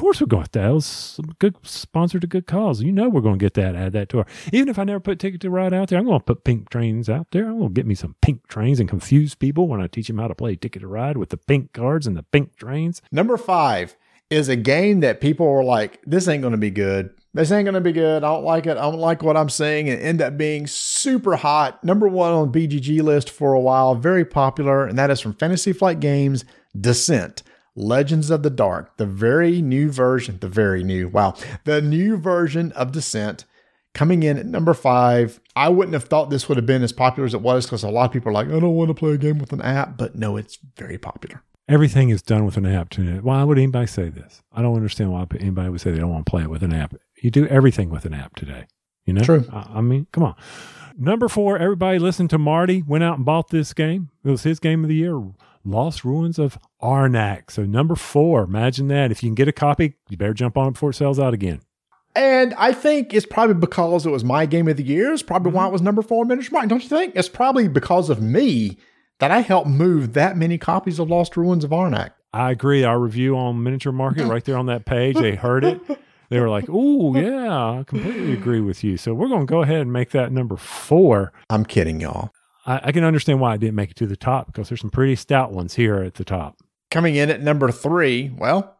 [0.01, 0.73] Course, we're going to that.
[0.73, 2.81] was a good sponsor to good cause.
[2.81, 4.25] You know, we're going to get that, add that to our.
[4.51, 6.71] Even if I never put Ticket to Ride out there, I'm going to put pink
[6.71, 7.45] trains out there.
[7.45, 10.17] I'm going to get me some pink trains and confuse people when I teach them
[10.17, 13.03] how to play Ticket to Ride with the pink cards and the pink trains.
[13.11, 13.95] Number five
[14.31, 17.11] is a game that people were like, this ain't going to be good.
[17.35, 18.23] This ain't going to be good.
[18.23, 18.77] I don't like it.
[18.77, 19.87] I don't like what I'm seeing.
[19.87, 21.83] And end up being super hot.
[21.83, 23.93] Number one on BGG list for a while.
[23.93, 24.87] Very popular.
[24.87, 26.43] And that is from Fantasy Flight Games
[26.75, 27.43] Descent.
[27.75, 32.71] Legends of the Dark, the very new version, the very new, wow, the new version
[32.73, 33.45] of Descent
[33.93, 35.39] coming in at number five.
[35.55, 37.89] I wouldn't have thought this would have been as popular as it was because a
[37.89, 39.97] lot of people are like, I don't want to play a game with an app,
[39.97, 41.43] but no, it's very popular.
[41.69, 43.19] Everything is done with an app today.
[43.19, 44.41] Why would anybody say this?
[44.51, 46.73] I don't understand why anybody would say they don't want to play it with an
[46.73, 46.93] app.
[47.21, 48.65] You do everything with an app today.
[49.05, 49.23] You know?
[49.23, 49.45] True.
[49.51, 50.35] I, I mean, come on.
[50.97, 54.09] Number four, everybody listened to Marty, went out and bought this game.
[54.25, 55.17] It was his game of the year.
[55.63, 57.51] Lost Ruins of Arnak.
[57.51, 59.11] So number four, imagine that.
[59.11, 61.33] If you can get a copy, you better jump on it before it sells out
[61.33, 61.61] again.
[62.15, 65.13] And I think it's probably because it was my game of the year.
[65.13, 65.57] It's probably mm-hmm.
[65.57, 66.69] why it was number four in Miniature Market.
[66.69, 67.15] Don't you think?
[67.15, 68.77] It's probably because of me
[69.19, 72.11] that I helped move that many copies of Lost Ruins of Arnak.
[72.33, 72.83] I agree.
[72.83, 75.79] Our review on Miniature Market right there on that page, they heard it.
[76.29, 79.63] They were like, "Oh yeah, I completely agree with you." So we're going to go
[79.63, 81.33] ahead and make that number four.
[81.49, 82.31] I'm kidding, y'all.
[82.65, 84.89] I, I can understand why I didn't make it to the top because there's some
[84.89, 86.57] pretty stout ones here at the top.
[86.89, 88.77] Coming in at number three, well,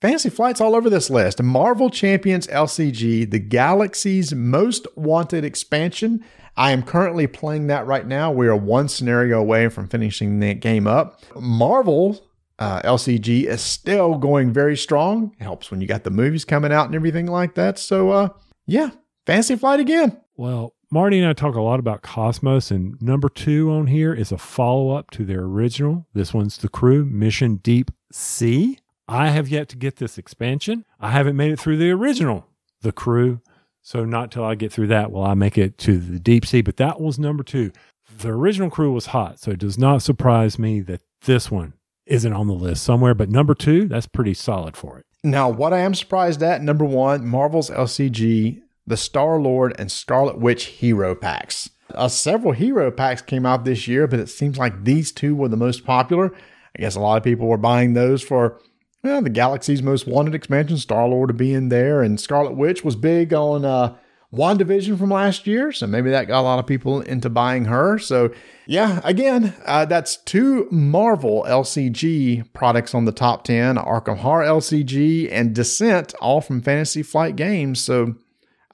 [0.00, 1.42] Fantasy Flight's all over this list.
[1.42, 6.22] Marvel Champions LCG, the Galaxy's most wanted expansion.
[6.56, 8.30] I am currently playing that right now.
[8.30, 11.22] We are one scenario away from finishing that game up.
[11.34, 12.22] Marvel
[12.58, 15.34] uh, LCG is still going very strong.
[15.40, 17.78] It helps when you got the movies coming out and everything like that.
[17.78, 18.28] So, uh,
[18.66, 18.90] yeah,
[19.26, 20.20] Fantasy Flight again.
[20.36, 24.30] Well, Marty and I talk a lot about Kosmos, and number two on here is
[24.30, 26.06] a follow up to their original.
[26.14, 28.78] This one's The Crew Mission Deep Sea.
[29.08, 30.84] I have yet to get this expansion.
[31.00, 32.46] I haven't made it through the original,
[32.82, 33.40] The Crew.
[33.82, 36.62] So, not till I get through that will I make it to the deep sea.
[36.62, 37.70] But that was number two.
[38.16, 39.38] The original crew was hot.
[39.40, 41.74] So, it does not surprise me that this one
[42.06, 43.14] isn't on the list somewhere.
[43.14, 45.04] But number two, that's pretty solid for it.
[45.22, 50.38] Now, what I am surprised at, number one, Marvel's LCG, the Star Lord and Scarlet
[50.38, 51.70] Witch hero packs.
[51.94, 55.48] Uh, several hero packs came out this year, but it seems like these two were
[55.48, 56.34] the most popular.
[56.76, 58.60] I guess a lot of people were buying those for
[59.04, 62.82] well, the Galaxy's Most Wanted expansion, Star Lord to be in there, and Scarlet Witch
[62.82, 63.96] was big on uh,
[64.32, 67.98] WandaVision from last year, so maybe that got a lot of people into buying her.
[67.98, 68.32] So,
[68.66, 75.28] yeah, again, uh, that's two Marvel LCG products on the top 10 Arkham Horror LCG
[75.30, 77.82] and Descent, all from Fantasy Flight Games.
[77.82, 78.14] So,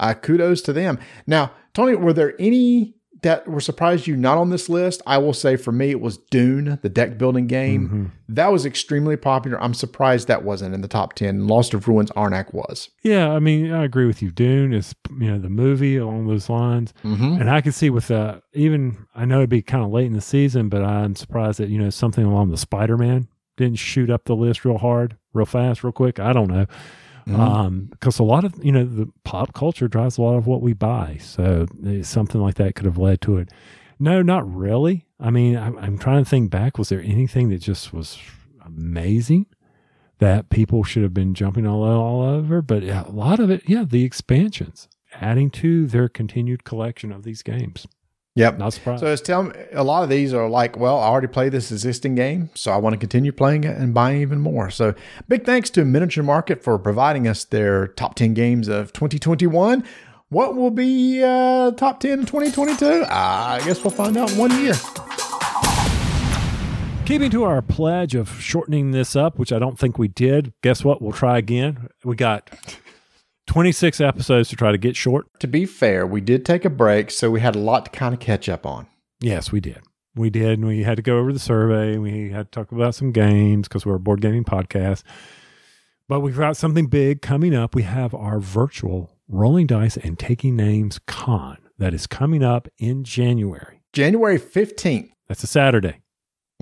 [0.01, 0.99] uh, kudos to them.
[1.27, 5.35] Now, Tony, were there any that were surprised you not on this list, I will
[5.35, 7.87] say for me, it was Dune, the deck building game.
[7.87, 8.05] Mm-hmm.
[8.31, 9.63] That was extremely popular.
[9.63, 11.47] I'm surprised that wasn't in the top 10.
[11.47, 12.91] Lost of Ruins Arnak was.
[13.03, 14.31] Yeah, I mean, I agree with you.
[14.31, 16.95] Dune is, you know, the movie along those lines.
[17.05, 17.41] Mm-hmm.
[17.41, 20.15] And I can see with uh, even, I know it'd be kind of late in
[20.15, 24.11] the season, but I'm surprised that, you know, something along the Spider Man didn't shoot
[24.11, 26.19] up the list real hard, real fast, real quick.
[26.19, 26.67] I don't know.
[27.27, 27.41] Mm-hmm.
[27.41, 30.63] Um, because a lot of you know the pop culture drives a lot of what
[30.63, 31.67] we buy, so
[32.03, 33.51] something like that could have led to it.
[33.99, 35.07] No, not really.
[35.19, 36.79] I mean, I'm, I'm trying to think back.
[36.79, 38.19] Was there anything that just was
[38.65, 39.47] amazing
[40.19, 42.63] that people should have been jumping all all over?
[42.63, 44.89] But a lot of it, yeah, the expansions
[45.21, 47.87] adding to their continued collection of these games.
[48.41, 48.59] Yep.
[48.59, 49.01] Not surprised.
[49.01, 52.15] So it's telling a lot of these are like, well, I already play this existing
[52.15, 54.71] game, so I want to continue playing it and buying even more.
[54.71, 54.95] So
[55.29, 59.85] big thanks to Miniature Market for providing us their top 10 games of 2021.
[60.31, 62.87] What will be uh, top 10 in 2022?
[62.87, 64.75] Uh, I guess we'll find out in one year.
[67.05, 70.83] Keeping to our pledge of shortening this up, which I don't think we did, guess
[70.83, 71.03] what?
[71.03, 71.89] We'll try again.
[72.05, 72.49] We got
[73.51, 75.27] 26 episodes to try to get short.
[75.41, 78.15] To be fair, we did take a break, so we had a lot to kind
[78.15, 78.87] of catch up on.
[79.21, 79.81] Yes, we did.
[80.15, 80.61] We did.
[80.61, 81.99] And we had to go over the survey.
[81.99, 85.03] We had to talk about some games because we're a board gaming podcast.
[86.07, 87.75] But we've got something big coming up.
[87.75, 93.03] We have our virtual Rolling Dice and Taking Names Con that is coming up in
[93.03, 93.83] January.
[93.93, 95.11] January 15th.
[95.27, 96.03] That's a Saturday.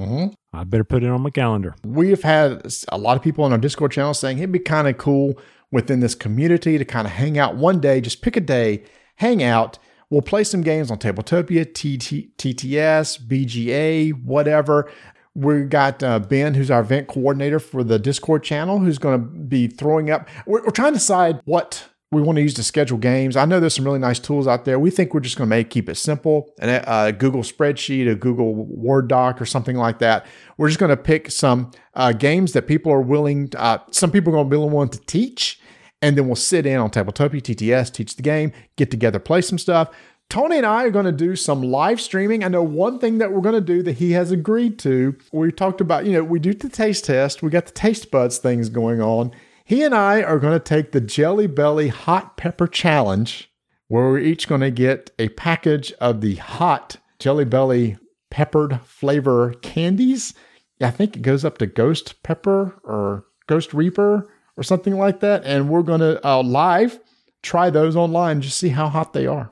[0.01, 0.33] Mm-hmm.
[0.55, 1.75] I better put it on my calendar.
[1.85, 4.89] We have had a lot of people on our Discord channel saying it'd be kind
[4.89, 5.39] of cool
[5.71, 8.85] within this community to kind of hang out one day, just pick a day,
[9.17, 9.79] hang out.
[10.11, 14.91] We'll play some games on Tabletopia, TT, TTS, BGA, whatever.
[15.35, 19.27] We've got uh, Ben, who's our event coordinator for the Discord channel, who's going to
[19.27, 20.29] be throwing up.
[20.47, 23.37] We're, we're trying to decide what we want to use to schedule games.
[23.37, 24.79] I know there's some really nice tools out there.
[24.79, 28.11] We think we're just going to make keep it simple, and a, uh, Google spreadsheet,
[28.11, 30.27] a Google Word doc, or something like that.
[30.57, 33.49] We're just going to pick some uh, games that people are willing.
[33.51, 35.61] To, uh, some people are going to be willing to teach,
[36.01, 39.59] and then we'll sit in on Tabletopia, TTS, teach the game, get together, play some
[39.59, 39.91] stuff.
[40.31, 42.45] Tony and I are going to do some live streaming.
[42.45, 45.17] I know one thing that we're going to do that he has agreed to.
[45.33, 47.43] We talked about, you know, we do the taste test.
[47.43, 49.33] We got the taste buds things going on
[49.69, 53.53] he and I are going to take the Jelly Belly Hot Pepper Challenge,
[53.89, 57.99] where we're each going to get a package of the hot Jelly Belly
[58.31, 60.33] peppered flavor candies.
[60.81, 65.45] I think it goes up to Ghost Pepper or Ghost Reaper or something like that.
[65.45, 66.99] And we're going to uh, live
[67.43, 69.51] try those online, just see how hot they are.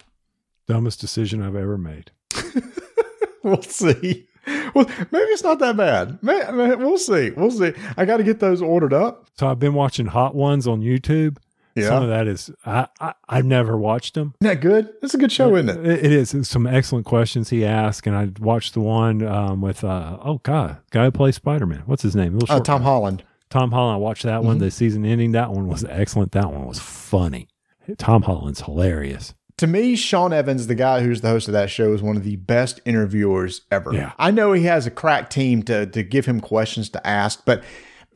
[0.66, 2.10] Dumbest decision I've ever made.
[3.43, 4.28] we'll see
[4.74, 6.23] well, maybe it's not that bad.
[6.23, 7.31] man we'll see.
[7.31, 7.73] We'll see.
[7.97, 9.27] I got to get those ordered up.
[9.39, 11.39] So I've been watching Hot Ones on YouTube.
[11.74, 11.89] Yeah.
[11.89, 14.35] Some of that is I, I have never watched them.
[14.40, 14.94] Isn't that good?
[15.02, 16.05] It's a good show, isn't it?
[16.05, 16.32] It is.
[16.32, 20.40] It's some excellent questions he asked, and I watched the one um, with uh, oh
[20.43, 21.82] god, guy who plays Spider Man.
[21.85, 22.39] What's his name?
[22.48, 22.85] Uh, Tom guy.
[22.85, 23.24] Holland.
[23.51, 23.97] Tom Holland.
[23.97, 24.47] I watched that mm-hmm.
[24.47, 24.59] one.
[24.59, 25.32] The season ending.
[25.32, 26.32] That one was excellent.
[26.32, 27.48] That one was funny.
[27.98, 31.93] Tom Holland's hilarious to me, Sean Evans, the guy who's the host of that show,
[31.93, 33.93] is one of the best interviewers ever.
[33.93, 34.12] Yeah.
[34.19, 37.65] I know he has a crack team to to give him questions to ask, but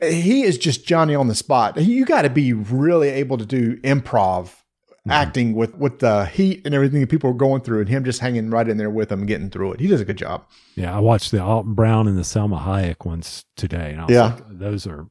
[0.01, 1.77] he is just Johnny on the spot.
[1.77, 4.55] You got to be really able to do improv
[5.01, 5.11] mm-hmm.
[5.11, 8.19] acting with with the heat and everything that people are going through, and him just
[8.19, 9.79] hanging right in there with them, getting through it.
[9.79, 10.45] He does a good job.
[10.75, 14.13] Yeah, I watched the Alton Brown and the Salma Hayek ones today, and I was
[14.13, 14.23] yeah.
[14.25, 15.07] like, those are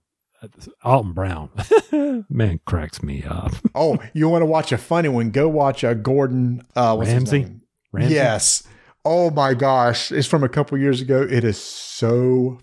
[0.85, 1.51] Alton Brown,
[2.31, 3.53] man, cracks me up.
[3.75, 5.31] oh, you want to watch a funny one?
[5.31, 7.47] Go watch a Gordon uh, Ramsay.
[7.93, 8.15] Ramsay.
[8.15, 8.63] Yes.
[9.05, 11.23] Oh my gosh, it's from a couple years ago.
[11.29, 12.59] It is so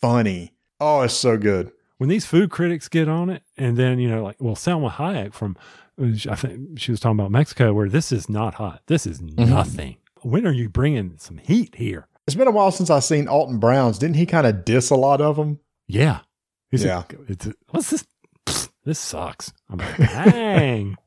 [0.00, 0.52] funny.
[0.80, 1.70] Oh, it's so good.
[1.98, 5.32] When these food critics get on it, and then you know, like, well, Salma Hayek
[5.34, 5.56] from
[5.98, 8.82] I think she was talking about Mexico, where this is not hot.
[8.86, 9.48] This is Mm-hmm.
[9.50, 9.96] nothing.
[10.22, 12.08] When are you bringing some heat here?
[12.26, 13.98] It's been a while since I've seen Alton Browns.
[13.98, 15.60] Didn't he kind of diss a lot of them?
[15.86, 16.20] Yeah.
[16.70, 17.02] He said, Yeah.
[17.28, 18.06] It's, what's this?
[18.46, 19.52] Pfft, This sucks.
[19.70, 20.96] I'm like, dang.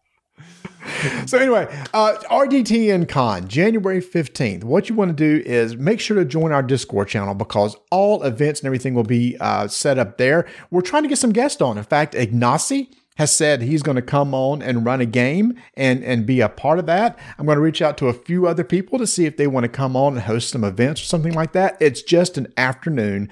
[1.26, 4.64] So anyway, uh, RDTN Con, January 15th.
[4.64, 8.24] What you want to do is make sure to join our Discord channel because all
[8.24, 10.48] events and everything will be uh, set up there.
[10.72, 11.78] We're trying to get some guests on.
[11.78, 16.04] In fact, Ignacy has said he's going to come on and run a game and,
[16.04, 17.18] and be a part of that.
[17.38, 19.64] I'm going to reach out to a few other people to see if they want
[19.66, 21.78] to come on and host some events or something like that.
[21.82, 23.30] It's just an afternoon.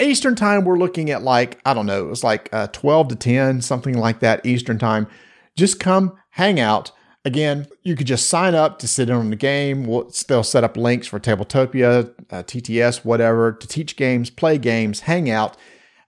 [0.00, 3.16] Eastern time, we're looking at like, I don't know, it was like uh, 12 to
[3.16, 5.08] 10, something like that Eastern time.
[5.56, 6.92] Just come hang out.
[7.24, 9.84] Again, you could just sign up to sit in on the game.
[9.84, 15.00] We'll, they'll set up links for Tabletopia, uh, TTS, whatever, to teach games, play games,
[15.00, 15.56] hang out.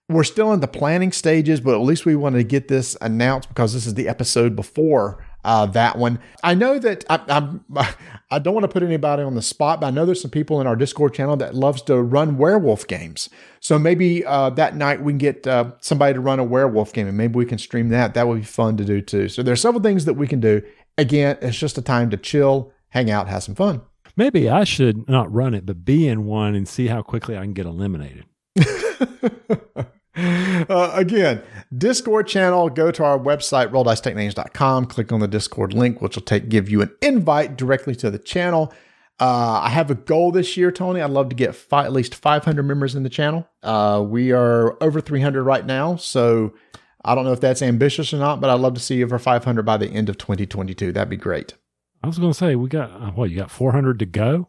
[0.09, 3.49] We're still in the planning stages, but at least we wanted to get this announced
[3.49, 6.19] because this is the episode before uh, that one.
[6.43, 7.65] I know that I, I'm,
[8.31, 10.61] I don't want to put anybody on the spot, but I know there's some people
[10.61, 13.29] in our Discord channel that loves to run werewolf games.
[13.61, 17.09] So maybe uh, that night we can get uh, somebody to run a werewolf game,
[17.09, 18.15] and maybe we can stream that.
[18.15, 19.29] That would be fun to do too.
[19.29, 20.63] So there's several things that we can do.
[20.99, 23.83] Again, it's just a time to chill, hang out, have some fun.
[24.17, 27.43] Maybe I should not run it, but be in one and see how quickly I
[27.43, 28.25] can get eliminated.
[30.17, 31.43] Uh, again,
[31.77, 36.49] Discord channel, go to our website, rolldicetechnames.com, click on the Discord link, which will take
[36.49, 38.73] give you an invite directly to the channel.
[39.21, 41.01] Uh, I have a goal this year, Tony.
[41.01, 43.47] I'd love to get fi- at least 500 members in the channel.
[43.63, 46.55] Uh, we are over 300 right now, so
[47.05, 49.63] I don't know if that's ambitious or not, but I'd love to see over 500
[49.65, 50.91] by the end of 2022.
[50.93, 51.55] That'd be great.
[52.03, 54.49] I was going to say, we got, uh, what, you got 400 to go?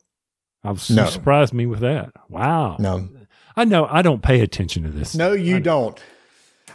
[0.63, 1.05] I was No.
[1.05, 2.11] surprised me with that.
[2.29, 2.77] Wow.
[2.79, 3.09] No,
[3.57, 5.15] I know I don't pay attention to this.
[5.15, 6.01] No, you don't.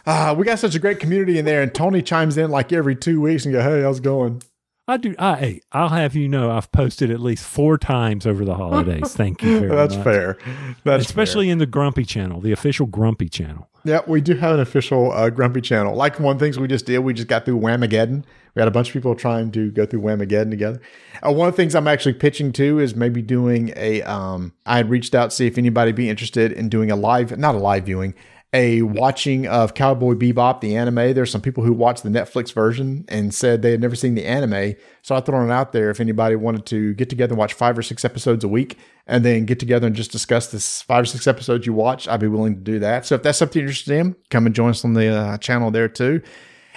[0.07, 2.95] Uh, we got such a great community in there, and Tony chimes in like every
[2.95, 4.41] two weeks and go, "Hey, how's it going?"
[4.87, 5.13] I do.
[5.19, 9.13] I, hey, I'll have you know, I've posted at least four times over the holidays.
[9.15, 10.03] Thank you very That's much.
[10.05, 10.37] fair.
[10.85, 13.67] That's Especially in the Grumpy channel, the official Grumpy channel.
[13.83, 13.99] yeah.
[14.07, 15.93] We do have an official uh, Grumpy channel.
[15.93, 18.23] Like one of the things we just did, we just got through Whamageddon.
[18.55, 20.79] We had a bunch of people trying to go through Whamageddon together.
[21.21, 24.03] Uh, one of the things I'm actually pitching to is maybe doing a.
[24.03, 27.37] Um, I had reached out to see if anybody be interested in doing a live,
[27.37, 28.13] not a live viewing,
[28.53, 31.13] a watching of Cowboy Bebop, the anime.
[31.13, 34.25] There's some people who watched the Netflix version and said they had never seen the
[34.25, 34.75] anime.
[35.01, 37.77] So I thrown it out there if anybody wanted to get together and watch five
[37.77, 41.05] or six episodes a week and then get together and just discuss this five or
[41.05, 43.05] six episodes you watch, I'd be willing to do that.
[43.05, 45.69] So if that's something you're interested in, come and join us on the uh, channel
[45.69, 46.21] there too.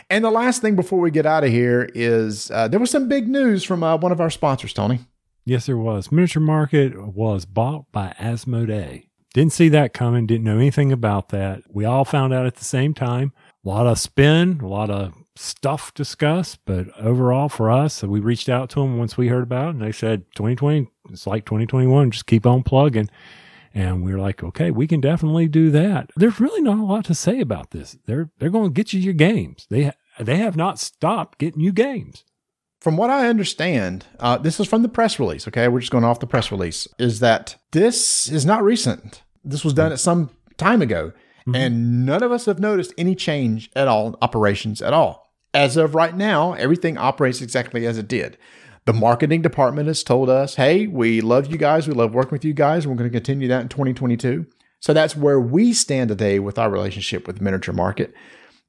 [0.09, 3.09] And the last thing before we get out of here is uh, there was some
[3.09, 5.01] big news from uh, one of our sponsors, Tony.
[5.45, 6.11] Yes, there was.
[6.11, 9.10] Miniature Market was bought by Asmodee.
[9.33, 10.27] Didn't see that coming.
[10.27, 11.63] Didn't know anything about that.
[11.69, 13.33] We all found out at the same time.
[13.65, 18.49] A lot of spin, a lot of stuff discussed, but overall for us, we reached
[18.49, 22.11] out to them once we heard about it, and they said 2020, it's like 2021,
[22.11, 23.11] just keep on plugging.
[23.73, 26.11] And we are like, okay, we can definitely do that.
[26.17, 27.97] There's really not a lot to say about this.
[28.07, 29.67] They're they're going to get you your games.
[29.71, 32.25] They they have not stopped getting you games.
[32.81, 35.47] From what I understand, uh, this is from the press release.
[35.47, 36.89] Okay, we're just going off the press release.
[36.99, 39.23] Is that this is not recent?
[39.45, 41.13] This was done at some time ago,
[41.53, 45.31] and none of us have noticed any change at all in operations at all.
[45.53, 48.39] As of right now, everything operates exactly as it did.
[48.87, 51.87] The marketing department has told us, "Hey, we love you guys.
[51.87, 52.87] We love working with you guys.
[52.87, 54.47] We're going to continue that in 2022."
[54.79, 58.15] So that's where we stand today with our relationship with Miniature Market.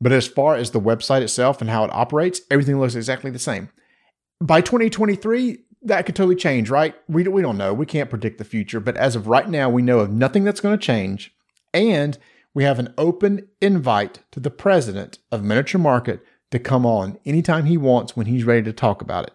[0.02, 3.40] But as far as the website itself and how it operates, everything looks exactly the
[3.40, 3.70] same
[4.42, 6.96] by 2023 that could totally change right?
[7.08, 7.74] We, we don't know.
[7.74, 8.80] We can't predict the future.
[8.80, 11.34] But as of right now we know of nothing that's going to change.
[11.74, 12.18] And
[12.54, 17.66] we have an open invite to the president of miniature market to come on anytime
[17.66, 19.34] he wants when he's ready to talk about it.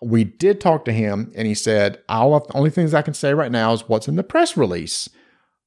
[0.00, 3.32] We did talk to him and he said all the only things i can say
[3.32, 5.08] right now is what's in the press release.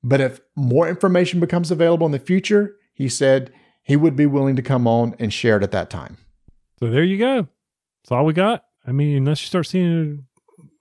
[0.04, 3.54] But if more information becomes available in the future he said
[3.84, 6.18] he would be willing to come on and share it at that time.
[6.80, 7.48] So there you go.
[8.04, 8.64] That's all we got.
[8.88, 10.26] I mean, unless you start seeing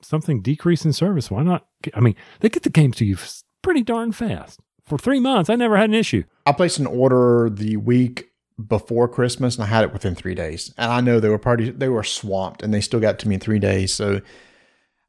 [0.00, 1.66] something decrease in service, why not?
[1.92, 3.16] I mean, they get the games to you
[3.62, 4.60] pretty darn fast.
[4.84, 6.22] For three months, I never had an issue.
[6.46, 8.30] I placed an order the week
[8.68, 10.72] before Christmas and I had it within three days.
[10.78, 13.34] And I know they were party they were swamped and they still got to me
[13.34, 13.92] in three days.
[13.92, 14.20] So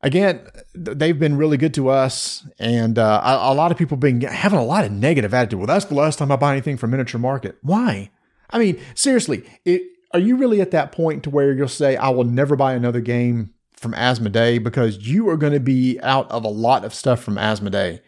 [0.01, 0.41] again,
[0.73, 2.45] they've been really good to us.
[2.59, 5.59] And uh, a, lot of people been having a lot of negative attitude.
[5.59, 7.57] Well, that's the last time I buy anything from Miniature Market.
[7.61, 8.09] Why?
[8.49, 9.83] I mean, seriously, it,
[10.17, 13.01] are you really at that point to where you'll say, I will never buy another
[13.01, 17.21] game from Asmodee because you are going to be out of a lot of stuff
[17.21, 17.99] from Asmodee.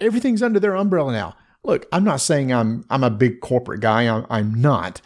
[0.00, 1.36] Everything's under their umbrella now.
[1.64, 4.02] Look, I'm not saying I'm I'm a big corporate guy.
[4.08, 5.00] I'm, I'm not.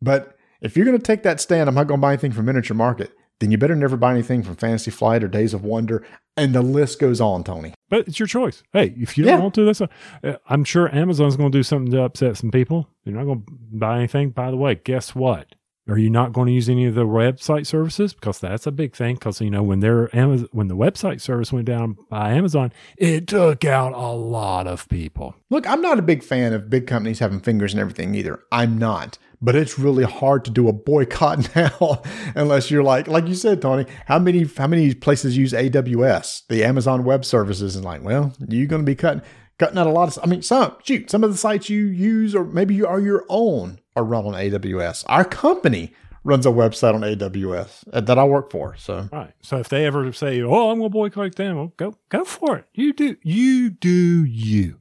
[0.00, 2.46] But if you're going to take that stand, I'm not going to buy anything from
[2.46, 6.06] Miniature Market, then you better never buy anything from Fantasy Flight or Days of Wonder.
[6.36, 7.74] And the list goes on, Tony.
[7.88, 8.62] But it's your choice.
[8.72, 9.42] Hey, if you don't Yeah.
[9.42, 9.88] want to, that's a,
[10.22, 12.88] uh, I'm sure Amazon's going to do something to upset some people.
[13.04, 14.30] You're not going to buy anything.
[14.30, 15.54] By the way, guess what?
[15.88, 18.12] Are you not going to use any of the website services?
[18.12, 19.14] Because that's a big thing.
[19.14, 23.28] Because you know when their Amazon, when the website service went down by Amazon, it
[23.28, 25.36] took out a lot of people.
[25.48, 28.42] Look, I'm not a big fan of big companies having fingers and everything either.
[28.50, 29.18] I'm not.
[29.40, 32.02] But it's really hard to do a boycott now
[32.34, 36.64] unless you're like like you said, Tony, how many how many places use AWS, the
[36.64, 39.22] Amazon Web Services, and like, well, you're gonna be cutting
[39.58, 42.34] cutting out a lot of I mean some shoot, some of the sites you use
[42.34, 45.04] or maybe you are your own are run on AWS.
[45.08, 45.92] Our company
[46.24, 48.76] runs a website on AWS uh, that I work for.
[48.76, 49.32] So Right.
[49.42, 52.56] So if they ever say, "Oh, I'm going to boycott them," well, go go for
[52.58, 52.64] it.
[52.74, 54.80] You do you do you.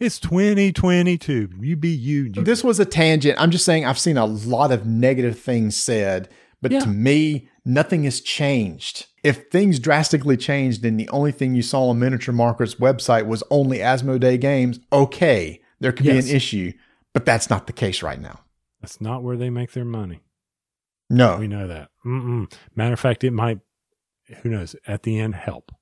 [0.00, 1.50] It's 2022.
[1.60, 2.24] You be you.
[2.34, 3.40] You- this was a tangent.
[3.40, 6.28] I'm just saying I've seen a lot of negative things said,
[6.62, 6.80] but Yeah.
[6.80, 9.06] to me, nothing has changed.
[9.24, 13.42] If things drastically changed and the only thing you saw on Miniature Market's website was
[13.50, 16.24] only Asmodee games, okay, there could Yes.
[16.26, 16.72] be an issue,
[17.12, 18.40] but that's not the case right now.
[18.80, 20.20] That's not where they make their money.
[21.10, 21.38] No.
[21.38, 21.88] We know that.
[22.04, 22.52] Mm-mm.
[22.76, 23.60] Matter of fact, it might.
[24.42, 24.76] Who knows?
[24.86, 25.72] At the end, help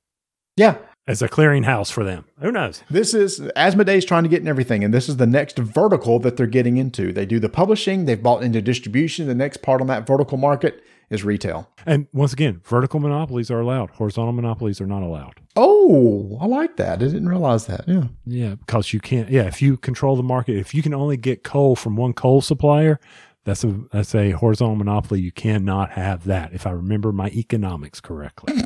[0.56, 0.78] Yeah.
[1.08, 2.26] as a clearinghouse for them.
[2.40, 2.84] Who knows?
[2.88, 6.36] This is Asmodee's trying to get in everything, and this is the next vertical that
[6.36, 7.12] they're getting into.
[7.12, 9.26] They do the publishing, they've bought into distribution.
[9.26, 11.68] The next part on that vertical market is retail.
[11.84, 13.90] And once again, vertical monopolies are allowed.
[13.90, 15.40] Horizontal monopolies are not allowed.
[15.56, 16.94] Oh, I like that.
[16.94, 17.84] I didn't realize that.
[17.86, 18.04] Yeah.
[18.26, 19.30] Yeah, because you can't.
[19.30, 22.42] Yeah, if you control the market, if you can only get coal from one coal
[22.42, 23.00] supplier,
[23.44, 25.20] that's a that's a horizontal monopoly.
[25.20, 26.52] You cannot have that.
[26.52, 28.54] If I remember my economics correctly.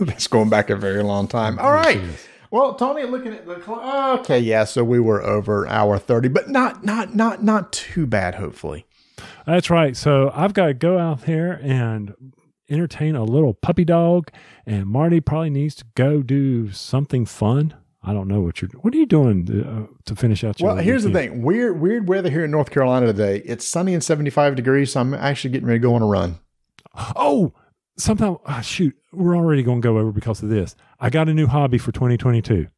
[0.00, 1.58] That's going back a very long time.
[1.58, 2.00] All right.
[2.50, 4.20] Well, Tony, looking at the clock.
[4.20, 4.64] Okay, yeah.
[4.64, 8.34] So we were over hour thirty, but not not not not too bad.
[8.34, 8.86] Hopefully.
[9.46, 9.96] That's right.
[9.96, 12.14] So I've got to go out there and
[12.70, 14.30] entertain a little puppy dog,
[14.66, 17.74] and Marty probably needs to go do something fun.
[18.02, 18.70] I don't know what you're.
[18.80, 20.68] What are you doing to, uh, to finish out your?
[20.74, 21.42] Well, here's the thing.
[21.42, 23.42] Weird weird weather here in North Carolina today.
[23.44, 24.92] It's sunny and seventy five degrees.
[24.92, 26.38] So I'm actually getting ready to go on a run.
[27.14, 27.52] Oh,
[27.98, 28.38] sometime.
[28.46, 30.74] ah, shoot, we're already going to go over because of this.
[30.98, 32.68] I got a new hobby for 2022: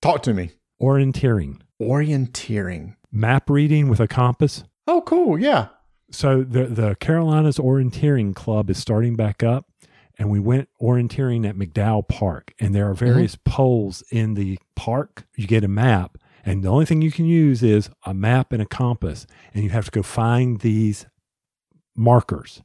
[0.00, 0.52] Talk to me.
[0.80, 2.96] orienteering, Orienteering.
[3.12, 4.64] map reading with a compass.
[4.86, 5.38] Oh, cool.
[5.38, 5.68] Yeah.
[6.10, 9.66] So the the Carolinas Orienteering Club is starting back up,
[10.18, 13.06] and we went orienteering at McDowell Park, and there are mm-hmm.
[13.06, 15.24] various poles in the park.
[15.36, 18.60] You get a map, and the only thing you can use is a map and
[18.60, 21.06] a compass, and you have to go find these
[21.94, 22.62] markers,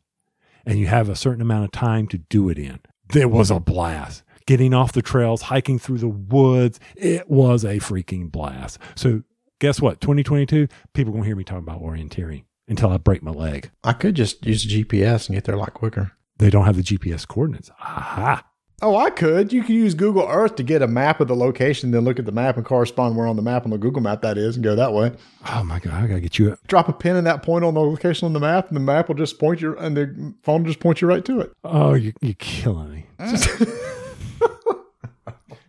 [0.66, 2.80] and you have a certain amount of time to do it in.
[3.10, 4.24] There was a blast.
[4.48, 8.78] Getting off the trails, hiking through the woods, it was a freaking blast.
[8.96, 9.24] So,
[9.60, 10.02] guess what?
[10.02, 13.72] 2022, people are going to hear me talking about orienteering until I break my leg.
[13.84, 16.12] I could just use GPS and get there a lot quicker.
[16.38, 17.70] They don't have the GPS coordinates.
[17.80, 18.44] Aha.
[18.82, 19.54] Oh, I could.
[19.54, 22.26] You could use Google Earth to get a map of the location, then look at
[22.26, 24.64] the map and correspond where on the map on the Google map that is, and
[24.66, 25.14] go that way.
[25.50, 25.94] Oh my God.
[25.94, 26.58] I got to get you.
[26.68, 29.08] Drop a pin in that point on the location on the map, and the map
[29.08, 31.54] will just point you, and the phone will just point you right to it.
[31.64, 33.06] Oh, you, you're killing me.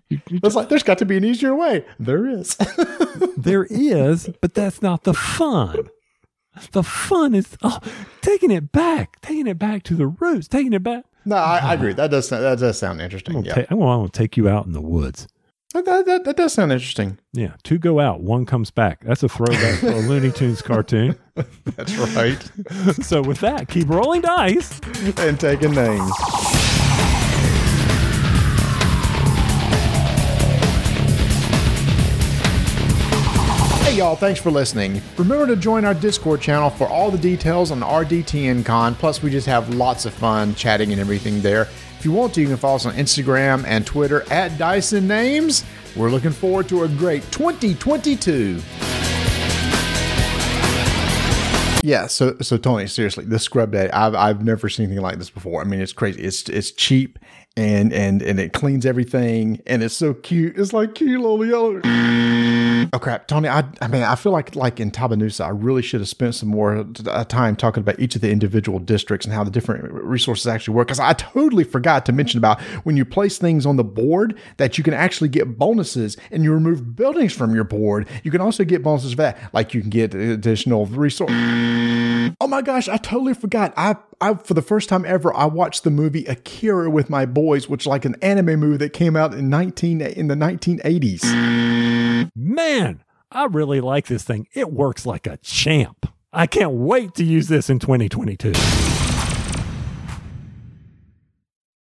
[0.08, 1.84] You- you- It's like there's got to be an easier way.
[2.00, 2.56] There is.
[3.36, 5.88] there is, but that's not the fun.
[6.72, 7.78] The fun is oh,
[8.22, 11.04] taking it back, taking it back to the roots, taking it back.
[11.24, 11.72] no, I, I ah.
[11.72, 11.92] agree.
[11.92, 13.34] That does sound, that does sound I'm interesting.
[13.34, 15.26] gonna, Yeah, ta- I'm gonna take you out in the woods.
[15.74, 17.18] that, that, that, that does sound interesting.
[17.32, 19.04] Yeah, two go out, one comes back.
[19.04, 21.16] That's a throwback to a Looney Tunes cartoon.
[21.76, 22.50] That's right.
[23.04, 24.80] so with that, keep rolling dice.
[25.18, 26.12] and taking names.
[33.86, 35.00] Hey y'all, thanks for listening.
[35.16, 38.96] Remember to join our Discord channel for all the details on RDTN Con.
[38.96, 41.68] Plus, we just have lots of fun chatting and everything there.
[41.96, 45.64] If you want to, you can follow us on Instagram and Twitter at Dyson Names.
[45.94, 48.60] We're looking forward to a great 2022.
[51.84, 55.30] Yeah, so so Tony, seriously, the Scrub Daddy, I've I've never seen anything like this
[55.30, 55.60] before.
[55.60, 56.22] I mean, it's crazy.
[56.22, 57.20] It's it's cheap
[57.56, 60.58] and and and it cleans everything and it's so cute.
[60.58, 61.80] It's like cute little yellow.
[62.76, 62.88] Mm-hmm.
[62.92, 63.48] Oh crap, Tony!
[63.48, 66.48] I I mean, I feel like like in Tabannusi, I really should have spent some
[66.48, 70.46] more uh, time talking about each of the individual districts and how the different resources
[70.46, 70.88] actually work.
[70.88, 74.78] Because I totally forgot to mention about when you place things on the board that
[74.78, 78.08] you can actually get bonuses and you remove buildings from your board.
[78.22, 81.30] You can also get bonuses for that, like you can get uh, additional resource.
[81.30, 82.36] Mm.
[82.40, 83.72] Oh my gosh, I totally forgot.
[83.76, 87.68] I, I for the first time ever, I watched the movie Akira with my boys,
[87.68, 91.22] which like an anime movie that came out in nineteen in the nineteen eighties.
[91.24, 94.48] Man, I really like this thing.
[94.54, 96.06] It works like a champ.
[96.32, 98.52] I can't wait to use this in 2022.